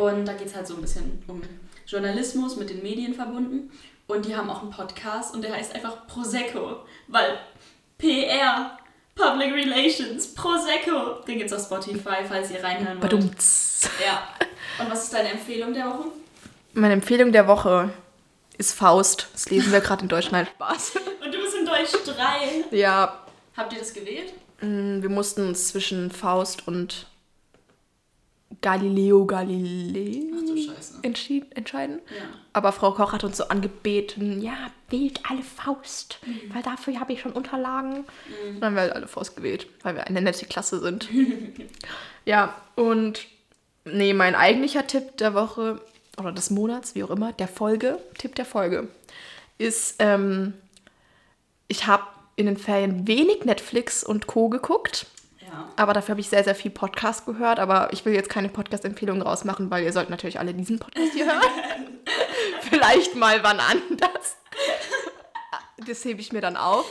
Und 0.00 0.24
da 0.26 0.32
geht 0.34 0.48
es 0.48 0.54
halt 0.54 0.66
so 0.66 0.74
ein 0.74 0.80
bisschen 0.80 1.22
um 1.26 1.42
Journalismus 1.86 2.56
mit 2.56 2.70
den 2.70 2.82
Medien 2.82 3.14
verbunden. 3.14 3.70
Und 4.06 4.24
die 4.24 4.34
haben 4.36 4.48
auch 4.48 4.62
einen 4.62 4.70
Podcast 4.70 5.34
und 5.34 5.42
der 5.42 5.52
heißt 5.54 5.74
einfach 5.74 6.06
Prosecco, 6.06 6.76
weil 7.08 7.38
PR, 7.98 8.78
Public 9.14 9.52
Relations, 9.52 10.34
Prosecco, 10.34 11.20
den 11.26 11.38
gibt's 11.38 11.52
auf 11.52 11.62
Spotify, 11.62 12.24
falls 12.26 12.50
ihr 12.50 12.62
reinhören 12.62 13.00
wollt. 13.00 13.10
Badumts. 13.10 13.88
Ja. 14.04 14.28
Und 14.82 14.90
was 14.90 15.04
ist 15.04 15.12
deine 15.12 15.30
Empfehlung 15.30 15.74
der 15.74 15.86
Woche? 15.86 16.08
Meine 16.72 16.94
Empfehlung 16.94 17.32
der 17.32 17.48
Woche 17.48 17.90
ist 18.56 18.72
Faust. 18.74 19.28
Das 19.32 19.50
lesen 19.50 19.72
wir 19.72 19.80
gerade 19.80 20.02
in 20.02 20.08
Deutsch. 20.08 20.30
Nein, 20.30 20.46
Spaß. 20.46 20.92
Und 21.24 21.34
du 21.34 21.38
bist 21.40 21.56
in 21.56 21.66
Deutsch 21.66 21.92
3. 22.70 22.76
Ja, 22.76 23.24
Habt 23.56 23.72
ihr 23.72 23.78
das 23.80 23.92
gewählt? 23.92 24.32
mh, 24.60 25.02
wir 25.02 25.08
mussten 25.10 25.46
uns 25.48 25.68
zwischen 25.68 26.10
Faust 26.10 26.66
und 26.68 27.06
Galileo 28.60 29.24
Galilei 29.24 30.22
entscheiden. 31.02 32.00
Ja. 32.10 32.24
Aber 32.52 32.72
Frau 32.72 32.92
Koch 32.92 33.12
hat 33.12 33.24
uns 33.24 33.36
so 33.36 33.44
angebeten, 33.44 34.40
ja, 34.40 34.56
wählt 34.88 35.20
alle 35.28 35.42
Faust, 35.42 36.18
weil 36.52 36.62
dafür 36.62 36.98
habe 36.98 37.12
ich 37.12 37.20
schon 37.20 37.32
Unterlagen. 37.32 37.98
Und 37.98 38.60
dann 38.60 38.64
haben 38.64 38.74
wir 38.74 38.82
halt 38.82 38.92
alle 38.92 39.08
Faust 39.08 39.36
gewählt, 39.36 39.68
weil 39.82 39.94
wir 39.94 40.06
eine 40.06 40.20
nette 40.20 40.46
Klasse 40.46 40.80
sind. 40.80 41.08
ja, 42.24 42.54
und 42.74 43.26
nee, 43.84 44.12
mein 44.12 44.34
eigentlicher 44.34 44.86
Tipp 44.86 45.16
der 45.18 45.34
Woche 45.34 45.80
oder 46.18 46.32
des 46.32 46.50
Monats, 46.50 46.94
wie 46.94 47.04
auch 47.04 47.10
immer, 47.10 47.32
der 47.32 47.48
Folge, 47.48 47.98
Tipp 48.18 48.34
der 48.34 48.44
Folge, 48.44 48.88
ist, 49.58 49.96
ähm, 49.98 50.54
ich 51.68 51.86
habe 51.86 52.04
in 52.36 52.46
den 52.46 52.56
Ferien 52.56 53.06
wenig 53.06 53.44
Netflix 53.44 54.04
und 54.04 54.26
Co. 54.26 54.48
geguckt. 54.48 55.06
Ja. 55.48 55.68
Aber 55.76 55.92
dafür 55.92 56.12
habe 56.12 56.20
ich 56.20 56.28
sehr, 56.28 56.44
sehr 56.44 56.54
viel 56.54 56.70
Podcast 56.70 57.26
gehört. 57.26 57.58
Aber 57.58 57.92
ich 57.92 58.04
will 58.04 58.14
jetzt 58.14 58.30
keine 58.30 58.48
Podcast-Empfehlungen 58.48 59.22
rausmachen, 59.22 59.70
weil 59.70 59.84
ihr 59.84 59.92
sollt 59.92 60.10
natürlich 60.10 60.38
alle 60.38 60.54
diesen 60.54 60.78
Podcast 60.78 61.12
hier 61.12 61.26
hören. 61.26 61.42
Vielleicht 62.62 63.14
mal 63.16 63.42
wann 63.42 63.60
anders. 63.60 64.36
Das 65.86 66.04
hebe 66.04 66.20
ich 66.20 66.32
mir 66.32 66.40
dann 66.40 66.56
auf. 66.56 66.86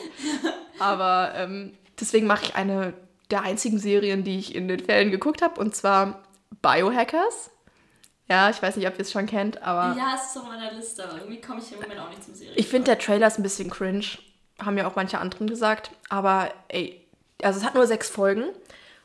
Aber 0.79 1.33
ähm, 1.35 1.77
deswegen 1.99 2.27
mache 2.27 2.45
ich 2.45 2.55
eine 2.55 2.93
der 3.31 3.41
einzigen 3.43 3.77
Serien, 3.79 4.23
die 4.23 4.39
ich 4.39 4.55
in 4.55 4.67
den 4.67 4.79
Ferien 4.79 5.11
geguckt 5.11 5.41
habe, 5.41 5.59
und 5.59 5.75
zwar 5.75 6.23
Biohackers. 6.61 7.51
Ja, 8.29 8.49
ich 8.49 8.61
weiß 8.61 8.75
nicht, 8.77 8.87
ob 8.87 8.93
ihr 8.95 9.01
es 9.01 9.11
schon 9.11 9.25
kennt, 9.25 9.61
aber 9.61 9.97
Ja, 9.97 10.13
es 10.15 10.29
ist 10.29 10.37
auf 10.37 10.47
meiner 10.47 10.71
Liste, 10.73 11.03
aber 11.03 11.19
irgendwie 11.19 11.41
komme 11.41 11.59
ich 11.61 11.71
im 11.71 11.79
Moment 11.79 11.99
auch 11.99 12.09
nicht 12.09 12.23
zum 12.23 12.33
Serien. 12.35 12.55
ich 12.57 12.67
finde, 12.67 12.85
der 12.85 12.99
Trailer 12.99 13.27
ist 13.27 13.37
ein 13.39 13.43
bisschen 13.43 13.69
cringe. 13.69 14.05
Haben 14.61 14.77
ja 14.77 14.87
auch 14.87 14.95
manche 14.95 15.19
anderen 15.19 15.47
gesagt. 15.47 15.91
Aber 16.09 16.51
ey, 16.69 17.06
also 17.43 17.59
es 17.59 17.65
hat 17.65 17.75
nur 17.75 17.87
sechs 17.87 18.09
Folgen. 18.09 18.43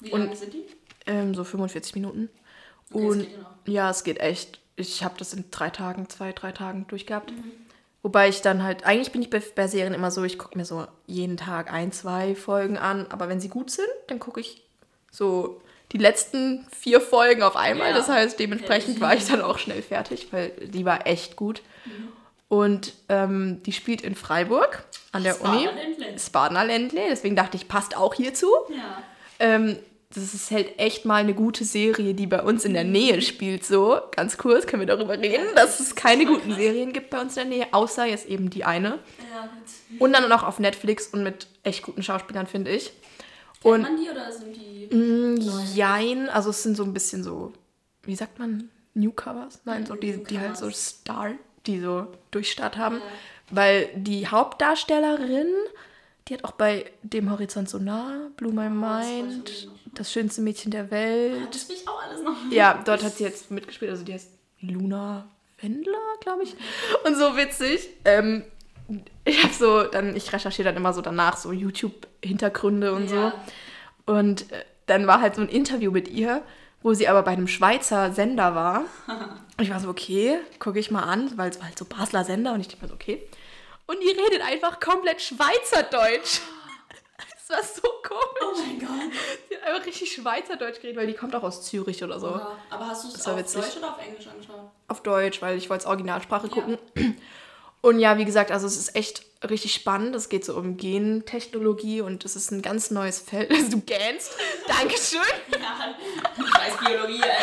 Wie 0.00 0.10
und- 0.10 0.20
lange 0.24 0.36
sind 0.36 0.52
die? 0.54 0.64
Ähm, 1.06 1.34
so 1.34 1.42
45 1.44 1.94
Minuten. 1.96 2.28
Okay, 2.92 3.04
und 3.06 3.18
geht 3.20 3.30
ja 3.66 3.90
es 3.90 4.04
geht 4.04 4.20
echt. 4.20 4.60
Ich 4.76 5.02
habe 5.04 5.14
das 5.18 5.32
in 5.34 5.44
drei 5.50 5.70
Tagen, 5.70 6.08
zwei, 6.08 6.32
drei 6.32 6.52
Tagen 6.52 6.86
durchgehabt. 6.88 7.30
Mhm. 7.32 7.52
Wobei 8.02 8.28
ich 8.28 8.40
dann 8.42 8.62
halt, 8.62 8.84
eigentlich 8.84 9.12
bin 9.12 9.22
ich 9.22 9.30
bei, 9.30 9.40
bei 9.54 9.68
Serien 9.68 9.94
immer 9.94 10.10
so, 10.10 10.24
ich 10.24 10.38
gucke 10.38 10.58
mir 10.58 10.64
so 10.64 10.86
jeden 11.06 11.36
Tag 11.36 11.72
ein, 11.72 11.92
zwei 11.92 12.34
Folgen 12.34 12.76
an. 12.78 13.06
Aber 13.10 13.28
wenn 13.28 13.40
sie 13.40 13.48
gut 13.48 13.70
sind, 13.70 13.88
dann 14.08 14.18
gucke 14.18 14.40
ich 14.40 14.62
so 15.10 15.60
die 15.92 15.98
letzten 15.98 16.66
vier 16.76 17.00
Folgen 17.00 17.42
auf 17.42 17.54
einmal. 17.54 17.90
Ja, 17.90 17.96
das 17.96 18.08
heißt, 18.08 18.38
dementsprechend 18.40 19.00
war 19.00 19.14
ich 19.14 19.26
dann 19.26 19.42
auch 19.42 19.58
schnell 19.58 19.82
fertig, 19.82 20.28
weil 20.32 20.50
die 20.50 20.84
war 20.84 21.06
echt 21.06 21.36
gut. 21.36 21.62
Mhm. 21.84 22.08
Und 22.52 22.92
ähm, 23.08 23.62
die 23.62 23.72
spielt 23.72 24.02
in 24.02 24.14
Freiburg 24.14 24.84
an 25.10 25.22
der 25.22 25.40
Uni. 25.40 25.70
Spartner 26.18 26.66
Ländle. 26.66 27.00
Deswegen 27.08 27.34
dachte 27.34 27.56
ich, 27.56 27.66
passt 27.66 27.96
auch 27.96 28.12
hierzu. 28.12 28.50
Ja. 28.68 29.02
Ähm, 29.38 29.78
das 30.10 30.34
ist 30.34 30.50
halt 30.50 30.78
echt 30.78 31.06
mal 31.06 31.22
eine 31.22 31.32
gute 31.32 31.64
Serie, 31.64 32.12
die 32.12 32.26
bei 32.26 32.42
uns 32.42 32.66
in 32.66 32.74
der 32.74 32.84
Nähe 32.84 33.22
spielt. 33.22 33.64
So, 33.64 33.98
ganz 34.14 34.36
kurz 34.36 34.66
können 34.66 34.80
wir 34.82 34.86
darüber 34.86 35.18
reden, 35.18 35.46
dass 35.54 35.80
es 35.80 35.94
keine 35.94 36.26
guten 36.26 36.54
Serien 36.54 36.92
gibt 36.92 37.08
bei 37.08 37.22
uns 37.22 37.38
in 37.38 37.48
der 37.48 37.58
Nähe, 37.58 37.68
außer 37.72 38.04
jetzt 38.04 38.26
eben 38.26 38.50
die 38.50 38.64
eine. 38.64 38.98
Ja. 39.32 39.48
Und 39.98 40.12
dann 40.12 40.28
noch 40.28 40.42
auf 40.42 40.58
Netflix 40.58 41.06
und 41.06 41.22
mit 41.22 41.46
echt 41.62 41.82
guten 41.82 42.02
Schauspielern, 42.02 42.46
finde 42.46 42.72
ich. 42.72 42.92
Kennt 43.62 43.64
Und 43.64 43.80
man 43.80 43.96
die 43.96 44.10
oder 44.10 44.30
sind 44.30 44.54
die... 44.54 44.94
Mm, 44.94 45.38
Jein, 45.74 46.28
also 46.28 46.50
es 46.50 46.62
sind 46.62 46.76
so 46.76 46.84
ein 46.84 46.92
bisschen 46.92 47.24
so, 47.24 47.54
wie 48.02 48.14
sagt 48.14 48.38
man, 48.38 48.68
Newcomers? 48.92 49.60
Nein, 49.64 49.86
so 49.86 49.94
die, 49.94 50.22
die 50.22 50.38
halt 50.38 50.58
so. 50.58 50.68
Star, 50.68 51.30
die 51.66 51.80
so 51.80 52.06
Durchstart 52.30 52.76
haben. 52.76 52.96
Ja. 52.96 53.02
Weil 53.50 53.88
die 53.94 54.26
Hauptdarstellerin, 54.28 55.48
die 56.28 56.34
hat 56.34 56.44
auch 56.44 56.52
bei 56.52 56.86
Dem 57.02 57.30
Horizont 57.30 57.68
so 57.68 57.78
nah, 57.78 58.28
Blue 58.36 58.52
My 58.52 58.66
Oh, 58.68 58.80
das 58.98 59.06
Mind, 59.06 59.66
noch 59.66 59.72
das 59.94 60.12
schönste 60.12 60.40
Mädchen 60.40 60.70
der 60.70 60.90
Welt. 60.90 61.54
Das 61.54 61.68
will 61.68 61.76
ich 61.76 61.86
auch 61.88 62.02
alles 62.02 62.22
noch. 62.22 62.36
Ja, 62.50 62.80
dort 62.86 63.02
hat 63.04 63.14
sie 63.16 63.24
jetzt 63.24 63.50
mitgespielt, 63.50 63.90
also 63.90 64.04
die 64.04 64.14
heißt 64.14 64.30
Luna 64.60 65.28
Wendler, 65.60 65.98
glaube 66.20 66.44
ich. 66.44 66.54
Und 67.04 67.16
so 67.16 67.36
witzig. 67.36 67.88
Ähm, 68.04 68.44
ich 69.24 69.42
habe 69.42 69.52
so, 69.54 69.82
dann, 69.84 70.16
ich 70.16 70.32
recherchiere 70.32 70.66
dann 70.68 70.76
immer 70.76 70.92
so 70.92 71.02
danach 71.02 71.36
so 71.36 71.52
YouTube-Hintergründe 71.52 72.92
und 72.94 73.10
Ja. 73.10 73.32
so. 74.06 74.12
Und 74.12 74.50
äh, 74.52 74.64
dann 74.86 75.06
war 75.06 75.20
halt 75.20 75.36
so 75.36 75.42
ein 75.42 75.48
Interview 75.48 75.90
mit 75.92 76.08
ihr, 76.08 76.42
wo 76.82 76.94
sie 76.94 77.08
aber 77.08 77.22
bei 77.22 77.32
einem 77.32 77.48
Schweizer 77.48 78.12
Sender 78.12 78.54
war. 78.54 78.84
Und 79.58 79.64
ich 79.64 79.70
war 79.70 79.80
so, 79.80 79.88
okay, 79.88 80.38
gucke 80.58 80.78
ich 80.78 80.90
mal 80.90 81.02
an, 81.02 81.36
weil 81.36 81.50
es 81.50 81.58
war 81.58 81.66
halt 81.66 81.78
so 81.78 81.84
Basler 81.84 82.24
Sender 82.24 82.52
und 82.52 82.60
ich 82.60 82.68
dachte 82.68 82.82
mir 82.82 82.88
so, 82.88 82.94
okay. 82.94 83.22
Und 83.86 83.98
die 84.00 84.08
redet 84.08 84.42
einfach 84.46 84.80
komplett 84.80 85.20
Schweizerdeutsch. 85.22 86.40
Das 87.48 87.50
war 87.50 87.62
so 87.62 87.82
komisch. 88.02 88.40
Oh 88.40 88.66
mein 88.66 88.78
Gott. 88.78 89.12
Die 89.50 89.56
hat 89.56 89.62
einfach 89.64 89.86
richtig 89.86 90.12
Schweizerdeutsch 90.12 90.76
geredet, 90.80 90.96
weil 90.96 91.06
die 91.06 91.14
kommt 91.14 91.34
auch 91.34 91.42
aus 91.42 91.62
Zürich 91.64 92.02
oder 92.02 92.18
so. 92.18 92.28
Oha. 92.28 92.56
Aber 92.70 92.86
hast 92.86 93.04
du 93.04 93.08
es 93.08 93.26
auf 93.26 93.36
witzig. 93.36 93.60
Deutsch 93.62 93.76
oder 93.76 93.90
auf 93.94 93.98
Englisch 94.06 94.26
angeschaut? 94.26 94.70
Auf 94.88 95.02
Deutsch, 95.02 95.42
weil 95.42 95.58
ich 95.58 95.68
wollte 95.68 95.82
es 95.82 95.86
Originalsprache 95.86 96.46
Ja. 96.46 96.52
gucken. 96.54 96.78
Und 97.82 97.98
ja, 97.98 98.16
wie 98.16 98.24
gesagt, 98.24 98.50
also 98.52 98.66
es 98.66 98.76
ist 98.78 98.94
echt 98.96 99.24
richtig 99.48 99.74
spannend. 99.74 100.14
Es 100.14 100.28
geht 100.28 100.44
so 100.44 100.56
um 100.56 100.76
Gentechnologie 100.76 102.00
und 102.00 102.24
es 102.24 102.36
ist 102.36 102.50
ein 102.52 102.62
ganz 102.62 102.90
neues 102.90 103.18
Feld. 103.18 103.50
Du 103.70 103.80
gähnst. 103.80 104.32
Dankeschön. 104.66 105.20
Ja, 105.52 105.94
ich 106.38 106.54
weiß 106.54 106.78
Biologie, 106.86 107.22
Alter. 107.22 107.34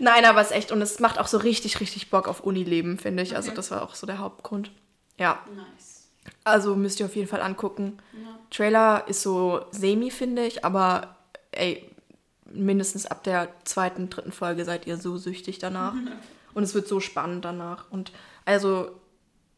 Nein, 0.00 0.24
aber 0.24 0.40
es 0.40 0.48
ist 0.50 0.56
echt 0.56 0.72
und 0.72 0.80
es 0.82 0.98
macht 0.98 1.18
auch 1.18 1.26
so 1.28 1.36
richtig, 1.38 1.78
richtig 1.80 2.10
Bock 2.10 2.26
auf 2.26 2.40
Unileben, 2.40 2.98
finde 2.98 3.22
ich. 3.22 3.36
Also 3.36 3.48
Okay. 3.50 3.56
das 3.56 3.70
war 3.70 3.82
auch 3.82 3.94
so 3.94 4.06
der 4.06 4.18
Hauptgrund. 4.18 4.70
Ja, 5.18 5.44
Nice. 5.54 6.08
also 6.44 6.74
müsst 6.74 6.98
ihr 7.00 7.06
auf 7.06 7.14
jeden 7.16 7.28
Fall 7.28 7.42
angucken. 7.42 7.98
Ja. 8.14 8.38
Trailer 8.50 9.04
ist 9.08 9.20
so 9.22 9.64
semi, 9.70 10.10
finde 10.10 10.46
ich, 10.46 10.64
aber 10.64 11.16
ey, 11.52 11.86
mindestens 12.50 13.04
ab 13.06 13.22
der 13.24 13.48
zweiten, 13.64 14.08
dritten 14.10 14.32
Folge 14.32 14.64
seid 14.64 14.86
ihr 14.86 14.96
so 14.96 15.18
süchtig 15.18 15.58
danach. 15.58 15.94
Und 16.54 16.62
es 16.62 16.74
wird 16.74 16.88
so 16.88 16.98
spannend 17.00 17.44
danach. 17.44 17.90
Und 17.90 18.10
also, 18.46 18.90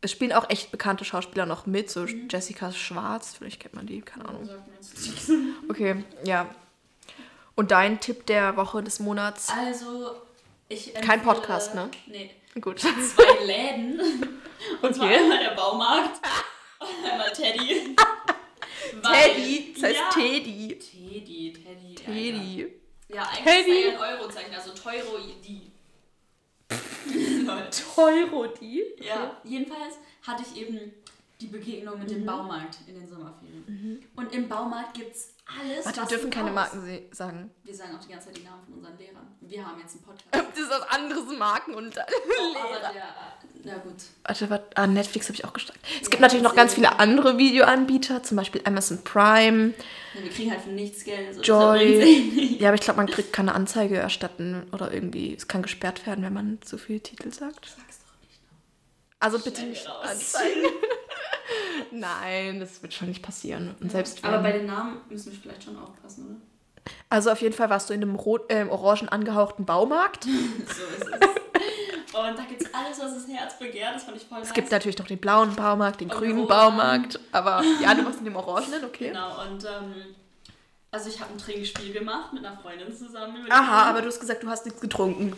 es 0.03 0.11
spielen 0.11 0.33
auch 0.33 0.51
echt 0.51 0.71
bekannte 0.71 1.05
Schauspieler 1.05 1.47
noch 1.47 1.65
mit, 1.67 1.91
so 1.91 2.05
Jessica 2.05 2.71
Schwarz, 2.73 3.35
vielleicht 3.39 3.61
kennt 3.61 3.75
man 3.75 3.87
die, 3.87 4.01
keine 4.03 4.27
Ahnung. 4.29 4.49
Okay, 5.71 6.05
ja. 6.25 6.47
Und 7.55 7.71
dein 7.71 8.01
Tipp 8.01 8.27
der 8.27 8.57
Woche 8.57 8.83
des 8.83 8.99
Monats? 9.01 9.49
Also, 9.51 10.17
ich 10.69 10.93
Kein 10.95 11.21
empfehle- 11.21 11.25
Podcast, 11.25 11.75
ne? 11.75 11.89
Nee. 12.07 12.31
Gut. 12.61 12.81
Zwei 12.81 13.45
Läden. 13.45 14.01
Und 14.83 14.95
zwar 14.95 15.07
Okay. 15.07 15.17
einmal 15.17 15.39
der 15.39 15.55
Baumarkt 15.55 16.21
und 16.81 17.11
einmal 17.11 17.33
Teddy. 17.33 17.95
Teddy, 19.03 19.73
das 19.75 19.83
heißt 19.85 19.97
ja. 20.01 20.09
Teddy. 20.11 20.79
Teddy, 20.79 21.53
Teddy. 21.53 21.95
Teddy. 21.95 22.63
Alter. 22.63 23.15
Ja, 23.15 23.23
eigentlich 23.29 23.45
Teddy. 23.67 23.81
ist 23.89 23.95
ein 23.95 24.01
Eurozeichen, 24.19 24.55
also 24.55 24.73
Teuro 27.71 28.47
die. 28.47 28.83
Ja, 29.01 29.37
jedenfalls 29.45 29.99
hatte 30.27 30.43
ich 30.43 30.61
eben 30.61 30.93
die 31.43 31.49
Begegnung 31.49 31.99
mit 31.99 32.11
dem 32.11 32.25
Baumarkt 32.25 32.79
in 32.87 32.95
den 32.95 33.09
Sommerferien. 33.09 34.03
Und 34.17 34.33
im 34.35 34.49
Baumarkt 34.49 34.95
gibt 34.95 35.15
es 35.15 35.35
alles. 35.47 35.85
Warte, 35.85 36.01
wir 36.03 36.07
dürfen 36.07 36.31
keine 36.31 36.53
brauchst. 36.53 36.75
Marken 36.75 37.03
sagen. 37.13 37.51
Wir 37.65 37.75
sagen 37.75 37.97
auch 37.97 38.01
die 38.05 38.11
ganze 38.13 38.27
Zeit 38.27 38.37
die 38.39 38.43
Namen 38.45 38.63
von 38.65 38.75
unseren 38.75 38.97
Lehrern. 38.97 39.27
Wir 39.41 39.67
haben 39.67 39.81
jetzt 39.81 39.95
einen 39.97 40.05
Podcast. 40.05 40.33
Das 40.55 40.59
ist 40.65 40.71
was 40.71 40.83
anderes 40.91 41.39
Marken 41.39 41.75
und 41.75 41.97
Oh, 41.99 42.01
aber 42.65 42.93
der. 42.93 43.03
Na 43.65 43.79
gut. 43.79 43.95
Warte, 44.25 44.51
warte, 44.51 44.77
ah, 44.77 44.87
Netflix 44.87 45.27
habe 45.29 45.35
ich 45.37 45.45
auch 45.45 45.53
gestartet. 45.53 45.83
Es 46.01 46.11
gibt 46.11 46.15
Ja, 46.15 46.21
natürlich 46.21 46.43
noch 46.43 46.55
ganz 46.55 46.75
viele 46.75 46.99
andere 46.99 47.39
Videoanbieter, 47.39 48.23
zum 48.23 48.37
Beispiel 48.37 48.61
Amazon 48.65 49.03
Prime, 49.05 49.73
Ja, 50.15 50.23
wir 50.23 50.31
kriegen 50.31 50.51
halt 50.51 50.63
für 50.63 50.71
nichts 50.71 51.05
Geld. 51.05 51.29
Also 51.29 51.43
Joy. 51.43 52.57
Ja, 52.59 52.69
aber 52.69 52.75
ich 52.75 52.81
glaube, 52.81 52.97
man 52.99 53.07
kriegt 53.09 53.33
keine 53.33 53.55
Anzeige 53.55 53.97
erstatten 53.97 54.67
oder 54.73 54.93
irgendwie, 54.93 55.35
es 55.35 55.49
kann 55.49 55.63
gesperrt 55.63 56.07
werden, 56.07 56.25
wenn 56.25 56.33
man 56.33 56.61
zu 56.63 56.77
viele 56.79 57.01
Titel 57.01 57.31
sagt. 57.33 57.67
Sag's 57.67 58.01
doch 58.01 58.21
nicht. 58.29 58.41
Also 59.21 59.39
bitte 59.39 59.63
nicht 59.63 59.87
anzeigen. 59.89 60.67
Nein, 61.91 62.61
das 62.61 62.83
wird 62.83 62.95
schon 62.95 63.09
nicht 63.09 63.23
passieren. 63.23 63.75
Und 63.81 63.93
selbst 63.93 64.25
Aber 64.25 64.39
bei 64.39 64.53
den 64.53 64.67
Namen 64.67 64.99
müssen 65.09 65.33
wir 65.33 65.39
vielleicht 65.39 65.65
schon 65.65 65.77
aufpassen, 65.79 66.27
oder? 66.27 66.37
Also 67.09 67.31
auf 67.31 67.41
jeden 67.41 67.55
Fall 67.55 67.71
warst 67.71 67.91
du 67.91 67.95
in 67.95 68.03
einem 68.03 68.17
rot, 68.17 68.51
äh, 68.51 68.65
orangen 68.69 69.09
angehauchten 69.09 69.65
Baumarkt. 69.65 70.25
So 70.67 70.83
ist 70.85 71.07
es. 71.07 71.29
Und 72.15 72.39
da 72.39 72.43
gibt's 72.47 72.67
alles, 72.75 73.01
was 73.01 73.15
das 73.15 73.29
Herz 73.29 73.59
begehrt. 73.59 73.95
Das 73.95 74.05
fand 74.05 74.17
ich 74.19 74.25
voll 74.25 74.39
Es 74.39 74.49
nice. 74.49 74.55
gibt 74.55 74.71
natürlich 74.71 74.99
noch 74.99 75.07
den 75.07 75.19
blauen 75.19 75.55
Baumarkt, 75.57 76.01
den 76.01 76.11
Und 76.11 76.19
grünen. 76.19 76.47
Baumarkt. 76.47 77.19
Aber 77.33 77.63
ja, 77.81 77.95
du 77.95 78.05
warst 78.05 78.19
in 78.19 78.27
dem 78.27 78.37
orangenen, 78.37 78.85
okay. 78.85 79.09
Genau, 79.09 79.41
und 79.43 79.65
ähm, 79.65 80.15
also 80.91 81.09
ich 81.09 81.19
habe 81.21 81.33
ein 81.33 81.39
Trinkspiel 81.39 81.93
gemacht 81.93 82.35
mit 82.35 82.45
einer 82.45 82.59
Freundin 82.59 82.95
zusammen. 82.95 83.47
Aha, 83.49 83.89
aber 83.89 84.03
du 84.03 84.09
hast 84.09 84.21
gesagt, 84.21 84.43
du 84.43 84.49
hast 84.49 84.67
nichts 84.67 84.81
getrunken. 84.81 85.33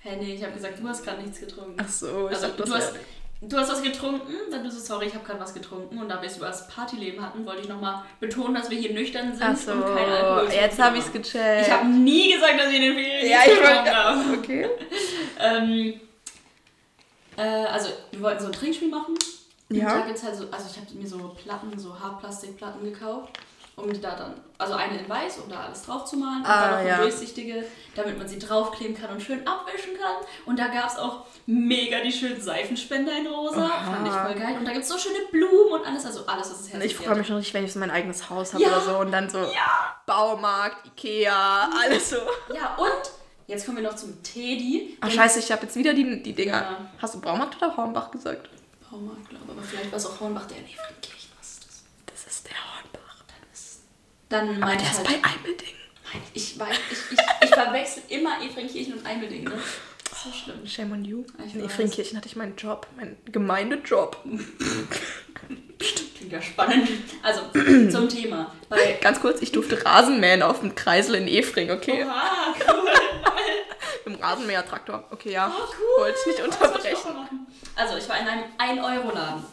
Hä, 0.00 0.16
nee, 0.16 0.34
ich 0.36 0.42
habe 0.42 0.54
gesagt, 0.54 0.80
du 0.80 0.88
hast 0.88 1.04
gerade 1.04 1.20
nichts 1.20 1.38
getrunken. 1.38 1.76
Ach 1.78 1.88
so, 1.88 2.28
ich 2.30 2.36
also, 2.36 2.46
dachte, 2.46 2.62
du, 2.62 2.74
hast, 2.74 2.94
du 3.42 3.56
hast 3.56 3.70
was 3.70 3.82
getrunken, 3.82 4.32
dann 4.50 4.64
du 4.64 4.70
so, 4.70 4.80
sorry, 4.80 5.06
ich 5.06 5.14
habe 5.14 5.24
gerade 5.24 5.40
was 5.40 5.54
getrunken. 5.54 5.98
Und 5.98 6.08
da 6.08 6.20
wir 6.20 6.28
es 6.28 6.36
über 6.36 6.46
das 6.46 6.68
Partyleben 6.68 7.24
hatten, 7.24 7.46
wollte 7.46 7.62
ich 7.62 7.68
nochmal 7.68 8.04
betonen, 8.20 8.54
dass 8.54 8.70
wir 8.70 8.78
hier 8.78 8.92
nüchtern 8.92 9.32
sind 9.32 9.42
Ach 9.42 9.56
so, 9.56 9.72
und 9.72 9.82
kein 9.82 10.10
Alkohol 10.10 10.52
jetzt 10.52 10.78
habe 10.78 10.98
ich 10.98 11.04
es 11.04 11.12
gecheckt. 11.12 11.66
Ich 11.66 11.72
habe 11.72 11.86
nie 11.86 12.32
gesagt, 12.32 12.58
dass 12.58 12.68
ich 12.68 12.76
in 12.76 12.82
den 12.82 12.94
Ferien 12.94 13.30
Ja, 13.30 13.38
ich 13.44 13.58
getrunken 13.58 13.96
habe. 13.96 14.20
Okay. 14.40 14.68
Ähm, 15.38 16.00
äh, 17.36 17.42
also, 17.42 17.90
wir 18.10 18.20
wollten 18.20 18.40
so 18.40 18.46
ein 18.46 18.52
Trinkspiel 18.52 18.88
machen. 18.88 19.14
Ja. 19.70 19.94
Und 19.94 20.00
da 20.00 20.06
gibt's 20.06 20.22
halt 20.22 20.36
so, 20.36 20.44
also 20.50 20.66
ich 20.70 20.76
habe 20.76 20.92
mir 20.94 21.06
so 21.06 21.36
Platten, 21.42 21.78
so 21.78 21.98
Hartplastikplatten 21.98 22.84
gekauft, 22.84 23.38
um 23.82 23.92
die 23.92 24.00
da 24.00 24.14
dann, 24.14 24.34
also 24.58 24.74
eine 24.74 24.98
in 24.98 25.08
weiß, 25.08 25.38
um 25.38 25.48
da 25.50 25.60
alles 25.64 25.82
drauf 25.82 26.04
zu 26.04 26.16
malen. 26.16 26.38
Und 26.42 26.46
Ah, 26.46 26.60
dann 26.62 26.70
noch 26.70 26.78
eine 26.78 26.88
ja. 26.88 26.96
durchsichtige, 26.98 27.64
damit 27.94 28.18
man 28.18 28.28
sie 28.28 28.38
draufkleben 28.38 28.96
kann 28.96 29.10
und 29.10 29.22
schön 29.22 29.46
abwischen 29.46 29.94
kann. 29.98 30.16
Und 30.46 30.58
da 30.58 30.68
gab 30.68 30.88
es 30.88 30.96
auch 30.96 31.24
mega 31.46 32.00
die 32.00 32.12
schönen 32.12 32.40
Seifenspender 32.40 33.16
in 33.16 33.26
rosa. 33.26 33.64
Aha. 33.66 33.92
Fand 33.92 34.06
ich 34.06 34.12
voll 34.14 34.34
geil. 34.34 34.56
Und 34.58 34.64
da 34.64 34.72
gibt 34.72 34.84
es 34.84 34.88
so 34.90 34.98
schöne 34.98 35.18
Blumen 35.30 35.72
und 35.80 35.86
alles, 35.86 36.04
also 36.06 36.26
alles, 36.26 36.50
was 36.50 36.60
es 36.60 36.74
Ich 36.84 36.96
freue 36.96 37.14
mich 37.16 37.26
schon 37.26 37.36
richtig, 37.36 37.54
wenn 37.54 37.64
ich 37.64 37.72
so 37.72 37.78
mein 37.78 37.90
eigenes 37.90 38.28
Haus 38.30 38.52
habe 38.54 38.62
Ja. 38.62 38.68
oder 38.76 38.80
so 38.80 38.98
und 38.98 39.12
dann 39.12 39.28
so 39.30 39.46
Baumarkt, 40.06 40.86
Ikea, 40.86 41.70
alles 41.82 42.10
so. 42.10 42.16
Ja, 42.54 42.74
und 42.76 43.10
jetzt 43.46 43.64
kommen 43.66 43.78
wir 43.78 43.84
noch 43.84 43.96
zum 43.96 44.22
Teddy. 44.22 44.96
Ach 45.00 45.10
scheiße, 45.10 45.38
ich 45.40 45.50
habe 45.52 45.62
jetzt 45.62 45.76
wieder 45.76 45.94
die, 45.94 46.22
die 46.22 46.32
Dinger. 46.32 46.52
Ja. 46.62 46.76
Hast 47.00 47.14
du 47.14 47.20
Baumarkt 47.20 47.56
oder 47.56 47.76
Hornbach 47.76 48.10
gesagt? 48.10 48.48
Baumarkt, 48.90 49.28
glaube 49.28 49.52
aber 49.52 49.62
vielleicht 49.62 49.90
war 49.92 49.98
es 49.98 50.06
auch 50.06 50.18
Hornbach, 50.20 50.46
der 50.46 50.58
in 50.58 50.64
Efrenkirchen. 50.64 51.30
Was 51.38 51.48
ist 51.50 51.64
das? 51.66 51.84
Das 52.06 52.26
ist 52.32 52.46
der 52.48 52.56
Hornbach. 52.56 53.22
Dann 53.28 53.48
ist. 53.52 53.82
Dann 54.30 54.62
Aber 54.62 54.72
der 54.72 54.82
ich 54.82 54.90
ist 54.90 54.98
halt, 54.98 55.08
bei 55.22 55.28
Eimelding. 55.28 55.74
Nein, 56.12 56.22
ich 56.32 56.58
weiß, 56.58 56.76
ich, 56.90 56.98
ich, 57.12 57.18
ich 57.42 57.50
verwechsel 57.50 58.02
immer 58.08 58.42
Efrenkirchen 58.42 58.94
und 58.94 59.04
Eimelding, 59.06 59.44
ne? 59.44 59.52
So 60.24 60.30
schlimm. 60.32 60.66
Shame 60.66 60.92
on 60.92 61.04
you. 61.04 61.24
Ich 61.46 61.54
In 61.54 61.62
weiß. 61.62 61.70
Efrenkirchen 61.70 62.16
hatte 62.16 62.28
ich 62.28 62.36
meinen 62.36 62.56
Job, 62.56 62.86
meinen 62.96 63.16
Gemeindejob. 63.26 64.22
Klingt 65.78 66.32
ja 66.32 66.42
spannend. 66.42 66.88
Also, 67.22 67.42
zum 67.90 68.08
Thema. 68.08 68.54
Bei 68.68 68.98
Ganz 69.00 69.20
kurz, 69.20 69.40
ich 69.40 69.52
durfte 69.52 69.84
Rasenmähen 69.84 70.42
auf 70.42 70.60
dem 70.60 70.74
Kreisel 70.74 71.14
in 71.16 71.26
Efring, 71.28 71.70
okay? 71.70 72.04
Oha, 72.04 72.54
cool. 72.68 72.90
Im 74.12 74.14
Rasenmäher-Traktor. 74.16 75.04
Okay, 75.10 75.32
ja. 75.32 75.52
Oh, 75.54 75.62
cool. 75.62 76.04
Wollte 76.04 76.18
ich 76.20 76.26
nicht 76.26 76.38
ich 76.38 76.44
unterbrechen. 76.44 76.96
mal 77.04 77.22
machen. 77.22 77.46
Also, 77.76 77.96
ich 77.96 78.08
war 78.08 78.18
in 78.20 78.28
einem 78.28 78.44
1-Euro-Laden. 78.58 79.44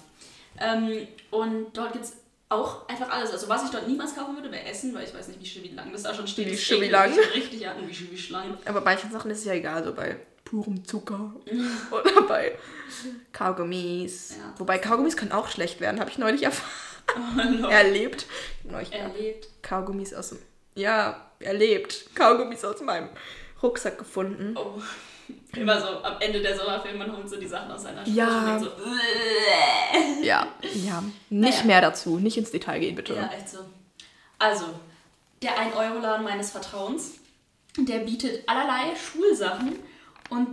Ähm, 0.59 1.07
und 1.31 1.77
dort 1.77 1.93
gibt 1.93 2.05
es 2.05 2.13
auch 2.49 2.87
einfach 2.87 3.09
alles. 3.09 3.31
Also, 3.31 3.49
was 3.49 3.65
ich 3.65 3.69
dort 3.71 3.87
niemals 3.87 4.15
kaufen 4.15 4.35
würde, 4.35 4.51
wäre 4.51 4.63
Essen, 4.63 4.93
weil 4.93 5.03
ich 5.03 5.13
weiß 5.13 5.27
nicht, 5.27 5.41
wie 5.41 5.45
schön 5.45 5.63
wie 5.63 5.69
lang 5.69 5.91
das 5.91 6.03
da 6.03 6.13
schon 6.13 6.27
steht. 6.27 6.47
Wie 6.47 6.57
schön 6.57 6.81
wie 6.81 6.89
lang? 6.89 7.11
Richtig 7.33 7.67
an, 7.67 7.87
wie 7.87 7.93
schön 7.93 8.11
wie 8.11 8.17
schlank. 8.17 8.57
Aber 8.65 8.81
bei 8.81 8.93
manchen 8.93 9.11
Sachen 9.11 9.31
ist 9.31 9.39
es 9.39 9.45
ja 9.45 9.53
egal, 9.53 9.83
so 9.83 9.93
bei 9.93 10.17
purem 10.45 10.85
Zucker 10.85 11.35
oder 11.91 12.21
bei 12.21 12.57
Kaugummis. 13.33 14.35
Ja. 14.37 14.53
Wobei 14.57 14.77
Kaugummis 14.79 15.17
können 15.17 15.33
auch 15.33 15.49
schlecht 15.49 15.81
werden, 15.81 15.99
habe 15.99 16.09
ich 16.09 16.17
neulich 16.17 16.43
erfahren. 16.43 16.71
Oh, 17.15 17.67
erlebt. 17.67 18.25
Neulich 18.65 18.91
Erlebt. 18.91 19.47
Kaugummis 19.61 20.13
aus 20.13 20.29
dem. 20.29 20.39
Ja, 20.75 21.31
erlebt. 21.39 22.13
Kaugummis 22.13 22.65
aus 22.65 22.81
meinem 22.81 23.07
Rucksack 23.63 23.97
gefunden. 23.97 24.57
Oh. 24.57 24.81
Immer 25.55 25.79
so 25.81 25.87
am 26.03 26.19
Ende 26.19 26.41
der 26.41 26.55
Sommerferien, 26.57 26.99
man 26.99 27.15
holt 27.15 27.27
so 27.29 27.37
die 27.39 27.47
Sachen 27.47 27.71
aus 27.71 27.83
seiner 27.83 28.03
Tasche 28.03 28.11
Ja. 28.15 28.27
und 28.39 28.45
denkt 28.61 28.63
so. 28.63 30.23
Ja, 30.23 30.47
ja. 30.73 31.03
Nicht 31.29 31.53
Naja. 31.59 31.65
mehr 31.65 31.81
dazu. 31.81 32.19
Nicht 32.19 32.37
ins 32.37 32.51
Detail 32.51 32.79
gehen, 32.79 32.95
bitte. 32.95 33.13
Ja, 33.15 33.27
echt 33.35 33.49
so. 33.49 33.59
Also, 34.39 34.65
der 35.41 35.51
1-Euro-Laden 35.57 36.23
meines 36.23 36.51
Vertrauens, 36.51 37.15
der 37.77 37.99
bietet 37.99 38.47
allerlei 38.47 38.95
Schulsachen 38.95 39.75
und, 40.29 40.47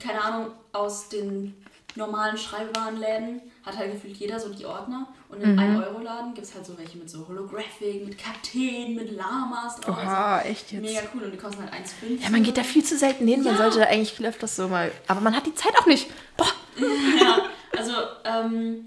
keine 0.00 0.22
Ahnung, 0.22 0.50
aus 0.72 1.08
den 1.08 1.54
normalen 1.96 2.36
Schreibwarenläden 2.38 3.40
hat 3.64 3.76
halt 3.76 3.92
gefühlt 3.92 4.16
jeder 4.16 4.38
so 4.40 4.48
die 4.48 4.64
Ordner. 4.64 5.06
Und 5.28 5.42
im 5.42 5.52
Mhm. 5.54 5.58
1-Euro-Laden 5.60 6.34
gibt 6.34 6.46
es 6.46 6.54
halt 6.54 6.64
so 6.66 6.76
welche 6.78 6.96
mit 6.98 7.08
so 7.10 7.26
Holographic, 7.28 8.04
mit 8.06 8.16
Kakteen, 8.18 8.94
mit 8.94 9.12
Lamas 9.12 9.76
drauf. 9.80 9.96
Oha, 9.96 10.40
echt 10.42 10.72
Also, 10.72 10.76
jetzt. 10.76 10.94
mega 10.94 11.00
cool 11.14 11.22
und 11.24 11.32
die 11.32 11.36
kosten 11.38 11.62
halt 11.62 11.72
1,50. 11.72 12.22
Ja, 12.22 12.30
man 12.30 12.42
geht 12.42 12.56
da 12.56 12.62
viel 12.64 12.84
zu 12.84 12.96
selten 12.96 13.26
hin. 13.26 13.42
Man 13.42 13.52
Ja. 13.54 13.58
sollte 13.58 13.78
da 13.80 13.84
eigentlich 13.86 14.12
viel 14.12 14.26
öfters 14.26 14.56
so 14.56 14.68
mal. 14.68 14.90
Aber 15.08 15.20
man 15.20 15.36
hat 15.36 15.46
die 15.46 15.54
Zeit 15.54 15.72
auch 15.78 15.86
nicht. 15.86 16.08
Boah. 16.36 16.46
ja, 17.20 17.38
also 17.76 17.92
ähm, 18.24 18.86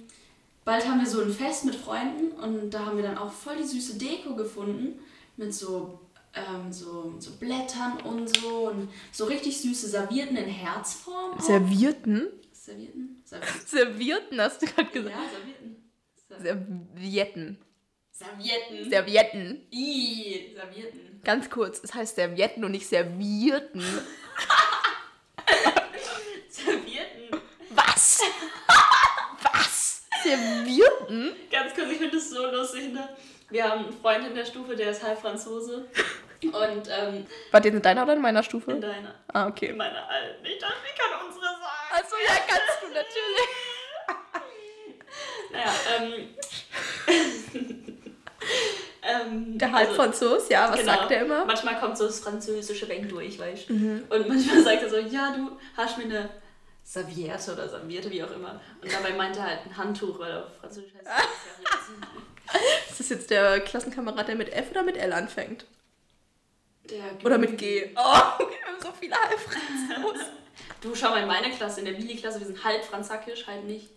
bald 0.65 0.87
haben 0.87 0.99
wir 0.99 1.07
so 1.07 1.21
ein 1.21 1.31
Fest 1.31 1.65
mit 1.65 1.75
Freunden 1.75 2.31
und 2.41 2.71
da 2.71 2.85
haben 2.87 2.97
wir 2.97 3.03
dann 3.03 3.17
auch 3.17 3.31
voll 3.31 3.57
die 3.57 3.63
süße 3.67 3.97
Deko 3.97 4.35
gefunden 4.35 4.99
mit 5.37 5.53
so, 5.53 5.99
ähm, 6.33 6.71
so, 6.71 7.13
so 7.19 7.31
Blättern 7.39 7.99
und 8.05 8.27
so 8.35 8.69
und 8.69 8.89
so 9.11 9.25
richtig 9.25 9.59
süße 9.61 9.87
Servierten 9.87 10.35
in 10.37 10.45
Herzform. 10.49 11.33
auch. 11.37 11.41
Servierten? 11.41 12.27
Servierten? 12.63 13.21
Servierten. 13.25 13.61
Servierten 13.67 14.41
hast 14.41 14.61
du 14.61 14.65
gerade 14.67 14.89
gesagt. 14.89 15.15
Ja, 15.15 15.29
Servierten. 15.37 15.91
Ser- 16.29 16.39
Servietten. 16.39 17.57
Servietten. 18.11 18.89
Servietten. 18.89 19.67
I, 19.71 20.53
Servierten. 20.55 21.21
Ganz 21.25 21.49
kurz, 21.49 21.81
es 21.83 21.93
heißt 21.93 22.15
Servietten 22.15 22.63
und 22.63 22.71
nicht 22.71 22.87
Servierten. 22.87 23.81
Servierten. 26.49 27.41
Was? 27.71 28.21
Was? 29.43 30.03
Servierten? 30.23 31.35
Ganz 31.51 31.73
kurz, 31.73 31.89
ich 31.91 31.97
finde 31.97 32.15
das 32.17 32.29
so 32.29 32.45
lustig. 32.49 32.93
Ne? 32.93 33.09
Wir 33.49 33.69
haben 33.69 33.85
einen 33.85 33.93
Freund 33.99 34.25
in 34.27 34.35
der 34.35 34.45
Stufe, 34.45 34.75
der 34.75 34.91
ist 34.91 35.03
halb 35.03 35.19
Franzose. 35.19 35.87
Und 36.43 36.89
ähm, 36.89 37.25
Wart 37.51 37.65
ihr 37.65 37.73
in 37.73 37.81
deiner 37.81 38.03
oder 38.03 38.13
in 38.13 38.21
meiner 38.21 38.39
in 38.39 38.45
Stufe? 38.45 38.73
deiner, 38.75 39.15
Ah, 39.29 39.43
in 39.45 39.49
okay. 39.51 39.73
meiner 39.73 40.07
alten. 40.09 40.45
Ich 40.45 40.59
dachte, 40.59 40.75
ich 40.93 40.99
kann 40.99 41.25
unsere 41.25 41.45
sagen. 41.45 41.61
Also 41.93 42.15
ja, 42.25 42.33
kannst 42.47 42.81
du 42.81 42.87
natürlich. 42.87 43.49
Naja, 45.51 45.71
ähm. 45.95 46.29
ähm 49.03 49.57
Der 49.59 49.67
also, 49.67 49.77
Halbfranzos, 49.77 50.49
ja, 50.49 50.71
was 50.71 50.79
genau. 50.79 50.93
sagt 50.93 51.11
er 51.11 51.21
immer? 51.21 51.45
Manchmal 51.45 51.79
kommt 51.79 51.95
so 51.95 52.07
das 52.07 52.19
französische 52.21 52.89
Weg 52.89 53.07
durch, 53.09 53.37
weißt 53.37 53.69
du? 53.69 53.73
Mhm. 53.73 54.05
Und 54.09 54.27
manchmal 54.27 54.63
sagt 54.63 54.81
er 54.81 54.89
so, 54.89 54.97
ja, 54.97 55.35
du 55.35 55.55
hast 55.77 55.99
mir 55.99 56.05
eine 56.05 56.29
Serviette 56.83 57.53
oder 57.53 57.69
Serviette, 57.69 58.09
wie 58.09 58.23
auch 58.23 58.31
immer. 58.31 58.59
Und 58.81 58.91
dabei 58.91 59.13
meinte 59.13 59.39
er 59.39 59.45
halt 59.45 59.59
ein 59.67 59.77
Handtuch, 59.77 60.17
weil 60.17 60.35
auf 60.35 60.57
Französisch 60.59 60.93
heißt. 60.95 61.07
Ist 62.89 62.99
das 62.99 63.09
jetzt 63.09 63.29
der 63.29 63.59
Klassenkamerad, 63.59 64.27
der 64.27 64.35
mit 64.35 64.51
F 64.51 64.71
oder 64.71 64.81
mit 64.81 64.97
L 64.97 65.13
anfängt? 65.13 65.67
Der 66.89 67.03
Oder 67.23 67.37
mit 67.37 67.57
G? 67.59 67.91
Oh, 67.95 67.99
wir 68.01 68.65
haben 68.65 68.81
so 68.81 68.91
viele 68.99 69.15
Halbfranzos. 69.15 70.27
Du, 70.83 70.93
schau 70.93 71.11
mal 71.11 71.21
in 71.21 71.27
meine 71.27 71.49
Klasse, 71.49 71.79
in 71.79 71.85
der 71.85 71.93
Billy-Klasse, 71.93 72.39
wir 72.39 72.47
sind 72.47 72.61
halb 72.61 72.83
franzakisch, 72.83 73.47
halb 73.47 73.63
nicht. 73.63 73.89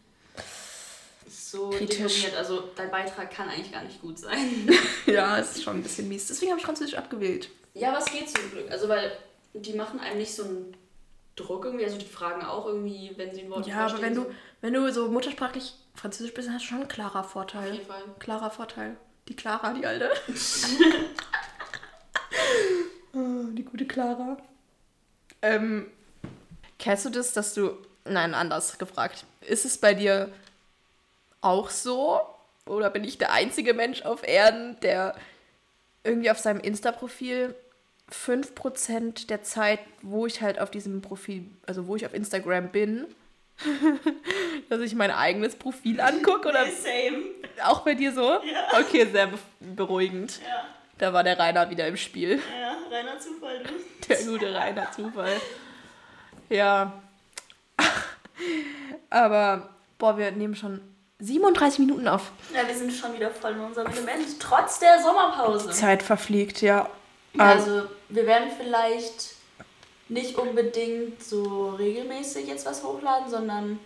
So 1.29 1.71
Kritisch. 1.71 2.33
also 2.37 2.71
dein 2.77 2.93
Beitrag 2.93 3.33
kann 3.33 3.49
eigentlich 3.49 3.73
gar 3.73 3.83
nicht 3.83 4.01
gut 4.01 4.19
sein. 4.21 4.69
ja, 5.07 5.37
es 5.39 5.57
ist 5.57 5.65
schon 5.65 5.79
ein 5.79 5.83
bisschen 5.83 6.09
mies. 6.09 6.29
Deswegen 6.29 6.53
habe 6.53 6.61
ich 6.61 6.65
Französisch 6.65 6.95
abgewählt. 6.95 7.51
Ja, 7.75 7.99
es 7.99 8.05
geht 8.07 8.31
zum 8.31 8.49
Glück. 8.53 8.71
Also, 8.71 8.89
weil 8.89 9.11
die 9.53 9.73
machen 9.73 9.99
einem 9.99 10.19
nicht 10.19 10.33
so 10.33 10.45
einen 10.45 10.77
Druck 11.35 11.65
irgendwie. 11.65 11.85
Also, 11.85 11.99
die 11.99 12.07
fragen 12.07 12.45
auch 12.45 12.67
irgendwie, 12.67 13.11
wenn 13.17 13.35
sie 13.35 13.43
ein 13.43 13.51
Wort 13.51 13.67
Ja, 13.67 13.87
aber 13.87 14.01
wenn 14.01 14.15
du, 14.15 14.27
wenn 14.61 14.73
du 14.73 14.93
so 14.93 15.09
muttersprachlich 15.09 15.75
Französisch 15.97 16.35
bist, 16.35 16.49
hast 16.49 16.63
du 16.63 16.69
schon 16.69 16.83
ein 16.83 16.89
klarer 16.89 17.13
so. 17.13 17.19
Auf 17.19 17.33
Vorteil. 17.33 17.73
jeden 17.73 17.87
Fall. 17.87 18.03
Klarer 18.21 18.51
Vorteil. 18.51 18.97
Die 19.27 19.35
Clara, 19.35 19.73
die 19.73 19.85
alte. 19.85 20.11
Oh, 23.13 23.45
die 23.51 23.65
gute 23.65 23.87
Clara. 23.87 24.37
Ähm, 25.41 25.91
kennst 26.79 27.05
du 27.05 27.11
das, 27.11 27.33
dass 27.33 27.55
du. 27.55 27.77
Nein, 28.05 28.35
anders 28.35 28.79
gefragt. 28.79 29.25
Ist 29.41 29.65
es 29.65 29.79
bei 29.79 29.93
dir 29.95 30.33
auch 31.41 31.71
so? 31.71 32.21
Oder 32.67 32.91
bin 32.91 33.05
ich 33.05 33.19
der 33.19 33.33
einzige 33.33 33.75
Mensch 33.75 34.03
auf 34.03 34.27
Erden, 34.27 34.79
der 34.81 35.15
irgendwie 36.05 36.31
auf 36.31 36.39
seinem 36.39 36.61
Insta-Profil 36.61 37.55
5% 38.13 39.27
der 39.27 39.43
Zeit, 39.43 39.81
wo 40.03 40.27
ich 40.27 40.41
halt 40.41 40.61
auf 40.61 40.71
diesem 40.71 41.03
Profil, 41.03 41.47
also 41.67 41.87
wo 41.87 41.97
ich 41.97 42.07
auf 42.07 42.15
Instagram 42.15 42.69
bin, 42.71 43.07
dass 44.69 44.81
ich 44.81 44.95
mein 44.95 45.11
eigenes 45.11 45.57
Profil 45.57 46.01
angucke? 46.01 46.49
Oder 46.49 46.67
Same. 46.67 47.25
auch 47.65 47.81
bei 47.81 47.95
dir 47.95 48.13
so? 48.13 48.23
Ja. 48.45 48.81
Okay, 48.81 49.07
sehr 49.11 49.29
be 49.29 49.39
beruhigend. 49.61 50.41
Ja, 50.47 50.67
Da 50.99 51.13
war 51.13 51.25
der 51.25 51.39
Rainer 51.39 51.69
wieder 51.71 51.87
im 51.89 51.97
Spiel. 51.97 52.41
ja, 52.61 52.77
reiner 52.97 53.19
Zufall, 53.19 53.63
du. 53.65 53.71
Der 54.09 54.23
gute 54.25 54.55
Rainer 54.55 54.91
Zufall. 54.93 55.33
Ja. 56.49 56.93
Aber, 59.11 59.69
boah, 59.99 60.19
wir 60.19 60.31
nehmen 60.33 60.55
schon 60.55 60.81
37 61.21 61.79
Minuten 61.81 62.07
auf. 62.09 62.31
Ja, 62.55 62.67
wir 62.67 62.75
sind 62.75 62.93
schon 62.93 63.15
wieder 63.15 63.31
voll 63.31 63.53
in 63.53 63.61
unserem 63.61 63.87
Element, 63.91 64.39
trotz 64.41 64.79
der 64.79 65.03
Sommerpause. 65.03 65.71
Zeit 65.71 66.03
verfliegt, 66.03 66.61
ja. 66.63 66.89
Also, 67.39 67.83
wir 68.09 68.27
werden 68.27 68.51
vielleicht 68.59 69.35
nicht 70.09 70.37
unbedingt 70.37 71.23
so 71.23 71.71
regelmäßig 71.79 72.47
jetzt 72.47 72.67
was 72.67 72.83
hochladen, 72.83 73.29
sondern 73.31 73.79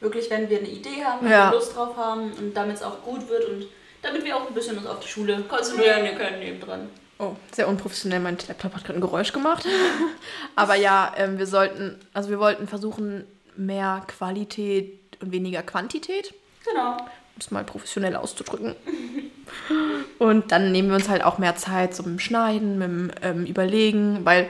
wirklich, 0.00 0.30
wenn 0.30 0.48
wir 0.48 0.58
eine 0.58 0.68
Idee 0.68 1.04
haben, 1.04 1.24
wenn 1.24 1.30
Ja. 1.32 1.50
wir 1.50 1.58
Lust 1.58 1.74
drauf 1.76 1.96
haben 1.96 2.32
und 2.32 2.54
damit 2.54 2.76
es 2.76 2.82
auch 2.82 3.02
gut 3.02 3.28
wird 3.28 3.44
und 3.48 3.66
damit 4.02 4.24
wir 4.24 4.36
auch 4.36 4.46
ein 4.46 4.54
bisschen 4.54 4.78
uns 4.78 4.86
auf 4.86 5.00
die 5.00 5.08
Schule 5.08 5.42
konzentrieren 5.42 6.16
können 6.16 6.38
nebendran. 6.40 6.88
Oh, 7.18 7.34
sehr 7.52 7.68
unprofessionell. 7.68 8.20
Mein 8.20 8.38
Laptop 8.46 8.74
hat 8.74 8.84
gerade 8.84 8.98
ein 8.98 9.00
Geräusch 9.00 9.32
gemacht. 9.32 9.66
Aber 10.56 10.76
ja, 10.76 11.12
ähm, 11.16 11.38
wir 11.38 11.46
sollten, 11.46 11.98
also 12.12 12.30
wir 12.30 12.38
wollten 12.38 12.68
versuchen, 12.68 13.24
mehr 13.56 14.04
Qualität 14.06 15.00
und 15.20 15.32
weniger 15.32 15.62
Quantität. 15.62 16.32
Genau. 16.64 16.92
um 16.92 17.06
es 17.38 17.50
mal 17.50 17.64
professionell 17.64 18.14
auszudrücken. 18.16 18.74
Und 20.18 20.52
dann 20.52 20.72
nehmen 20.72 20.88
wir 20.88 20.96
uns 20.96 21.08
halt 21.08 21.24
auch 21.24 21.38
mehr 21.38 21.56
Zeit 21.56 21.94
zum 21.94 22.18
Schneiden, 22.18 22.78
mit 22.78 22.88
dem 22.88 23.10
ähm, 23.22 23.46
Überlegen, 23.46 24.24
weil 24.24 24.48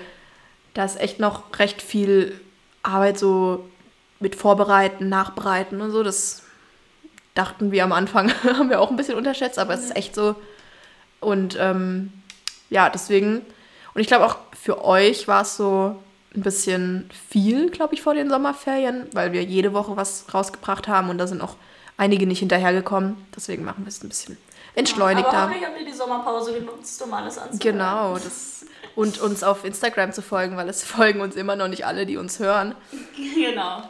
da 0.74 0.84
ist 0.84 0.98
echt 0.98 1.20
noch 1.20 1.58
recht 1.58 1.82
viel 1.82 2.38
Arbeit 2.82 3.18
so 3.18 3.68
mit 4.20 4.34
Vorbereiten, 4.34 5.08
Nachbereiten 5.08 5.80
und 5.80 5.90
so. 5.90 6.02
Das 6.02 6.42
dachten 7.34 7.70
wir 7.70 7.84
am 7.84 7.92
Anfang, 7.92 8.32
haben 8.44 8.70
wir 8.70 8.80
auch 8.80 8.90
ein 8.90 8.96
bisschen 8.96 9.16
unterschätzt, 9.16 9.58
aber 9.58 9.74
es 9.74 9.84
ist 9.84 9.96
echt 9.96 10.14
so. 10.14 10.34
Und 11.20 11.56
ähm, 11.60 12.12
ja, 12.70 12.88
deswegen. 12.90 13.44
Und 13.94 14.00
ich 14.00 14.06
glaube 14.06 14.26
auch 14.26 14.36
für 14.60 14.84
euch 14.84 15.28
war 15.28 15.42
es 15.42 15.56
so 15.56 15.96
ein 16.34 16.42
bisschen 16.42 17.08
viel, 17.30 17.70
glaube 17.70 17.94
ich, 17.94 18.02
vor 18.02 18.14
den 18.14 18.28
Sommerferien, 18.28 19.06
weil 19.12 19.32
wir 19.32 19.42
jede 19.42 19.72
Woche 19.72 19.96
was 19.96 20.32
rausgebracht 20.32 20.88
haben 20.88 21.10
und 21.10 21.18
da 21.18 21.26
sind 21.26 21.40
auch 21.40 21.56
einige 21.96 22.26
nicht 22.26 22.40
hinterhergekommen. 22.40 23.16
Deswegen 23.34 23.64
machen 23.64 23.84
wir 23.84 23.88
es 23.88 24.02
ein 24.02 24.08
bisschen 24.08 24.36
Aber 24.36 24.78
entschleunigter. 24.78 25.42
hoffentlich 25.42 25.64
habt 25.64 25.80
ihr 25.80 25.86
die 25.86 25.92
Sommerpause 25.92 26.54
genutzt, 26.54 27.02
um 27.02 27.12
alles 27.14 27.38
anzuhören. 27.38 27.58
Genau, 27.60 28.14
das, 28.14 28.66
und 28.94 29.20
uns 29.20 29.42
auf 29.42 29.64
Instagram 29.64 30.12
zu 30.12 30.22
folgen, 30.22 30.56
weil 30.56 30.68
es 30.68 30.84
folgen 30.96 31.20
uns 31.20 31.34
immer 31.36 31.56
noch 31.56 31.68
nicht 31.68 31.86
alle, 31.86 32.06
die 32.06 32.16
uns 32.16 32.38
hören. 32.38 32.74
Genau. 33.34 33.82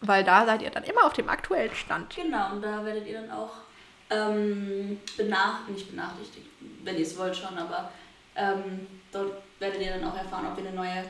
Weil 0.00 0.22
da 0.22 0.46
seid 0.46 0.62
ihr 0.62 0.70
dann 0.70 0.84
immer 0.84 1.04
auf 1.04 1.12
dem 1.14 1.28
aktuellen 1.28 1.74
Stand. 1.74 2.14
Genau, 2.14 2.52
und 2.52 2.62
da 2.62 2.84
werdet 2.84 3.04
ihr 3.08 3.20
dann 3.20 3.32
auch 3.32 3.50
ähm, 4.10 5.00
benach 5.16 5.66
nicht 5.68 5.90
benachrichtigt, 5.90 6.46
wenn 6.84 6.96
ihr 6.96 7.02
es 7.02 7.18
wollt 7.18 7.36
schon, 7.36 7.58
aber 7.58 7.90
ähm, 8.38 8.86
dort 9.12 9.32
werdet 9.58 9.82
ihr 9.82 9.90
dann 9.90 10.04
auch 10.04 10.16
erfahren, 10.16 10.46
ob 10.46 10.56
wir 10.56 10.66
eine 10.66 10.74
neue 10.76 11.04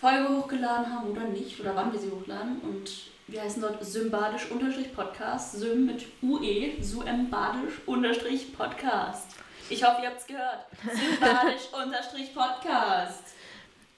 Folge 0.00 0.28
hochgeladen 0.28 0.92
haben 0.92 1.10
oder 1.10 1.24
nicht, 1.24 1.58
oder 1.60 1.74
wann 1.74 1.92
wir 1.92 1.98
sie 1.98 2.10
hochladen. 2.10 2.60
Und 2.60 2.88
wir 3.26 3.42
heißen 3.42 3.60
dort 3.60 3.84
Symbadisch-Podcast, 3.84 5.52
Sym 5.52 5.84
mit 5.86 6.06
UE, 6.22 6.80
Symbadisch-Podcast. 6.80 9.26
Ich 9.68 9.82
hoffe, 9.84 10.00
ihr 10.02 10.08
habt 10.08 10.20
es 10.20 10.26
gehört. 10.26 10.64
Symbadisch-Podcast. 10.82 13.24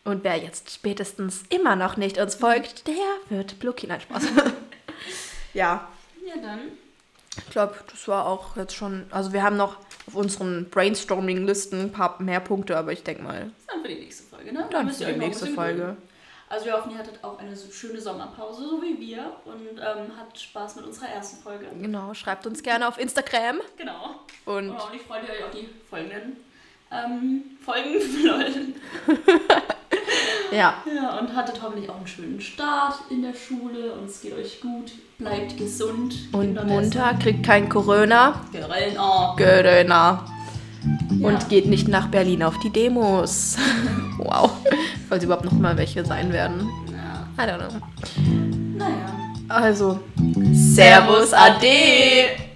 Und 0.04 0.24
wer 0.24 0.38
jetzt 0.38 0.70
spätestens 0.70 1.42
immer 1.50 1.76
noch 1.76 1.98
nicht 1.98 2.16
uns 2.18 2.34
folgt, 2.34 2.88
der 2.88 2.94
wird 3.28 3.58
blockiert. 3.58 3.90
Nein, 3.90 4.00
Spaß. 4.00 4.24
ja, 5.54 5.86
Ja, 6.26 6.36
dann. 6.40 6.60
Ich 7.36 7.50
glaube, 7.50 7.74
das 7.90 8.08
war 8.08 8.26
auch 8.26 8.56
jetzt 8.56 8.74
schon. 8.74 9.06
Also, 9.10 9.32
wir 9.32 9.42
haben 9.42 9.56
noch 9.56 9.76
auf 10.06 10.14
unseren 10.14 10.68
Brainstorming-Listen 10.70 11.80
ein 11.80 11.92
paar 11.92 12.20
mehr 12.20 12.40
Punkte, 12.40 12.76
aber 12.76 12.92
ich 12.92 13.02
denke 13.02 13.22
mal, 13.22 13.50
Das 13.56 13.66
dann 13.66 13.82
für 13.82 13.88
die 13.88 14.00
nächste 14.00 14.24
Folge, 14.24 14.52
ne? 14.52 14.60
Da 14.62 14.68
dann 14.78 14.86
müsst 14.86 15.02
für 15.02 15.12
die 15.12 15.18
nächste 15.18 15.46
Folge. 15.46 15.78
gewöhnen. 15.78 15.96
Also 16.48 16.66
wir 16.66 16.72
hoffen, 16.72 16.90
ihr 16.90 16.98
hattet 16.98 17.22
auch 17.22 17.38
eine 17.38 17.56
schöne 17.56 18.00
Sommerpause, 18.00 18.68
so 18.68 18.82
wie 18.82 18.98
wir. 18.98 19.36
Und 19.44 19.78
ähm, 19.78 20.18
habt 20.18 20.36
Spaß 20.36 20.76
mit 20.76 20.84
unserer 20.84 21.08
ersten 21.08 21.40
Folge. 21.40 21.66
Genau, 21.80 22.12
schreibt 22.12 22.44
uns 22.44 22.60
gerne 22.64 22.88
auf 22.88 22.98
Instagram. 22.98 23.60
Genau. 23.76 24.16
Und 24.46 24.70
Und 24.70 24.76
hoffentlich 24.76 25.02
freut 25.02 25.22
ihr 25.28 25.34
euch 25.34 25.44
auf 25.44 25.50
die 25.52 25.68
folgenden 25.88 26.38
ähm, 26.90 27.44
Folgen. 27.64 28.00
Ja. 30.52 30.74
Ja, 30.86 31.18
und 31.18 31.34
hattet 31.34 31.60
hoffentlich 31.62 31.88
auch 31.88 31.96
einen 31.96 32.06
schönen 32.06 32.40
Start 32.40 32.94
in 33.10 33.22
der 33.22 33.34
Schule 33.34 33.92
und 33.92 34.08
es 34.08 34.20
geht 34.20 34.34
euch 34.34 34.60
gut. 34.60 34.92
Bleibt 35.18 35.56
gesund. 35.56 36.14
Und 36.32 36.66
munter, 36.66 37.14
kriegt 37.22 37.44
kein 37.44 37.68
Corona. 37.68 38.40
Corona. 38.52 39.34
Gödöner. 39.36 40.24
Ja. 41.18 41.28
Und 41.28 41.48
geht 41.48 41.66
nicht 41.66 41.88
nach 41.88 42.08
Berlin 42.08 42.42
auf 42.42 42.58
die 42.60 42.70
Demos. 42.70 43.56
wow. 44.18 44.50
Falls 45.08 45.24
überhaupt 45.24 45.44
noch 45.44 45.52
mal 45.52 45.76
welche 45.76 46.04
sein 46.04 46.32
werden. 46.32 46.68
Ja, 47.36 47.44
I 47.44 47.48
don't 47.48 47.58
know. 47.58 47.80
naja. 48.76 49.20
Also, 49.48 50.00
Servus, 50.52 51.32
Ade. 51.32 52.49